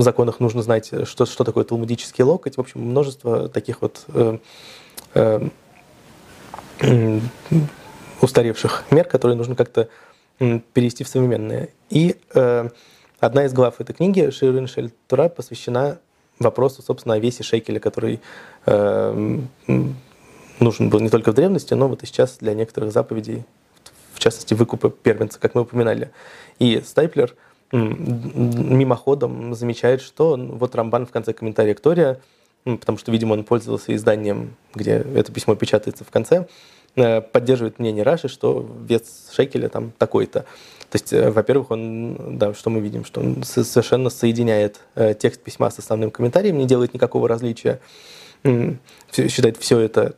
законах 0.00 0.40
нужно 0.40 0.62
знать, 0.62 0.90
что, 1.04 1.26
что 1.26 1.44
такое 1.44 1.64
талмудический 1.64 2.24
локоть. 2.24 2.56
В 2.56 2.60
общем, 2.60 2.80
множество 2.80 3.48
таких 3.48 3.82
вот 3.82 4.04
э, 5.14 5.48
устаревших 8.20 8.84
мер, 8.90 9.04
которые 9.04 9.36
нужно 9.36 9.54
как-то 9.54 9.88
перевести 10.38 11.04
в 11.04 11.08
современные. 11.08 11.70
И 11.90 12.16
одна 13.20 13.44
из 13.44 13.52
глав 13.52 13.80
этой 13.80 13.92
книги, 13.94 14.30
Ширин 14.30 14.66
Шель 14.66 14.92
Тура, 15.08 15.28
посвящена 15.28 15.98
вопросу, 16.38 16.82
собственно, 16.82 17.16
о 17.16 17.18
весе 17.18 17.42
шекеля, 17.42 17.80
который 17.80 18.20
э, 18.66 19.38
нужен 20.60 20.88
был 20.88 21.00
не 21.00 21.08
только 21.08 21.32
в 21.32 21.34
древности, 21.34 21.74
но 21.74 21.88
вот 21.88 22.02
и 22.02 22.06
сейчас 22.06 22.38
для 22.38 22.54
некоторых 22.54 22.92
заповедей, 22.92 23.44
в 24.14 24.20
частности, 24.20 24.54
выкупа 24.54 24.90
первенца, 24.90 25.38
как 25.38 25.54
мы 25.54 25.62
упоминали. 25.62 26.10
И 26.58 26.82
Стайплер 26.84 27.34
мимоходом 27.72 29.54
замечает, 29.54 30.00
что 30.00 30.36
вот 30.36 30.74
Рамбан 30.74 31.06
в 31.06 31.10
конце 31.10 31.32
комментария 31.32 31.74
к 31.74 31.80
Торе, 31.80 32.20
потому 32.64 32.98
что, 32.98 33.12
видимо, 33.12 33.34
он 33.34 33.44
пользовался 33.44 33.94
изданием, 33.94 34.54
где 34.74 35.04
это 35.14 35.32
письмо 35.32 35.54
печатается 35.54 36.04
в 36.04 36.10
конце, 36.10 36.46
э, 36.96 37.20
поддерживает 37.20 37.78
мнение 37.78 38.02
Раши, 38.02 38.28
что 38.28 38.66
вес 38.88 39.30
шекеля 39.32 39.68
там 39.68 39.92
такой-то. 39.98 40.40
То 40.90 40.94
есть, 40.94 41.12
э, 41.12 41.30
во-первых, 41.30 41.70
он, 41.70 42.38
да, 42.38 42.54
что 42.54 42.70
мы 42.70 42.80
видим, 42.80 43.04
что 43.04 43.20
он 43.20 43.42
совершенно 43.42 44.10
соединяет 44.10 44.80
э, 44.94 45.14
текст 45.14 45.42
письма 45.42 45.70
с 45.70 45.78
основным 45.78 46.10
комментарием, 46.10 46.58
не 46.58 46.66
делает 46.66 46.94
никакого 46.94 47.28
различия, 47.28 47.80
считает 49.12 49.56
все 49.56 49.80
это 49.80 50.14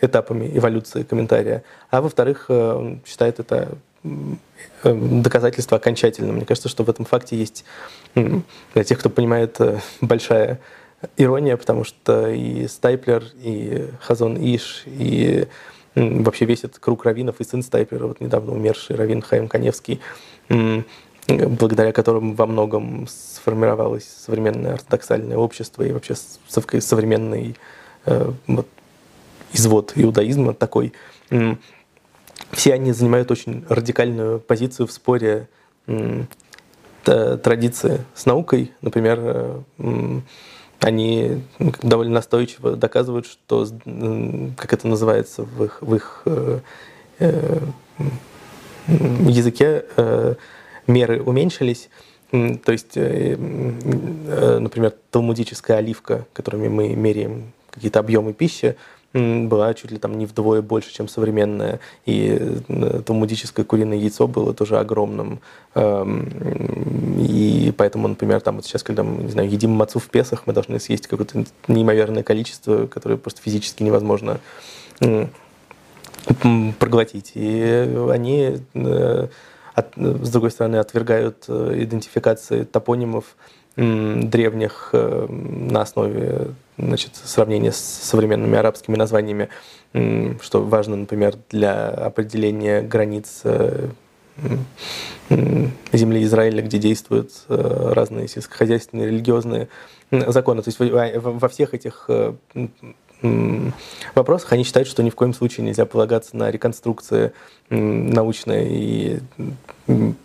этапами 0.00 0.50
эволюции 0.56 1.02
комментария. 1.02 1.64
А 1.90 2.00
во-вторых, 2.00 2.48
он 2.48 3.02
считает 3.04 3.40
это 3.40 3.76
доказательство 4.82 5.76
окончательным. 5.76 6.36
Мне 6.36 6.44
кажется, 6.44 6.68
что 6.68 6.84
в 6.84 6.90
этом 6.90 7.04
факте 7.04 7.36
есть 7.36 7.64
для 8.14 8.84
тех, 8.84 8.98
кто 8.98 9.10
понимает 9.10 9.60
большая 10.00 10.60
ирония, 11.16 11.56
потому 11.56 11.84
что 11.84 12.30
и 12.30 12.66
Стайплер, 12.66 13.24
и 13.42 13.88
Хазон 14.00 14.36
Иш, 14.36 14.84
и 14.86 15.46
вообще 15.94 16.44
весь 16.44 16.64
этот 16.64 16.78
круг 16.78 17.04
раввинов 17.04 17.40
и 17.40 17.44
сын 17.44 17.62
Стайпера, 17.62 18.06
вот 18.06 18.20
недавно 18.20 18.52
умерший 18.52 18.96
раввин 18.96 19.22
Хаим 19.22 19.48
Каневский, 19.48 20.00
благодаря 21.28 21.92
которому 21.92 22.34
во 22.34 22.46
многом 22.46 23.06
сформировалось 23.08 24.08
современное 24.08 24.74
ортодоксальное 24.74 25.36
общество 25.36 25.82
и 25.82 25.92
вообще 25.92 26.14
современный 26.80 27.56
э, 28.06 28.32
вот, 28.46 28.66
извод 29.52 29.92
иудаизма 29.94 30.54
такой. 30.54 30.92
Все 32.50 32.74
они 32.74 32.92
занимают 32.92 33.30
очень 33.30 33.64
радикальную 33.68 34.40
позицию 34.40 34.86
в 34.86 34.92
споре 34.92 35.48
традиции 37.04 38.04
с 38.14 38.26
наукой. 38.26 38.72
Например, 38.80 39.18
э, 39.20 40.20
они 40.80 41.42
довольно 41.82 42.14
настойчиво 42.14 42.76
доказывают, 42.76 43.26
что, 43.26 43.66
как 44.56 44.72
это 44.72 44.86
называется 44.88 45.42
в 45.42 45.64
их, 45.64 45.78
в 45.80 45.94
их 45.94 46.22
э, 46.26 46.60
э, 47.18 47.60
языке, 48.88 49.84
меры 50.86 51.22
уменьшились. 51.22 51.88
То 52.30 52.72
есть, 52.72 52.96
например, 52.96 54.94
талмудическая 55.10 55.76
оливка, 55.76 56.26
которыми 56.32 56.68
мы 56.68 56.94
меряем 56.96 57.52
какие-то 57.70 58.00
объемы 58.00 58.32
пищи, 58.32 58.76
была 59.14 59.74
чуть 59.74 59.90
ли 59.90 59.98
там 59.98 60.16
не 60.16 60.26
вдвое 60.26 60.62
больше, 60.62 60.92
чем 60.92 61.08
современная. 61.08 61.80
И 62.06 62.38
э, 62.68 63.02
талмудическое 63.04 63.64
куриное 63.64 63.98
яйцо 63.98 64.26
было 64.26 64.54
тоже 64.54 64.78
огромным. 64.78 65.40
Эм, 65.74 66.28
и 67.18 67.72
поэтому, 67.76 68.08
например, 68.08 68.40
там 68.40 68.56
вот 68.56 68.64
сейчас, 68.64 68.82
когда 68.82 69.02
мы, 69.02 69.24
не 69.24 69.30
знаю, 69.30 69.50
едим 69.50 69.70
мацу 69.70 69.98
в 69.98 70.08
Песах, 70.08 70.46
мы 70.46 70.52
должны 70.52 70.80
съесть 70.80 71.06
какое-то 71.06 71.44
неимоверное 71.68 72.22
количество, 72.22 72.86
которое 72.86 73.16
просто 73.16 73.42
физически 73.42 73.82
невозможно 73.82 74.40
проглотить. 76.78 77.32
И 77.34 77.96
они, 78.10 78.58
э, 78.74 79.28
с 79.74 80.30
другой 80.30 80.50
стороны, 80.50 80.76
отвергают 80.76 81.44
э, 81.48 81.82
идентификации 81.82 82.64
топонимов 82.64 83.36
древних 83.76 84.90
на 84.92 85.82
основе 85.82 86.48
значит, 86.78 87.16
сравнение 87.16 87.72
с 87.72 87.76
современными 87.78 88.56
арабскими 88.56 88.96
названиями, 88.96 89.48
что 90.40 90.62
важно, 90.62 90.96
например, 90.96 91.36
для 91.50 91.88
определения 91.88 92.82
границ 92.82 93.42
э, 93.44 93.88
земли 95.92 96.22
Израиля, 96.24 96.62
где 96.62 96.78
действуют 96.78 97.30
э, 97.48 97.92
разные 97.94 98.28
сельскохозяйственные, 98.28 99.08
религиозные 99.08 99.68
законы. 100.10 100.62
То 100.62 100.68
есть 100.68 100.78
во 100.80 101.48
всех 101.48 101.74
этих 101.74 102.06
э, 102.08 102.34
вопросах 104.14 104.52
они 104.52 104.64
считают, 104.64 104.88
что 104.88 105.02
ни 105.02 105.10
в 105.10 105.14
коем 105.14 105.34
случае 105.34 105.66
нельзя 105.66 105.86
полагаться 105.86 106.36
на 106.36 106.50
реконструкции 106.50 107.32
научные. 107.70 108.68
И, 108.70 109.20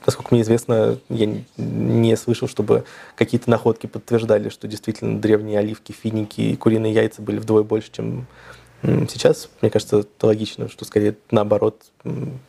насколько 0.05 0.29
мне 0.31 0.41
известно, 0.41 0.97
я 1.09 1.29
не 1.57 2.17
слышал, 2.17 2.47
чтобы 2.47 2.83
какие-то 3.15 3.49
находки 3.49 3.87
подтверждали, 3.87 4.49
что 4.49 4.67
действительно 4.67 5.19
древние 5.19 5.59
оливки, 5.59 5.91
финики 5.91 6.41
и 6.41 6.55
куриные 6.55 6.93
яйца 6.93 7.21
были 7.21 7.39
вдвое 7.39 7.63
больше, 7.63 7.89
чем 7.91 8.25
сейчас. 8.83 9.49
Мне 9.61 9.71
кажется, 9.71 9.99
это 9.99 10.27
логично, 10.27 10.69
что 10.69 10.85
скорее 10.85 11.15
наоборот 11.31 11.81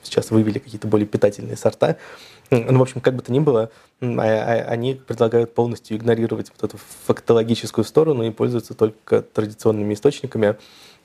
сейчас 0.02 0.30
вывели 0.30 0.58
какие-то 0.58 0.86
более 0.86 1.06
питательные 1.06 1.56
сорта. 1.56 1.96
Ну, 2.50 2.78
в 2.78 2.82
общем, 2.82 3.00
как 3.00 3.14
бы 3.14 3.22
то 3.22 3.30
ни 3.30 3.40
было, 3.40 3.70
а, 4.00 4.06
а, 4.06 4.64
они 4.70 4.94
предлагают 4.94 5.54
полностью 5.54 5.98
игнорировать 5.98 6.50
вот 6.56 6.70
эту 6.70 6.80
фактологическую 7.06 7.84
сторону 7.84 8.22
и 8.22 8.30
пользуются 8.30 8.72
только 8.74 9.20
традиционными 9.20 9.92
источниками. 9.92 10.56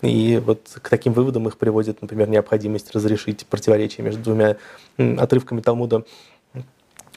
И 0.01 0.41
вот 0.43 0.77
к 0.81 0.89
таким 0.89 1.11
выводам 1.13 1.47
их 1.47 1.57
приводит, 1.57 2.01
например, 2.01 2.29
необходимость 2.29 2.91
разрешить 2.91 3.45
противоречие 3.45 4.05
между 4.05 4.21
двумя 4.21 4.57
отрывками 4.97 5.61
Талмуда. 5.61 6.03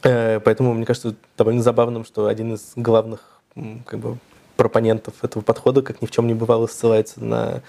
Э, 0.02 0.40
поэтому, 0.40 0.74
мне 0.74 0.86
кажется, 0.86 1.14
довольно 1.36 1.62
забавным, 1.62 2.04
что 2.04 2.26
один 2.26 2.54
из 2.54 2.72
главных 2.74 3.40
как 3.86 3.98
бы, 3.98 4.18
пропонентов 4.56 5.14
этого 5.22 5.42
подхода, 5.42 5.82
как 5.82 6.02
ни 6.02 6.06
в 6.06 6.10
чем 6.10 6.26
не 6.26 6.34
бывало, 6.34 6.66
ссылается 6.66 7.22
на 7.22 7.62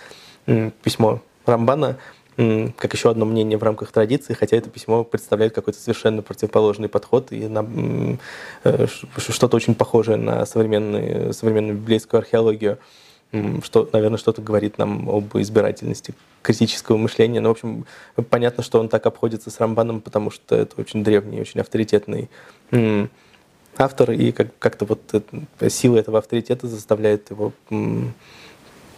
письмо 0.83 1.21
Рамбана, 1.45 1.97
как 2.35 2.93
еще 2.93 3.09
одно 3.09 3.25
мнение 3.25 3.57
в 3.57 3.63
рамках 3.63 3.91
традиции, 3.91 4.33
хотя 4.33 4.57
это 4.57 4.69
письмо 4.69 5.03
представляет 5.03 5.53
какой-то 5.53 5.79
совершенно 5.79 6.21
противоположный 6.21 6.87
подход 6.87 7.31
и 7.31 7.47
на, 7.47 8.17
э, 8.63 8.85
что-то 9.17 9.55
очень 9.57 9.73
похожее 9.73 10.17
на 10.17 10.45
современную, 10.45 11.33
современную 11.33 11.75
библейскую 11.75 12.19
археологию, 12.19 12.77
что, 13.63 13.89
наверное, 13.91 14.17
что-то 14.17 14.41
говорит 14.41 14.77
нам 14.77 15.09
об 15.09 15.35
избирательности 15.37 16.13
критического 16.43 16.95
мышления. 16.95 17.41
Но, 17.41 17.49
в 17.49 17.51
общем, 17.53 17.85
понятно, 18.29 18.63
что 18.63 18.79
он 18.79 18.87
так 18.87 19.05
обходится 19.05 19.49
с 19.49 19.59
Рамбаном, 19.59 19.99
потому 19.99 20.31
что 20.31 20.55
это 20.55 20.79
очень 20.79 21.03
древний, 21.03 21.41
очень 21.41 21.59
авторитетный 21.59 22.29
автор, 23.77 24.11
и 24.11 24.31
как- 24.31 24.57
как-то 24.59 24.85
вот 24.85 25.01
сила 25.69 25.97
этого 25.97 26.19
авторитета 26.19 26.67
заставляет 26.67 27.29
его 27.31 27.51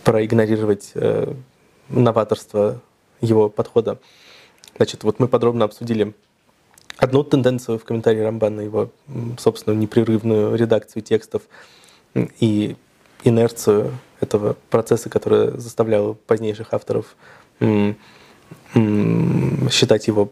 проигнорировать 0.04 0.92
э, 0.96 1.34
новаторство 1.90 2.82
его 3.22 3.50
подхода. 3.50 4.00
Значит, 4.78 5.04
вот 5.04 5.20
мы 5.20 5.28
подробно 5.28 5.66
обсудили 5.66 6.14
одну 6.98 7.24
тенденцию 7.24 7.80
в 7.80 7.84
комментарии 7.84 8.22
Рамбана, 8.22 8.62
его 8.62 8.90
собственную 9.38 9.80
непрерывную 9.80 10.56
редакцию 10.56 11.02
текстов 11.04 11.44
и 12.40 12.76
инерцию 13.24 13.98
этого 14.20 14.56
процесса, 14.70 15.10
который 15.10 15.58
заставлял 15.58 16.16
позднейших 16.16 16.74
авторов 16.74 17.16
считать 19.70 20.08
его 20.08 20.32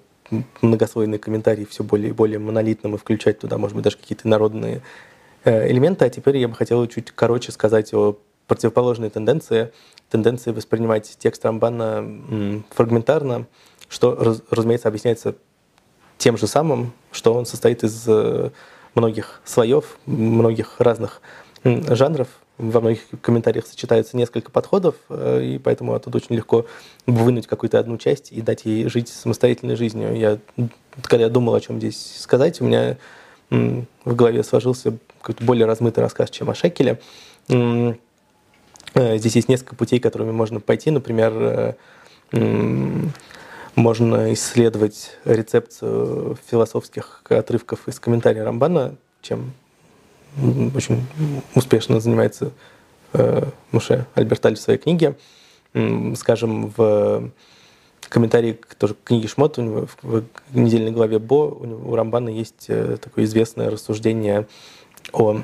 многослойный 0.62 1.20
комментарий 1.20 1.66
все 1.66 1.84
более 1.84 2.10
и 2.10 2.14
более 2.14 2.40
монолитным 2.40 2.96
и 2.96 2.98
включать 2.98 3.40
туда, 3.40 3.58
может 3.58 3.76
быть, 3.76 3.84
даже 3.84 3.98
какие-то 3.98 4.28
народные 4.28 4.82
э, 5.46 5.72
элементы. 5.72 6.06
А 6.06 6.10
теперь 6.10 6.38
я 6.38 6.48
бы 6.48 6.56
хотел 6.56 6.86
чуть 6.88 7.12
короче 7.12 7.52
сказать 7.52 7.94
о 7.94 8.18
противоположной 8.48 9.10
тенденции, 9.10 9.72
тенденции 10.10 10.52
воспринимать 10.52 11.18
текст 11.20 11.44
Рамбана 11.46 12.64
фрагментарно, 12.70 13.46
что, 13.90 14.38
разумеется, 14.50 14.88
объясняется 14.88 15.36
тем 16.18 16.38
же 16.38 16.48
самым, 16.48 16.94
что 17.12 17.34
он 17.34 17.46
состоит 17.46 17.84
из 17.84 18.06
э, 18.08 18.50
многих 18.96 19.42
слоев, 19.46 19.98
многих 20.06 20.80
разных 20.80 21.22
жанров, 21.64 22.28
во 22.58 22.82
многих 22.82 23.02
комментариях 23.22 23.68
сочетаются 23.68 24.18
несколько 24.18 24.50
подходов, 24.50 24.96
э, 25.10 25.44
и 25.44 25.58
поэтому 25.60 25.94
оттуда 25.94 26.18
очень 26.18 26.36
легко 26.36 26.66
вынуть 27.06 27.46
какую-то 27.46 27.78
одну 27.80 27.98
часть 27.98 28.32
и 28.32 28.42
дать 28.42 28.66
ей 28.66 28.90
жить 28.90 29.10
самостоятельной 29.10 29.76
жизнью. 29.76 30.16
Я, 30.18 30.40
когда 31.04 31.26
я 31.26 31.30
думал, 31.30 31.54
о 31.54 31.62
чем 31.62 31.78
здесь 31.78 32.18
сказать, 32.20 32.60
у 32.62 32.66
меня 32.66 32.98
в 33.50 34.16
голове 34.16 34.44
сложился 34.44 34.98
какой-то 35.22 35.44
более 35.44 35.66
размытый 35.66 36.04
рассказ, 36.04 36.30
чем 36.30 36.50
о 36.50 36.56
Шекеле. 36.56 37.00
Э, 38.98 39.18
здесь 39.18 39.36
есть 39.36 39.50
несколько 39.50 39.76
путей, 39.76 40.00
которыми 40.00 40.32
можно 40.32 40.60
пойти. 40.60 40.92
Например, 40.92 41.76
можно 43.76 44.34
исследовать 44.34 45.12
рецепцию 45.24 46.38
философских 46.50 47.22
отрывков 47.30 47.88
из 47.88 48.00
комментария 48.00 48.44
Рамбана, 48.44 48.96
чем 49.22 49.54
очень 50.76 51.06
успешно 51.56 52.02
занимается 52.02 52.52
Муше 53.72 54.06
Альберталь 54.16 54.56
в 54.56 54.60
своей 54.60 54.80
книге. 54.80 55.16
Скажем, 56.16 56.74
в 56.76 57.32
комментарии 58.10 58.58
тоже 58.78 58.94
к 58.96 59.04
книге 59.04 59.28
Шмот, 59.28 59.58
у 59.58 59.62
него 59.62 59.88
в 60.02 60.24
недельной 60.54 60.92
главе 60.92 61.20
Бо, 61.20 61.50
у, 61.50 61.66
него, 61.66 61.92
у 61.92 61.96
Рамбана 61.96 62.30
есть 62.30 62.66
э, 62.68 62.98
такое 63.02 63.26
известное 63.26 63.70
рассуждение 63.70 64.48
о 65.14 65.42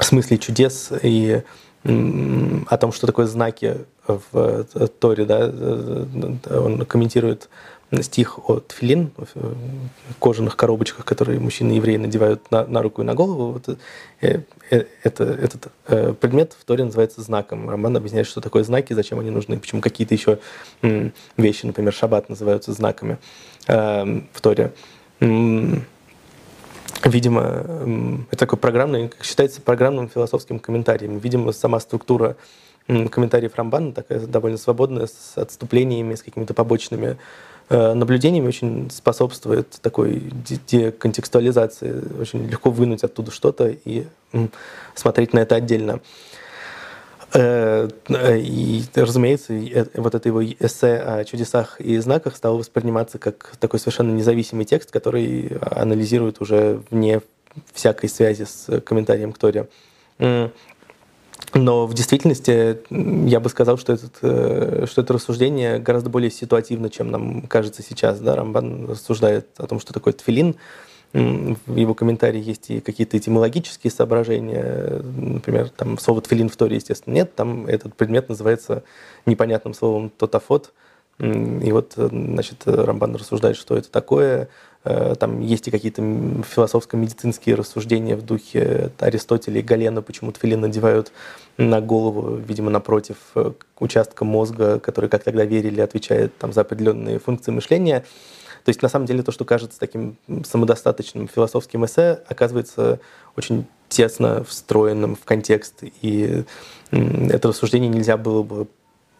смысле 0.00 0.38
чудес 0.38 0.92
и 1.02 1.42
о 1.82 2.76
том, 2.76 2.92
что 2.92 3.06
такое 3.06 3.26
знаки 3.26 3.78
в 4.06 4.66
э, 4.74 4.86
Торе. 4.98 5.24
Да? 5.24 5.38
Э, 5.42 6.58
он 6.58 6.84
комментирует 6.84 7.48
стих 8.02 8.38
о 8.48 8.60
тфилин, 8.60 9.10
кожаных 10.20 10.56
коробочках, 10.56 11.04
которые 11.04 11.40
мужчины-евреи 11.40 11.96
надевают 11.96 12.50
на, 12.50 12.64
на 12.66 12.82
руку 12.82 13.02
и 13.02 13.04
на 13.04 13.14
голову. 13.14 13.52
Вот, 13.52 13.78
э, 14.20 14.42
э, 14.70 14.84
это, 15.02 15.24
этот 15.24 15.72
э, 15.88 16.14
предмет 16.14 16.54
в 16.58 16.64
Торе 16.64 16.84
называется 16.84 17.20
знаком. 17.20 17.68
Роман 17.68 17.96
объясняет, 17.96 18.26
что 18.26 18.40
такое 18.40 18.62
знаки, 18.62 18.92
зачем 18.92 19.18
они 19.18 19.30
нужны, 19.30 19.58
почему 19.58 19.80
какие-то 19.80 20.14
еще 20.14 20.38
вещи, 21.36 21.66
например, 21.66 21.92
шаббат 21.92 22.28
называются 22.28 22.72
знаками 22.72 23.18
э, 23.66 24.20
в 24.32 24.40
Торе. 24.40 24.72
Видимо, 27.04 28.26
это 28.30 28.40
такой 28.40 28.58
программный, 28.58 29.10
считается 29.22 29.60
программным 29.60 30.08
философским 30.08 30.58
комментарием. 30.58 31.18
Видимо, 31.18 31.52
сама 31.52 31.80
структура 31.80 32.36
комментариев 32.86 33.54
Рамбана 33.54 33.92
такая 33.92 34.20
довольно 34.20 34.58
свободная, 34.58 35.06
с 35.06 35.36
отступлениями, 35.36 36.14
с 36.14 36.22
какими-то 36.22 36.54
побочными 36.54 37.16
Э, 37.70 37.94
наблюдениями 37.94 38.48
очень 38.48 38.90
способствует 38.90 39.78
такой 39.80 40.32
деконтекстуализации. 40.66 42.02
Очень 42.20 42.46
легко 42.48 42.70
вынуть 42.70 43.04
оттуда 43.04 43.30
что-то 43.30 43.68
и 43.68 44.06
смотреть 44.96 45.32
на 45.32 45.38
это 45.38 45.54
отдельно. 45.54 46.00
Э, 47.32 47.88
и, 48.36 48.82
разумеется, 48.94 49.54
вот 49.94 50.14
это 50.14 50.28
его 50.28 50.44
эссе 50.44 50.96
о 50.96 51.24
чудесах 51.24 51.80
и 51.80 51.98
знаках 51.98 52.36
стало 52.36 52.56
восприниматься 52.56 53.18
как 53.18 53.52
такой 53.60 53.78
совершенно 53.78 54.12
независимый 54.12 54.64
текст, 54.64 54.90
который 54.90 55.58
анализирует 55.60 56.40
уже 56.40 56.82
вне 56.90 57.20
всякой 57.72 58.08
связи 58.08 58.44
с 58.44 58.80
комментарием 58.80 59.32
к 59.32 59.38
Торе. 59.38 59.68
Но 61.54 61.86
в 61.86 61.94
действительности 61.94 62.78
я 63.28 63.40
бы 63.40 63.48
сказал, 63.48 63.76
что, 63.76 63.92
этот, 63.94 64.18
э, 64.22 64.86
что 64.88 65.02
это 65.02 65.12
рассуждение 65.14 65.78
гораздо 65.78 66.08
более 66.08 66.30
ситуативно, 66.30 66.90
чем 66.90 67.10
нам 67.10 67.42
кажется 67.42 67.82
сейчас. 67.82 68.20
Да? 68.20 68.36
Рамбан 68.36 68.88
рассуждает 68.90 69.48
о 69.56 69.66
том, 69.66 69.80
что 69.80 69.92
такое 69.92 70.12
тфилин. 70.12 70.56
В 71.12 71.76
его 71.76 71.94
комментарии 71.94 72.40
есть 72.40 72.70
и 72.70 72.80
какие-то 72.80 73.18
этимологические 73.18 73.90
соображения. 73.90 75.02
Например, 75.02 75.68
там 75.68 75.98
слово 75.98 76.22
тфилин 76.22 76.48
в 76.48 76.56
Торе, 76.56 76.76
естественно, 76.76 77.14
нет. 77.14 77.34
Там 77.34 77.66
этот 77.66 77.94
предмет 77.94 78.28
называется 78.28 78.84
непонятным 79.26 79.74
словом 79.74 80.10
тотафот. 80.10 80.72
И 81.18 81.72
вот, 81.72 81.94
значит, 81.96 82.62
Рамбан 82.64 83.16
рассуждает, 83.16 83.56
что 83.56 83.76
это 83.76 83.90
такое– 83.90 84.48
Э, 84.82 85.14
там 85.18 85.40
есть 85.40 85.68
и 85.68 85.70
какие-то 85.70 86.02
философско-медицинские 86.42 87.54
рассуждения 87.54 88.16
в 88.16 88.22
духе 88.22 88.90
Аристотеля 88.98 89.60
и 89.60 89.62
Галена, 89.62 90.00
почему 90.00 90.32
тфилин 90.32 90.60
надевают 90.60 91.12
на 91.58 91.82
голову, 91.82 92.36
видимо, 92.36 92.70
напротив 92.70 93.16
э, 93.34 93.52
участка 93.78 94.24
мозга, 94.24 94.78
который, 94.80 95.10
как 95.10 95.22
тогда 95.22 95.44
верили, 95.44 95.82
отвечает 95.82 96.36
там, 96.38 96.52
за 96.52 96.62
определенные 96.62 97.18
функции 97.18 97.50
мышления. 97.50 98.04
То 98.64 98.68
есть, 98.68 98.82
на 98.82 98.88
самом 98.88 99.06
деле, 99.06 99.22
то, 99.22 99.32
что 99.32 99.44
кажется 99.44 99.78
таким 99.78 100.16
самодостаточным 100.44 101.28
философским 101.28 101.84
эссе, 101.84 102.22
оказывается 102.28 103.00
очень 103.36 103.66
тесно 103.88 104.44
встроенным 104.44 105.16
в 105.16 105.24
контекст. 105.24 105.82
И 106.02 106.44
это 106.90 107.48
рассуждение 107.48 107.88
нельзя 107.88 108.16
было 108.16 108.42
бы 108.42 108.66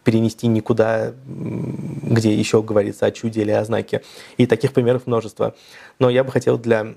перенести 0.03 0.47
никуда, 0.47 1.13
где 1.25 2.33
еще 2.33 2.63
говорится 2.63 3.05
о 3.05 3.11
чуде 3.11 3.41
или 3.41 3.51
о 3.51 3.63
знаке. 3.63 4.01
И 4.37 4.45
таких 4.47 4.73
примеров 4.73 5.05
множество. 5.05 5.55
Но 5.99 6.09
я 6.09 6.23
бы 6.23 6.31
хотел 6.31 6.57
для 6.57 6.95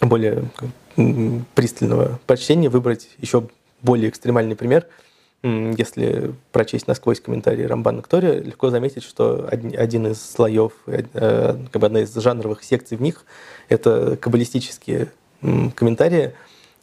более 0.00 0.50
пристального 1.54 2.18
прочтения 2.26 2.68
выбрать 2.68 3.08
еще 3.18 3.48
более 3.82 4.08
экстремальный 4.08 4.56
пример. 4.56 4.86
Если 5.44 6.32
прочесть 6.52 6.86
насквозь 6.86 7.20
комментарии 7.20 7.64
Рамбана 7.64 8.00
к 8.00 8.08
Торе, 8.08 8.40
легко 8.40 8.70
заметить, 8.70 9.02
что 9.02 9.46
один 9.46 10.06
из 10.06 10.18
слоев, 10.18 10.72
э, 10.86 11.02
как 11.70 11.80
бы 11.82 11.86
одна 11.86 12.00
из 12.00 12.14
жанровых 12.14 12.64
секций 12.64 12.96
в 12.96 13.02
них, 13.02 13.26
это 13.68 14.16
каббалистические 14.16 15.08
комментарии. 15.42 16.32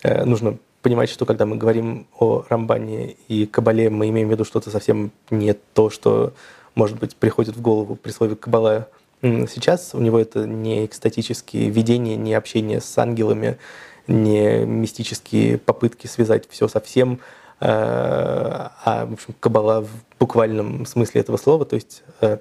Э, 0.04 0.26
нужно 0.26 0.60
понимать, 0.84 1.10
что 1.10 1.26
когда 1.26 1.48
мы 1.48 1.56
говорим 1.58 2.06
о 2.20 2.46
Рамбане 2.50 3.16
и 3.28 3.48
Кабале, 3.48 3.90
мы 3.90 4.10
имеем 4.10 4.28
в 4.28 4.32
виду 4.32 4.46
что-то 4.46 4.70
совсем 4.70 5.12
не 5.32 5.54
то, 5.54 5.90
что, 5.90 6.34
может 6.76 7.00
быть, 7.00 7.16
приходит 7.16 7.56
в 7.56 7.62
голову 7.62 7.96
при 7.96 8.12
слове 8.12 8.36
Кабала 8.36 8.90
сейчас. 9.24 9.96
У 9.96 10.00
него 10.00 10.20
это 10.20 10.46
не 10.46 10.86
экстатические 10.86 11.72
видения, 11.72 12.16
не 12.16 12.36
общение 12.36 12.80
с 12.80 12.96
ангелами, 12.96 13.58
не 14.06 14.66
мистические 14.66 15.58
попытки 15.58 16.06
связать 16.06 16.48
все 16.48 16.68
со 16.68 16.80
всем, 16.80 17.20
а, 17.64 19.06
в 19.06 19.14
общем, 19.14 19.36
Кабала 19.40 19.82
в 19.82 19.90
буквальном 20.20 20.86
смысле 20.86 21.22
этого 21.22 21.38
слова, 21.38 21.64
то 21.64 21.76
есть 21.76 22.04
э, 22.22 22.40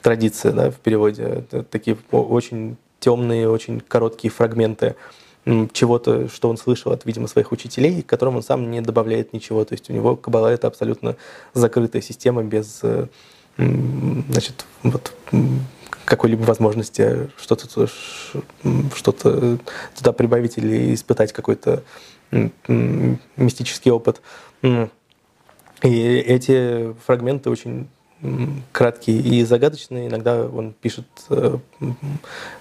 традиция 0.00 0.52
да, 0.52 0.70
в 0.70 0.76
переводе, 0.76 1.44
такие 1.70 1.96
очень 2.12 2.76
темные, 3.00 3.50
очень 3.50 3.80
короткие 3.80 4.30
фрагменты 4.30 4.94
чего-то, 5.72 6.28
что 6.28 6.48
он 6.48 6.56
слышал 6.56 6.92
от, 6.92 7.04
видимо, 7.04 7.28
своих 7.28 7.52
учителей, 7.52 8.02
к 8.02 8.06
которым 8.06 8.36
он 8.36 8.42
сам 8.42 8.70
не 8.70 8.80
добавляет 8.80 9.32
ничего. 9.32 9.64
То 9.64 9.74
есть 9.74 9.88
у 9.90 9.92
него 9.92 10.16
Кабала— 10.16 10.48
это 10.52 10.66
абсолютно 10.66 11.16
закрытая 11.54 12.02
система 12.02 12.42
без 12.42 12.80
э, 12.82 13.06
значит, 13.56 14.66
вот, 14.82 15.12
какой-либо 16.04 16.42
возможности 16.42 17.30
что-то 17.36 17.86
что 18.94 19.12
туда 19.12 20.12
прибавить 20.12 20.58
или 20.58 20.94
испытать 20.94 21.32
какой-то 21.32 21.82
мистический 22.30 23.90
опыт. 23.90 24.20
И 25.82 26.22
эти 26.26 26.94
фрагменты 27.04 27.50
очень 27.50 27.88
краткий 28.72 29.18
и 29.18 29.44
загадочный. 29.44 30.06
Иногда 30.06 30.46
он 30.46 30.72
пишет, 30.72 31.06
э, 31.28 31.58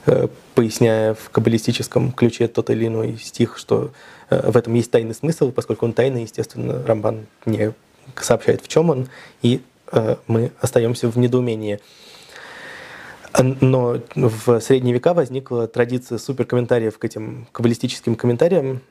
э, 0.06 0.28
поясняя 0.54 1.14
в 1.14 1.30
каббалистическом 1.30 2.12
ключе 2.12 2.48
тот 2.48 2.70
или 2.70 2.88
иной 2.88 3.18
стих, 3.18 3.58
что 3.58 3.92
э, 4.30 4.52
в 4.52 4.58
этом 4.58 4.74
есть 4.74 4.92
тайный 4.92 5.16
смысл, 5.16 5.52
поскольку 5.52 5.86
он 5.86 5.94
тайный, 5.94 6.24
естественно, 6.24 6.84
Рамбан 6.86 7.28
не 7.46 7.74
сообщает, 8.20 8.62
в 8.62 8.68
чем 8.68 8.90
он, 8.90 9.08
и 9.42 9.62
мы 10.28 10.52
остаемся 10.60 11.10
в 11.10 11.18
недоумении. 11.18 11.80
Но 13.62 14.00
в 14.16 14.60
средние 14.60 14.94
века 14.94 15.14
возникла 15.14 15.68
традиция 15.68 16.18
суперкомментариев 16.18 16.98
к 16.98 17.06
этим 17.06 17.48
каббалистическим 17.52 18.16
комментариям, 18.16 18.82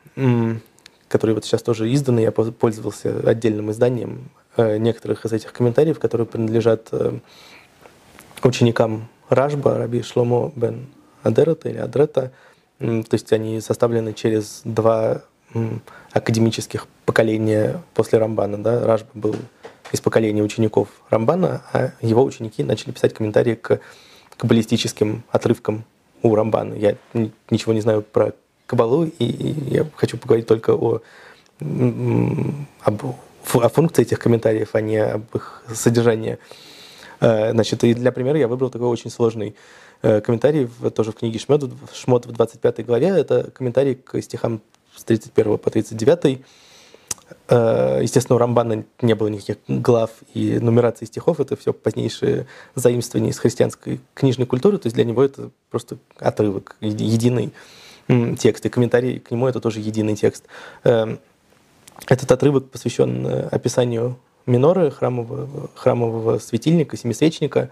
которые 1.09 1.35
вот 1.35 1.45
сейчас 1.45 1.63
тоже 1.63 1.93
изданы. 1.93 2.21
Я 2.21 2.33
пользовался 2.33 3.21
отдельным 3.29 3.71
изданием 3.71 4.31
Э, 4.57 4.77
некоторых 4.77 5.25
из 5.25 5.33
этих 5.33 5.53
комментариев, 5.53 5.99
которые 5.99 6.29
принадлежат 6.29 6.89
э, 6.93 7.19
ученикам 8.45 9.09
Рашба, 9.29 9.79
Раби 9.79 10.03
Шломо 10.03 10.53
бен 10.55 10.87
Адерета 11.25 11.69
или 11.69 11.79
Адрета. 11.79 12.31
То 12.79 13.07
есть 13.13 13.33
они 13.33 13.61
составлены 13.61 14.13
через 14.13 14.61
два 14.65 15.23
академических 16.13 16.87
поколения 17.07 17.83
после 17.95 18.19
Рамбана. 18.19 18.63
Да? 18.63 18.85
Рашба 18.85 19.09
был 19.15 19.37
из 19.93 20.01
поколения 20.01 20.43
учеников 20.43 20.89
Рамбана, 21.09 21.63
а 21.73 21.93
его 22.01 22.23
ученики 22.23 22.63
начали 22.63 22.91
писать 22.91 23.15
комментарии 23.15 23.55
к 23.55 23.81
каббалистическим 24.37 25.23
отрывкам 25.31 25.85
у 26.23 26.35
Рамбана. 26.35 26.75
Я 26.75 26.97
ничего 27.51 27.73
не 27.73 27.81
знаю 27.81 28.03
про 28.03 28.35
Кабалу, 28.67 29.05
и 29.05 29.25
я 29.71 29.87
хочу 29.97 30.17
поговорить 30.17 30.47
только 30.47 30.75
о, 30.75 31.01
об 31.61 33.03
о 33.53 33.69
функции 33.69 34.03
этих 34.03 34.19
комментариев, 34.19 34.71
а 34.73 34.81
не 34.81 34.97
об 34.97 35.35
их 35.35 35.63
содержании. 35.73 36.39
Э, 37.21 37.53
значит, 37.53 37.85
и 37.85 37.95
для 37.95 38.13
примера 38.13 38.39
я 38.39 38.49
выбрал 38.49 38.71
такой 38.71 38.89
очень 38.89 39.11
сложный 39.11 39.55
э, 40.03 40.21
комментарий, 40.21 40.69
тоже 40.95 41.13
в 41.13 41.17
книге 41.17 41.39
Шмот, 41.39 41.71
Шмот 41.93 42.27
в 42.27 42.33
25 42.33 42.87
главе. 42.87 43.09
Это 43.09 43.51
комментарий 43.51 43.95
к 43.95 44.21
стихам 44.23 44.61
с 44.97 45.05
31 45.05 45.59
по 45.59 45.71
39. 45.71 46.41
Э, 47.49 48.01
естественно, 48.03 48.37
у 48.37 48.39
Рамбана 48.39 48.85
не 49.01 49.15
было 49.15 49.29
никаких 49.29 49.57
глав 49.69 50.11
и 50.35 50.59
нумерации 50.59 51.05
стихов, 51.07 51.41
это 51.41 51.57
все 51.57 51.73
позднейшие 51.73 52.47
заимствования 52.75 53.31
из 53.31 53.39
христианской 53.39 54.01
книжной 54.15 54.47
культуры, 54.47 54.79
то 54.79 54.87
есть 54.87 54.95
для 54.95 55.05
него 55.05 55.23
это 55.23 55.51
просто 55.71 55.97
отрывок, 56.19 56.77
единый 56.81 57.53
текст, 58.39 58.67
и 58.67 58.69
комментарий 58.69 59.19
к 59.19 59.31
нему 59.31 59.47
это 59.47 59.61
тоже 59.61 59.81
единый 59.81 60.17
текст. 60.17 60.45
Эм, 60.85 61.19
этот 62.07 62.31
отрывок 62.31 62.71
посвящен 62.71 63.27
э, 63.27 63.49
описанию 63.49 64.17
миноры, 64.47 64.91
храмового, 64.91 65.71
храмового 65.75 66.39
светильника, 66.39 66.97
семисвечника, 66.97 67.71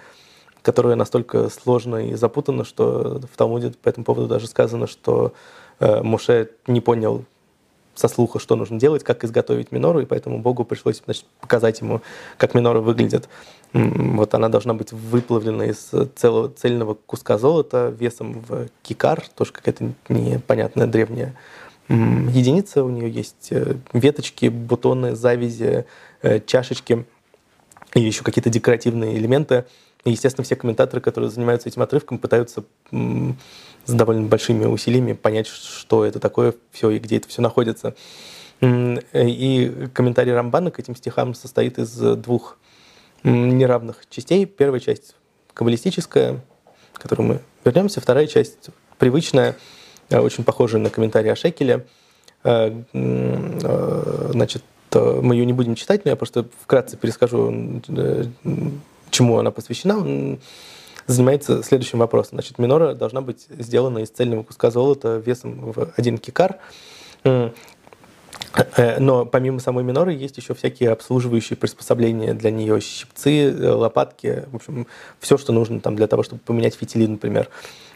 которое 0.63 0.95
настолько 0.95 1.49
сложно 1.51 2.09
и 2.09 2.15
запутано, 2.15 2.65
что 2.65 3.21
в 3.31 3.37
Талмуде 3.37 3.73
по 3.83 3.89
этому 3.89 4.05
поводу 4.05 4.29
даже 4.29 4.47
сказано, 4.47 4.87
что 4.87 5.33
э, 5.81 6.03
Моше 6.03 6.51
не 6.67 6.81
понял 6.81 7.25
со 7.95 8.09
слуха, 8.09 8.39
что 8.39 8.57
нужно 8.57 8.79
делать, 8.79 9.05
как 9.05 9.25
изготовить 9.25 9.71
минору, 9.71 10.01
и 10.01 10.07
поэтому 10.07 10.39
Богу 10.39 10.65
пришлось 10.65 11.03
значит, 11.05 11.27
показать 11.41 11.81
ему, 11.81 12.01
как 12.39 12.55
минора 12.55 12.81
выглядит. 12.81 13.29
Вот 13.73 14.35
она 14.35 14.49
должна 14.49 14.75
быть 14.75 14.93
выплавлена 14.93 15.65
из 15.65 15.93
целого 16.15 16.51
цельного 16.51 16.95
куска 16.95 17.39
золота 17.39 17.95
весом 17.99 18.45
в 18.47 18.69
кикар, 18.83 19.25
тоже 19.35 19.53
какая-то 19.53 19.93
непонятная 20.09 20.87
древняя 20.87 21.35
единица. 21.89 22.85
У 22.85 22.91
нее 22.91 23.11
есть 23.11 23.49
э, 23.51 23.77
веточки, 23.93 24.47
бутоны, 24.47 25.15
завязи, 25.17 25.87
э, 26.23 26.41
чашечки 26.41 27.05
и 27.95 28.01
еще 28.01 28.23
какие-то 28.23 28.51
декоративные 28.51 29.17
элементы. 29.17 29.65
И, 30.05 30.11
естественно, 30.11 30.45
все 30.45 30.57
комментаторы, 30.57 31.01
которые 31.01 31.31
занимаются 31.31 31.69
этим 31.69 31.83
отрывком, 31.83 32.19
пытаются 32.19 32.65
с 32.91 33.93
довольно 33.93 34.27
большими 34.27 34.65
усилиями 34.65 35.13
понять, 35.13 35.47
что 35.47 36.05
это 36.05 36.19
такое 36.19 36.55
все 36.73 36.91
и 36.91 36.99
где 36.99 37.19
это 37.19 37.29
все 37.29 37.41
находится. 37.41 37.95
И 38.61 39.89
комментарий 39.93 40.33
Рамбана 40.33 40.71
к 40.71 40.79
этим 40.79 40.97
стихам 40.97 41.35
состоит 41.35 41.79
из 41.79 41.93
двух 41.93 42.59
неравных 43.25 44.09
частей. 44.11 44.47
Первая 44.47 44.81
часть 44.81 45.15
каббалистическая, 45.55 46.41
к 46.93 47.01
которой 47.01 47.23
мы 47.23 47.41
вернемся. 47.65 48.01
Вторая 48.01 48.27
часть 48.27 48.71
привычная, 48.99 49.57
э, 50.11 50.19
очень 50.19 50.45
похожая 50.45 50.81
на 50.81 50.91
комментарий 50.91 51.33
о 51.33 51.37
Шекеле. 51.37 51.87
Э, 52.45 52.73
э, 52.93 54.29
значит, 54.33 54.63
мы 54.95 55.35
ее 55.35 55.47
не 55.47 55.53
будем 55.53 55.75
читать, 55.75 56.05
но 56.05 56.11
я 56.11 56.17
просто 56.17 56.47
вкратце 56.61 56.99
перескажу, 56.99 57.81
чему 59.11 59.39
она 59.39 59.51
посвящена 59.51 60.39
занимается 61.07 61.63
следующим 61.63 61.99
вопросом. 61.99 62.33
Значит, 62.35 62.59
минора 62.59 62.95
должна 62.95 63.23
быть 63.23 63.47
сделана 63.49 63.99
из 63.99 64.11
цельного 64.11 64.43
куска 64.43 64.71
золота 64.71 65.21
весом 65.25 65.73
в 65.73 65.93
один 65.97 66.19
кикар. 66.19 66.59
Э, 68.77 68.99
но 68.99 69.25
помимо 69.25 69.61
самой 69.61 69.85
миноры 69.85 70.13
есть 70.13 70.37
еще 70.37 70.55
всякие 70.55 70.91
обслуживающие 70.91 71.57
приспособления 71.57 72.35
для 72.35 72.51
нее, 72.51 72.81
щипцы, 72.81 73.51
э, 73.51 73.71
лопатки, 73.71 74.45
в 74.53 74.57
общем, 74.57 74.87
все, 75.21 75.39
что 75.39 75.53
нужно 75.53 75.81
там 75.81 75.97
для 75.97 76.07
того, 76.07 76.23
чтобы 76.23 76.41
поменять 76.43 76.75
фитили, 76.75 77.07
например. 77.07 77.49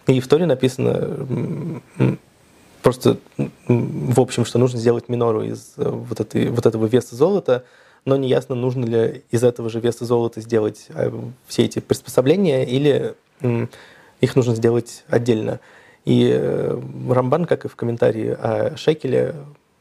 И 0.07 0.21
в 0.21 0.29
Торе 0.29 0.47
написано 0.47 1.81
просто 2.83 3.19
в 3.67 4.21
общем, 4.21 4.45
что 4.45 4.59
нужно 4.59 4.79
сделать 4.79 5.09
минору 5.09 5.43
из 5.43 5.75
э, 5.77 5.89
вот, 5.89 6.21
этой, 6.21 6.49
вот 6.49 6.67
этого 6.67 6.87
веса 6.87 7.17
золота– 7.17 7.65
но 8.07 8.17
неясно, 8.17 8.55
нужно 8.55 8.85
ли 8.85 9.25
из 9.33 9.43
этого 9.43 9.69
же 9.69 9.81
веса 9.81 10.05
золота 10.05 10.41
сделать 10.41 10.87
все 11.49 11.65
эти 11.65 11.81
приспособления 11.81 12.65
или 12.65 13.17
их 14.21 14.37
нужно 14.37 14.55
сделать 14.55 15.03
отдельно. 15.09 15.59
И 16.05 16.33
Рамбан, 17.11 17.47
как 17.47 17.65
и 17.65 17.69
в 17.69 17.75
комментарии 17.75 18.29
о 18.29 18.77
Шекеле, 18.77 19.35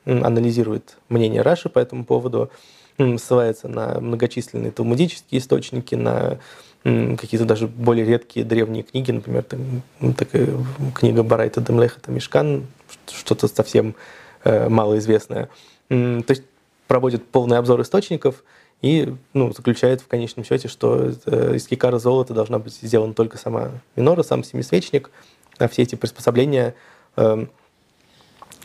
анализирует 0.06 0.98
мнение 1.10 1.42
Раши 1.42 1.70
по 1.70 1.80
этому 1.80 2.06
поводу, 2.06 2.50
ссылается 2.98 3.68
на 3.68 4.00
многочисленные 4.00 4.72
талмудические 4.72 5.40
источники, 5.40 5.96
на 5.96 6.40
какие-то 6.84 7.46
даже 7.46 7.68
более 7.68 8.06
редкие 8.06 8.46
древние 8.46 8.84
книги, 8.84 9.12
например, 9.12 9.44
там, 9.44 10.14
такая 10.14 10.50
книга 10.94 11.24
Барайта 11.24 11.60
Демлеха, 11.60 12.00
там 12.00 12.14
Мишкан, 12.14 12.68
что-то 13.12 13.48
совсем 13.48 13.96
э, 14.44 14.70
малоизвестное. 14.70 15.50
То 15.90 16.26
есть 16.28 16.44
проводит 16.88 17.26
полный 17.26 17.58
обзор 17.58 17.82
источников 17.82 18.44
и 18.82 19.14
ну, 19.34 19.52
заключает 19.52 20.02
в 20.02 20.08
конечном 20.08 20.46
счете, 20.46 20.68
что 20.68 21.12
э, 21.26 21.56
из 21.56 21.68
кикара 21.68 21.98
золота 21.98 22.34
должна 22.34 22.60
быть 22.60 22.74
сделана 22.74 23.16
только 23.16 23.38
сама 23.38 23.72
минора, 23.96 24.22
сам 24.22 24.44
семисвечник, 24.44 25.10
а 25.58 25.68
все 25.68 25.84
эти 25.84 25.96
приспособления 25.96 26.76
э, 27.16 27.24
э, 27.24 27.46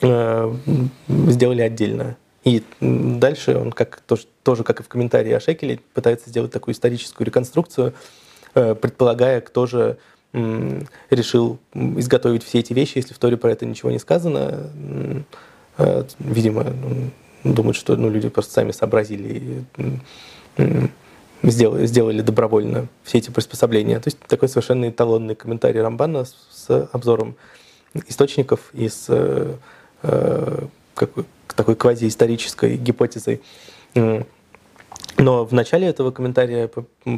сделали 0.01 1.61
отдельно. 1.62 2.16
И 2.44 2.62
дальше 2.80 3.57
он, 3.57 3.70
как, 3.70 4.01
тоже, 4.01 4.24
тоже 4.42 4.64
как 4.64 4.80
и 4.80 4.82
в 4.82 4.88
комментарии 4.88 5.32
о 5.32 5.40
Шекеле, 5.40 5.80
пытается 5.92 6.30
сделать 6.30 6.51
такую 6.51 6.74
историческую 6.74 7.26
реконструкцию, 7.26 7.92
э, 8.55 8.74
предполагая, 8.74 9.42
кто 9.42 9.66
же 9.66 9.98
э, 10.32 10.80
решил 11.11 11.59
изготовить 11.74 12.42
все 12.42 12.61
эти 12.61 12.72
вещи, 12.72 12.96
если 12.96 13.12
в 13.12 13.18
Торе 13.18 13.36
про 13.36 13.51
это 13.51 13.66
ничего 13.66 13.90
не 13.90 13.98
сказано. 13.98 14.70
Э, 15.76 16.05
видимо, 16.18 16.66
думают, 17.44 17.76
что 17.76 17.94
ну, 17.96 18.09
люди 18.09 18.30
просто 18.30 18.55
сами 18.55 18.72
сообразили 18.72 19.64
и 20.57 20.88
сделали, 21.42 21.86
сделали 21.86 22.22
добровольно 22.22 22.88
все 23.03 23.18
эти 23.18 23.30
приспособления. 23.30 24.01
То 24.01 24.09
есть 24.09 24.18
такой 24.20 24.48
совершенно 24.48 24.88
эталонный 24.88 25.34
комментарий 25.34 25.80
Рамбана 25.82 26.24
с, 26.24 26.34
с 26.51 26.88
обзором 26.92 27.36
источников 28.09 28.70
и 28.72 28.88
с 28.88 29.09
э, 30.03 30.66
какой, 30.94 31.24
такой 31.55 31.76
квазиисторической 31.76 32.76
гипотезой. 32.76 33.40
Но 35.16 35.44
в 35.44 35.53
начале 35.53 35.86
этого 35.86 36.11
комментария 36.12 36.70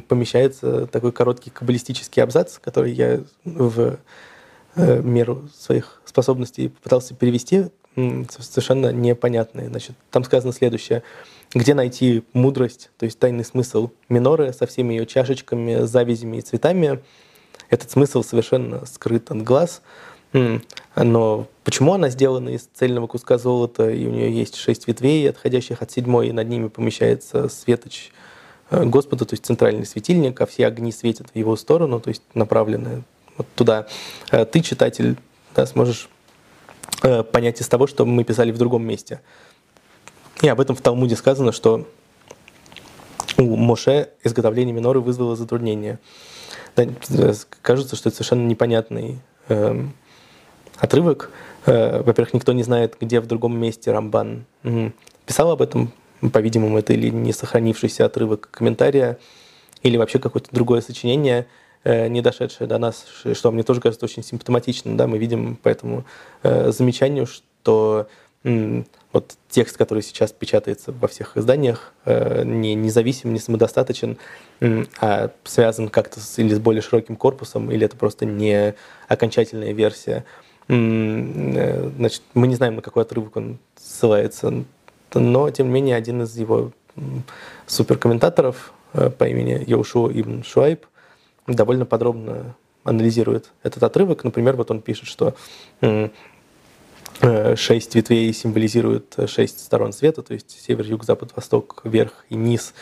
помещается 0.09 0.87
такой 0.87 1.13
короткий 1.13 1.51
каббалистический 1.51 2.23
абзац, 2.23 2.59
который 2.59 2.93
я 2.93 3.21
в 3.45 3.99
э, 4.75 5.03
меру 5.03 5.49
своих 5.57 6.03
способностей 6.05 6.69
попытался 6.69 7.15
перевести 7.15 7.67
совершенно 7.95 8.93
непонятные. 8.93 9.69
Значит, 9.69 9.97
там 10.11 10.25
сказано 10.25 10.53
следующее. 10.53 11.03
Где 11.55 11.75
найти 11.75 12.25
мудрость, 12.33 12.91
то 12.97 13.05
есть 13.05 13.19
тайный 13.19 13.45
смысл 13.45 13.91
миноры 14.09 14.53
со 14.55 14.67
всеми 14.67 14.95
ее 14.95 15.07
чашечками, 15.07 15.85
завязями 15.85 16.39
и 16.39 16.41
цветами? 16.41 17.03
Этот 17.69 17.91
смысл 17.91 18.23
совершенно 18.23 18.87
скрыт 18.87 19.31
от 19.31 19.43
глаз. 19.43 19.83
Но 20.95 21.47
почему 21.65 21.95
она 21.95 22.09
сделана 22.09 22.51
из 22.51 22.69
цельного 22.75 23.07
куска 23.07 23.39
золота, 23.39 23.91
и 23.91 24.07
у 24.07 24.11
нее 24.11 24.33
есть 24.33 24.57
шесть 24.57 24.87
ветвей, 24.89 25.29
отходящих 25.29 25.83
от 25.83 25.91
седьмой, 25.91 26.29
и 26.29 26.33
над 26.33 26.49
ними 26.49 26.69
помещается 26.69 27.49
светоч 27.49 28.11
э, 28.71 28.85
Господа, 28.85 29.25
то 29.25 29.35
есть 29.35 29.47
центральный 29.47 29.87
светильник, 29.87 30.41
а 30.41 30.47
все 30.47 30.67
огни 30.67 30.93
светят 30.93 31.29
в 31.33 31.37
его 31.37 31.57
сторону, 31.57 32.01
то 32.01 32.09
есть 32.09 32.23
направлены 32.35 33.05
вот 33.37 33.47
туда. 33.55 33.87
Э, 34.31 34.45
ты, 34.45 34.61
читатель, 34.61 35.17
да, 35.55 35.67
сможешь 35.67 36.09
Э, 37.03 37.25
понять 37.25 37.61
из 37.61 37.69
того, 37.69 37.89
что 37.89 38.05
мы 38.07 38.23
писали 38.23 38.53
в 38.53 38.59
другом 38.59 38.85
месте. 38.85 39.21
И 40.41 40.49
об 40.49 40.61
этом 40.61 40.77
в 40.77 40.81
Талмуде 40.81 41.17
сказано, 41.17 41.51
что 41.51 41.89
у 43.37 43.57
Моше 43.57 44.11
изготовление 44.23 44.73
миноры 44.73 45.01
вызвало 45.01 45.35
затруднение. 45.35 45.99
Да, 46.77 46.85
кажется, 47.61 47.97
что 47.97 48.09
это 48.09 48.17
совершенно 48.17 48.47
непонятный 48.47 49.19
э, 49.49 49.85
отрывок. 50.79 51.31
Э, 51.67 52.03
во-первых, 52.03 52.35
никто 52.35 52.53
не 52.53 52.63
знает, 52.63 52.97
где 53.01 53.21
в 53.21 53.27
другом 53.27 53.59
месте 53.59 53.93
Рамбан 53.93 54.45
писал 55.27 55.51
об 55.51 55.63
этом. 55.63 55.93
По-видимому, 56.33 56.79
это 56.79 56.93
или 56.93 57.09
не 57.09 57.33
сохранившийся 57.33 58.05
отрывок 58.05 58.49
комментария, 58.53 59.19
или 59.83 59.97
вообще 59.97 60.21
какое-то 60.21 60.49
другое 60.53 60.81
сочинение– 60.81 61.47
Э, 61.85 62.07
не 62.07 62.21
дошедшее 62.21 62.69
до 62.69 62.79
нас, 62.79 63.05
что 63.33 63.51
мне 63.51 63.65
тоже 63.65 63.81
кажется 63.81 64.05
очень 64.05 64.23
симптоматичным. 64.23 64.97
Да? 64.97 65.07
Мы 65.07 65.19
видим 65.19 65.57
по 65.57 65.69
этому 65.69 66.05
э, 66.43 66.71
замечанию, 66.71 67.27
что 67.27 68.07
вот 68.45 69.37
текст, 69.49 69.77
который 69.77 70.03
сейчас 70.03 70.33
печатается 70.33 70.91
во 70.91 71.07
всех 71.07 71.37
изданиях, 71.37 71.93
не 72.05 72.75
независим, 72.75 73.33
не 73.33 73.39
самодостаточен, 73.39 74.19
а 75.01 75.31
связан 75.45 75.89
как-то 75.89 76.19
или 76.39 76.53
с 76.53 76.59
более 76.59 76.83
широким 76.83 77.15
корпусом, 77.15 77.71
или 77.71 77.85
это 77.85 77.97
просто 77.97 78.27
не 78.27 78.75
окончательная 79.07 79.73
версия. 79.73 80.25
Значит, 80.69 82.23
мы 82.35 82.47
не 82.47 82.55
знаем, 82.55 82.77
на 82.77 82.83
какой 82.83 83.03
отрывок 83.03 83.37
он 83.37 83.59
ссылается, 83.77 84.65
но, 85.15 85.51
тем 85.51 85.67
не 85.67 85.73
менее, 85.73 85.97
один 85.97 86.23
из 86.23 86.37
его 86.37 86.73
суперкомментаторов 87.67 88.73
по 88.93 89.25
имени 89.25 89.63
Йоушуа 89.67 90.11
Ибн 90.13 90.43
Шуайб 90.43 90.87
довольно 91.47 91.87
подробно 91.87 92.55
анализирует 92.85 93.51
этот 93.63 93.83
отрывок. 93.83 94.25
Например, 94.25 94.57
вот 94.57 94.71
он 94.71 94.81
пишет, 94.81 95.07
что 95.07 95.35
э, 95.81 96.09
шесть 97.57 97.95
ветвей 97.95 98.33
символизируют 98.33 99.17
шесть 99.27 99.61
сторон 99.61 99.93
света, 99.93 100.23
то 100.23 100.35
есть 100.35 100.61
север, 100.61 100.85
юг, 100.87 101.05
запад, 101.05 101.33
восток, 101.37 101.81
верх 101.85 102.25
и 102.29 102.35
низ. 102.35 102.75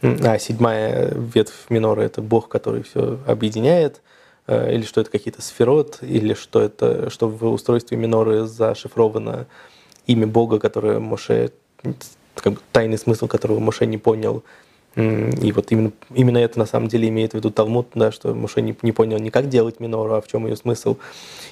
А 0.00 0.38
седьмая 0.38 1.12
ветвь 1.12 1.70
минора– 1.70 2.00
это 2.02 2.22
Бог, 2.22 2.48
который 2.48 2.82
все 2.84 3.18
объединяет, 3.26 3.96
э, 3.96 4.17
или 4.48 4.82
что 4.82 5.00
это 5.02 5.10
какие-то 5.10 5.42
сферот, 5.42 5.98
или 6.00 6.34
что 6.34 6.60
это, 6.60 7.10
что 7.10 7.28
в 7.28 7.44
устройстве 7.44 7.98
миноры 7.98 8.46
зашифровано 8.46 9.46
имя 10.06 10.26
Бога, 10.26 10.58
которое 10.58 10.98
Моше 10.98 11.50
как 12.34 12.54
бы 12.54 12.58
тайный 12.72 12.98
смысл 12.98 13.26
которого 13.26 13.58
Моше 13.60 13.86
не 13.86 13.98
понял. 13.98 14.42
И 14.96 15.52
вот 15.52 15.70
именно, 15.70 15.92
именно 16.12 16.38
это 16.38 16.58
на 16.58 16.66
самом 16.66 16.88
деле 16.88 17.08
имеет 17.08 17.32
в 17.32 17.34
виду 17.34 17.50
Талмуд, 17.50 17.88
да, 17.94 18.10
что 18.10 18.34
Моше 18.34 18.62
не, 18.62 18.76
не 18.82 18.90
понял 18.90 19.18
не 19.18 19.30
как 19.30 19.48
делать 19.48 19.80
минору, 19.80 20.14
а 20.14 20.20
в 20.20 20.26
чем 20.26 20.46
ее 20.46 20.56
смысл 20.56 20.96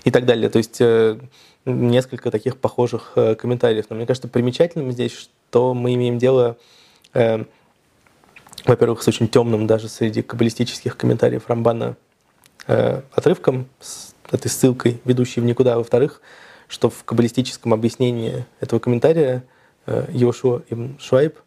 и 0.04 0.10
так 0.10 0.24
далее. 0.24 0.48
То 0.48 0.56
есть 0.56 0.80
э, 0.80 1.18
несколько 1.64 2.30
таких 2.30 2.56
похожих 2.56 3.12
э, 3.14 3.34
комментариев. 3.36 3.86
Но 3.88 3.96
мне 3.96 4.06
кажется, 4.06 4.26
примечательным 4.26 4.90
здесь, 4.90 5.12
что 5.12 5.74
мы 5.74 5.94
имеем 5.94 6.18
дело, 6.18 6.56
э, 7.14 7.44
во-первых, 8.64 9.02
с 9.02 9.08
очень 9.08 9.28
темным 9.28 9.66
даже 9.68 9.88
среди 9.88 10.22
каббалистических 10.22 10.96
комментариев 10.96 11.44
Рамбана 11.46 11.96
э, 12.66 13.00
отрывком, 13.12 13.66
с 13.80 14.14
этой 14.30 14.48
ссылкой, 14.48 15.00
ведущей 15.04 15.40
в 15.40 15.44
никуда. 15.44 15.78
Во-вторых, 15.78 16.20
что 16.68 16.90
в 16.90 17.04
каббалистическом 17.04 17.72
объяснении 17.72 18.44
этого 18.60 18.80
комментария 18.80 19.44
э, 19.86 20.06
Йошуа 20.12 20.62
ибн 20.68 20.96
Шуайб 20.98 21.38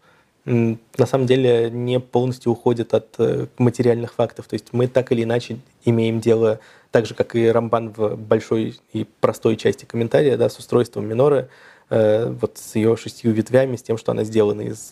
на 0.46 1.06
самом 1.06 1.28
деле 1.28 1.70
не 1.70 2.00
полностью 2.00 2.52
уходит 2.52 2.94
от 2.94 3.16
э, 3.20 3.48
материальных 3.58 4.14
фактов. 4.14 4.48
То 4.48 4.56
есть 4.56 4.68
мы 4.72 4.88
так 4.88 5.12
или 5.12 5.24
иначе 5.24 5.60
имеем 5.86 6.20
дело, 6.20 6.60
так 6.92 7.06
же, 7.06 7.14
как 7.14 7.36
и 7.36 7.48
Рамбан 7.48 7.90
в 7.90 8.16
большой 8.16 8.80
и 8.94 9.06
простой 9.20 9.58
части 9.58 9.86
комментария, 9.86 10.38
да, 10.38 10.50
с 10.50 10.58
устройством 10.58 11.08
миноры, 11.08 11.50
э, 11.90 12.30
вот 12.30 12.58
с 12.58 12.76
ее 12.76 12.96
шестью 12.98 13.32
ветвями, 13.32 13.76
с 13.76 13.84
тем, 13.84 13.98
что 13.98 14.12
она 14.12 14.24
сделана 14.24 14.62
из 14.62 14.92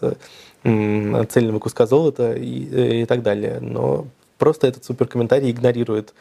цельного 0.63 1.59
куска 1.59 1.85
золота 1.85 2.33
и, 2.33 3.01
и 3.01 3.05
так 3.05 3.23
далее. 3.23 3.59
Но 3.61 4.07
просто 4.37 4.67
этот 4.67 4.85
суперкомментарий 4.85 5.51
игнорирует 5.51 6.13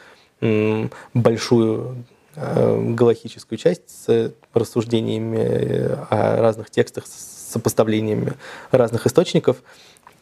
большую 1.13 2.05
э, 2.35 2.93
галахическую 2.93 3.57
часть 3.57 3.89
с 3.89 4.33
рассуждениями 4.53 5.97
о 6.09 6.39
разных 6.41 6.69
текстах, 6.69 7.07
с 7.07 7.51
сопоставлениями 7.51 8.33
разных 8.71 9.07
источников 9.07 9.57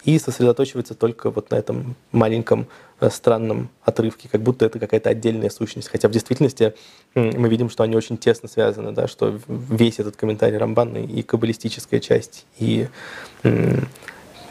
и 0.05 0.19
сосредоточивается 0.19 0.93
только 0.93 1.31
вот 1.31 1.49
на 1.49 1.55
этом 1.55 1.95
маленьком 2.11 2.67
э, 2.99 3.09
странном 3.09 3.69
отрывке, 3.83 4.29
как 4.29 4.41
будто 4.41 4.65
это 4.65 4.79
какая-то 4.79 5.09
отдельная 5.09 5.49
сущность. 5.49 5.89
Хотя 5.89 6.07
в 6.07 6.11
действительности 6.11 6.75
мы 7.15 7.49
видим, 7.49 7.69
что 7.69 7.83
они 7.83 7.95
очень 7.95 8.17
тесно 8.17 8.47
связаны, 8.47 8.91
да, 8.91 9.07
что 9.07 9.39
весь 9.47 9.99
этот 9.99 10.15
комментарий 10.15 10.57
Рамбана 10.57 10.99
и 10.99 11.23
каббалистическая 11.23 11.99
часть, 11.99 12.45
и 12.59 12.87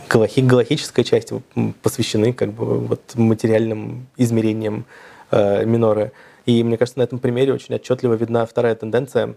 галахи, 0.09 0.41
галахическая 0.41 1.05
часть 1.05 1.33
посвящены 1.83 2.33
как 2.33 2.53
бы 2.53 2.81
вот 2.81 3.15
материальным 3.15 4.07
измерениям 4.17 4.85
э, 5.31 5.65
миноры. 5.65 6.13
И 6.47 6.63
мне 6.63 6.77
кажется, 6.77 6.99
на 6.99 7.05
этом 7.05 7.19
примере 7.19 7.53
очень 7.53 7.75
отчетливо 7.75 8.15
видна 8.15 8.45
вторая 8.47 8.75
тенденция 8.75 9.37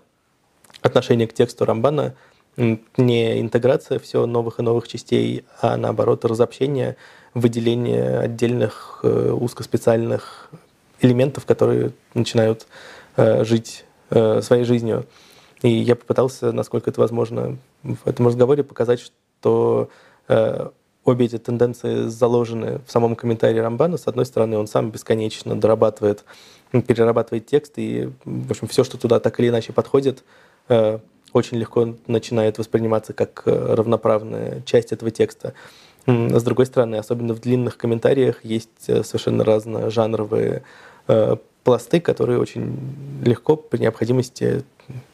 отношения 0.81 1.27
к 1.27 1.33
тексту 1.33 1.65
Рамбана, 1.65 2.15
не 2.57 3.39
интеграция 3.39 3.99
все 3.99 4.25
новых 4.25 4.59
и 4.59 4.63
новых 4.63 4.87
частей, 4.87 5.45
а 5.61 5.77
наоборот 5.77 6.25
разобщение, 6.25 6.97
выделение 7.33 8.19
отдельных 8.19 9.01
э, 9.03 9.31
узкоспециальных 9.31 10.49
элементов, 11.01 11.45
которые 11.45 11.91
начинают 12.15 12.65
э, 13.15 13.43
жить 13.43 13.85
э, 14.09 14.41
своей 14.41 14.63
жизнью. 14.63 15.05
И 15.61 15.69
я 15.69 15.95
попытался, 15.95 16.51
насколько 16.51 16.89
это 16.89 16.99
возможно, 16.99 17.57
в 17.83 18.07
этом 18.07 18.27
разговоре 18.27 18.63
показать, 18.63 18.99
что 18.99 19.89
обе 20.27 21.25
эти 21.25 21.37
тенденции 21.37 22.07
заложены 22.07 22.81
в 22.85 22.91
самом 22.91 23.15
комментарии 23.15 23.59
Рамбана. 23.59 23.97
С 23.97 24.07
одной 24.07 24.25
стороны, 24.25 24.57
он 24.57 24.67
сам 24.67 24.91
бесконечно 24.91 25.55
дорабатывает, 25.55 26.25
перерабатывает 26.71 27.45
текст, 27.45 27.73
и, 27.77 28.09
в 28.25 28.51
общем, 28.51 28.67
все, 28.67 28.83
что 28.83 28.97
туда 28.97 29.19
так 29.19 29.39
или 29.39 29.47
иначе 29.49 29.71
подходит, 29.71 30.23
э, 30.67 30.99
очень 31.33 31.57
легко 31.57 31.95
начинает 32.07 32.57
восприниматься 32.57 33.13
как 33.13 33.43
э, 33.45 33.73
равноправная 33.73 34.61
часть 34.65 34.91
этого 34.91 35.11
текста. 35.11 35.53
С 36.05 36.43
другой 36.43 36.65
стороны, 36.65 36.95
особенно 36.95 37.33
в 37.33 37.41
длинных 37.41 37.77
комментариях 37.77 38.45
есть 38.45 38.69
совершенно 38.79 39.43
разножанровые 39.43 40.63
пласты, 41.65 41.99
которые 41.99 42.39
очень 42.39 42.79
легко 43.25 43.57
при 43.57 43.79
необходимости 43.81 44.63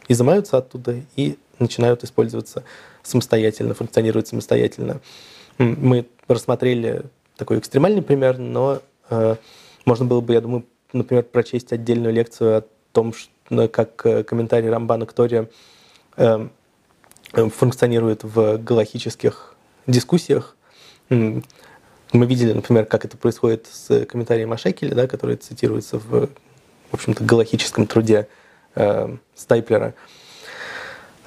изымаются 0.08 0.58
оттуда 0.58 0.98
и 1.16 1.40
начинают 1.60 2.04
использоваться 2.04 2.64
самостоятельно, 3.04 3.74
функционируют 3.74 4.28
самостоятельно. 4.28 5.02
Мы 5.58 6.06
рассмотрели 6.28 7.04
такой 7.38 7.60
экстремальный 7.60 8.02
пример, 8.02 8.38
но 8.38 8.82
э, 9.10 9.36
можно 9.86 10.06
было 10.06 10.22
бы, 10.22 10.34
я 10.34 10.42
думаю, 10.42 10.66
например, 10.94 11.24
прочесть 11.24 11.74
отдельную 11.74 12.14
лекцию 12.14 12.58
о 12.58 12.64
том, 12.92 13.14
что, 13.14 13.68
как 13.68 14.06
э, 14.06 14.24
комментарий 14.24 14.70
Рамбана 14.70 15.06
к 15.06 15.14
Торе 15.14 15.50
э, 16.18 16.48
функционирует 17.34 18.24
в 18.24 18.58
галахических 18.58 19.56
дискуссиях. 19.88 20.56
Мы 21.10 22.28
видели, 22.28 22.54
например, 22.54 22.86
как 22.86 23.06
это 23.06 23.18
происходит 23.18 23.68
с 23.72 24.06
комментарием 24.06 24.54
Ашекеля, 24.54 24.94
да, 24.94 25.08
который 25.08 25.36
цитируется 25.36 25.98
в, 25.98 26.30
в 26.92 26.94
общем-то, 26.94 27.24
галахическом 27.24 27.88
труде 27.88 28.28
э, 28.76 29.18
Стайплера. 29.36 29.88
Э, 29.88 30.23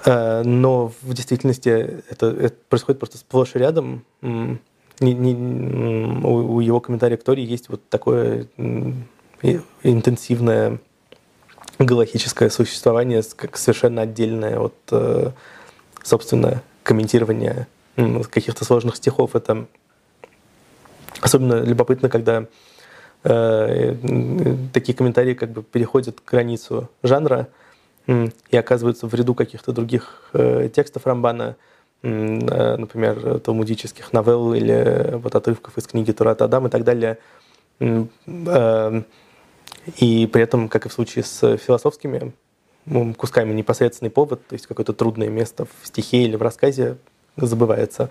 но 0.07 0.93
в 1.03 1.15
действительности 1.15 1.69
это, 1.69 2.27
это 2.27 2.57
происходит 2.69 3.01
просто 3.01 3.19
сплошь 3.19 3.57
и 3.57 3.59
рядом. 3.59 4.05
Не, 4.23 5.13
не, 5.13 5.35
у 6.25 6.61
его 6.61 6.81
комментария 6.81 7.17
к 7.17 7.25
Торе 7.25 7.45
есть 7.45 7.69
вот 7.69 7.87
такое 7.89 8.47
интенсивное 9.83 10.79
галактическое 11.79 12.49
существование, 12.51 13.23
как 13.37 13.57
совершенно 13.57 14.03
отдельное 14.03 14.59
от, 14.59 14.75
э, 14.91 15.33
собственно, 16.03 16.63
комментирования 16.83 17.69
каких-то 18.31 18.65
сложных 18.65 18.97
стихов. 18.97 19.35
Это 19.35 19.67
особенно 21.21 21.63
любопытно, 21.63 22.09
когда 22.09 22.47
э, 23.25 23.95
такие 24.73 24.97
комментарии 24.97 25.35
как 25.35 25.51
бы 25.51 25.63
переходят 25.63 26.19
границу 26.25 26.89
жанра, 27.03 27.49
и 28.07 28.57
оказываются 28.57 29.07
в 29.07 29.15
ряду 29.15 29.35
каких-то 29.35 29.73
других 29.73 30.31
э, 30.33 30.69
текстов 30.73 31.07
Рамбана, 31.07 31.57
э, 32.03 32.77
например, 32.77 33.41
талмудических 33.41 34.13
новелл 34.13 34.55
или 34.55 35.17
вот 35.17 35.35
отрывков 35.35 35.77
из 35.77 35.87
книги 35.87 36.13
Турат 36.13 36.41
Адам 36.43 36.69
и 36.69 36.71
так 36.71 36.85
далее. 36.85 37.19
Э, 37.81 39.03
и 39.99 40.27
при 40.27 40.43
этом, 40.43 40.69
как 40.69 40.87
и 40.87 40.89
в 40.89 40.93
случае 40.93 41.25
с 41.25 41.57
философскими 41.59 42.33
кусками, 43.17 43.53
непосредственный 43.53 44.11
повод, 44.11 44.47
то 44.47 44.53
есть 44.53 44.69
какое-то 44.69 44.93
трудное 44.93 45.29
место 45.29 45.65
в 45.65 45.87
стихе 45.87 46.23
или 46.23 46.37
в 46.37 46.43
рассказе 46.43 46.99
забывается. 47.37 48.11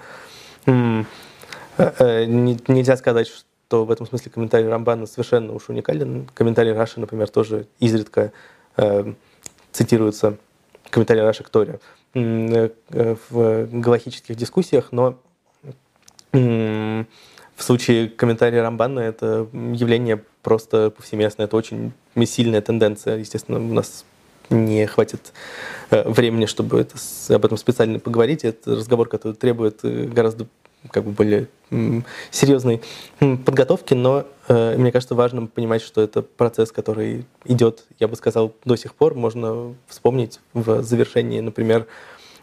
Нельзя 1.77 2.97
сказать, 2.97 3.27
что 3.27 3.85
в 3.85 3.91
этом 3.91 4.05
смысле 4.05 4.31
комментарий 4.31 4.67
Рамбана 4.67 5.05
совершенно 5.05 5.53
уж 5.53 5.69
уникален. 5.69 6.27
Комментарий 6.33 6.73
Раши, 6.73 6.99
например, 6.99 7.29
тоже 7.29 7.67
изредка 7.79 8.33
цитируется 9.75 10.37
комментарий 10.89 11.21
Раши 11.21 11.43
к 11.43 11.49
Торе 11.49 11.79
э, 12.13 12.69
в 13.29 13.67
галахических 13.71 14.35
дискуссиях, 14.35 14.91
но 14.91 15.19
в 16.31 17.05
случае 17.63 18.09
комментария 18.09 18.61
Рамбана 18.61 18.99
это 18.99 19.47
явление 19.53 20.21
просто 20.41 20.91
повсеместное, 20.91 21.45
это 21.45 21.55
очень 21.55 21.93
сильная 22.25 22.61
тенденция. 22.61 23.17
Естественно, 23.17 23.59
у 23.59 23.73
нас 23.73 24.05
не 24.49 24.85
хватит 24.85 25.33
э, 25.89 26.07
времени, 26.07 26.45
чтобы 26.45 26.79
это, 26.79 26.95
об 27.29 27.45
этом 27.45 27.57
специально 27.57 27.99
поговорить. 27.99 28.43
Это 28.43 28.75
разговор, 28.75 29.07
который 29.07 29.33
требует 29.33 29.79
э, 29.83 30.05
гораздо 30.05 30.47
как 30.91 31.03
бы 31.03 31.11
более 31.11 31.47
серьезной 32.31 32.81
подготовки, 33.19 33.93
но 33.93 34.25
э, 34.47 34.77
мне 34.77 34.91
кажется 34.91 35.15
важным 35.15 35.47
понимать, 35.47 35.81
что 35.81 36.01
это 36.01 36.21
процесс, 36.21 36.71
который 36.71 37.25
идет, 37.43 37.85
я 37.99 38.07
бы 38.07 38.15
сказал, 38.15 38.53
до 38.65 38.75
сих 38.75 38.93
пор. 38.93 39.15
Можно 39.15 39.73
вспомнить 39.87 40.39
в 40.53 40.83
завершении, 40.83 41.39
например, 41.39 41.87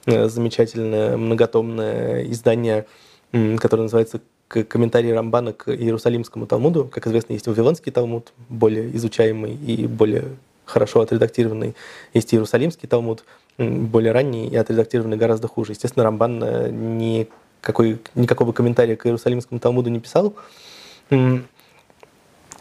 э, 0.06 0.28
замечательное 0.28 1.16
многотомное 1.16 2.24
издание, 2.24 2.86
которое 3.30 3.84
называется 3.84 4.20
комментарий 4.48 5.12
Рамбана 5.12 5.52
к 5.52 5.68
Иерусалимскому 5.70 6.46
Талмуду. 6.46 6.84
Как 6.84 7.06
известно, 7.06 7.32
есть 7.32 7.46
Вавилонский 7.46 7.90
Талмуд, 7.90 8.32
более 8.48 8.94
изучаемый 8.96 9.54
и 9.54 9.86
более 9.86 10.24
хорошо 10.64 11.00
отредактированный. 11.00 11.74
Есть 12.12 12.34
Иерусалимский 12.34 12.88
Талмуд, 12.88 13.24
более 13.58 14.12
ранний 14.12 14.48
и 14.48 14.56
отредактированный 14.56 15.16
гораздо 15.16 15.48
хуже. 15.48 15.72
Естественно, 15.72 16.04
Рамбан 16.04 16.42
э, 16.42 16.70
не 16.70 17.28
какой, 17.62 17.98
никакого 18.14 18.52
комментария 18.52 18.96
к 18.96 19.06
Иерусалимскому 19.06 19.58
Талмуду 19.58 19.88
не 19.88 20.00
писал. 20.00 20.34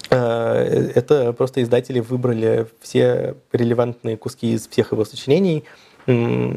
Э, 0.09 0.91
это 0.95 1.33
просто 1.33 1.61
издатели 1.63 1.99
выбрали 1.99 2.67
все 2.81 3.35
релевантные 3.51 4.17
куски 4.17 4.53
из 4.53 4.67
всех 4.67 4.91
его 4.91 5.05
сочинений, 5.05 5.63
э, 6.05 6.55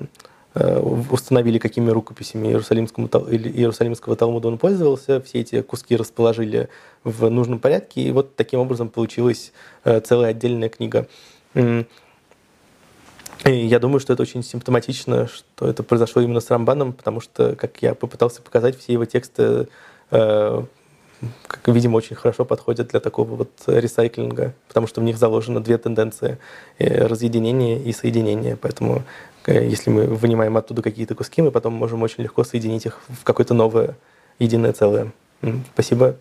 установили, 1.10 1.58
какими 1.58 1.90
рукописями 1.90 2.48
Иерусалимскому, 2.48 3.08
Иерусалимского 3.08 4.16
Талмуда 4.16 4.48
он 4.48 4.58
пользовался, 4.58 5.20
все 5.20 5.40
эти 5.40 5.62
куски 5.62 5.96
расположили 5.96 6.68
в 7.02 7.28
нужном 7.28 7.58
порядке, 7.58 8.02
и 8.02 8.12
вот 8.12 8.36
таким 8.36 8.60
образом 8.60 8.88
получилась 8.88 9.52
э, 9.84 10.00
целая 10.00 10.30
отдельная 10.30 10.68
книга. 10.68 11.06
И 13.44 13.52
я 13.52 13.78
думаю, 13.78 14.00
что 14.00 14.12
это 14.12 14.22
очень 14.22 14.42
симптоматично, 14.42 15.26
что 15.26 15.68
это 15.68 15.82
произошло 15.82 16.22
именно 16.22 16.40
с 16.40 16.50
Рамбаном, 16.50 16.92
потому 16.92 17.20
что, 17.20 17.56
как 17.56 17.82
я 17.82 17.94
попытался 17.94 18.40
показать, 18.40 18.78
все 18.78 18.94
его 18.94 19.04
тексты, 19.04 19.68
э, 20.10 20.62
как, 21.46 21.68
видимо, 21.68 21.96
очень 21.96 22.16
хорошо 22.16 22.44
подходят 22.44 22.88
для 22.88 23.00
такого 23.00 23.34
вот 23.34 23.50
ресайклинга, 23.66 24.54
потому 24.68 24.86
что 24.86 25.00
в 25.00 25.04
них 25.04 25.18
заложено 25.18 25.62
две 25.62 25.78
тенденции 25.78 26.38
э,— 26.78 27.06
разъединение 27.08 27.82
и 27.82 27.92
соединение. 27.92 28.56
Поэтому 28.56 29.02
э, 29.46 29.66
если 29.66 29.90
мы 29.90 30.06
вынимаем 30.06 30.56
оттуда 30.56 30.80
какие-то 30.80 31.14
куски, 31.14 31.42
мы 31.42 31.50
потом 31.50 31.74
можем 31.74 32.02
очень 32.02 32.22
легко 32.22 32.44
соединить 32.44 32.86
их 32.86 33.00
в 33.08 33.24
какое-то 33.24 33.54
новое 33.54 33.96
единое 34.38 34.72
целое. 34.72 35.12
Спасибо. 35.74 36.16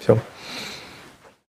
Все. 0.00 0.18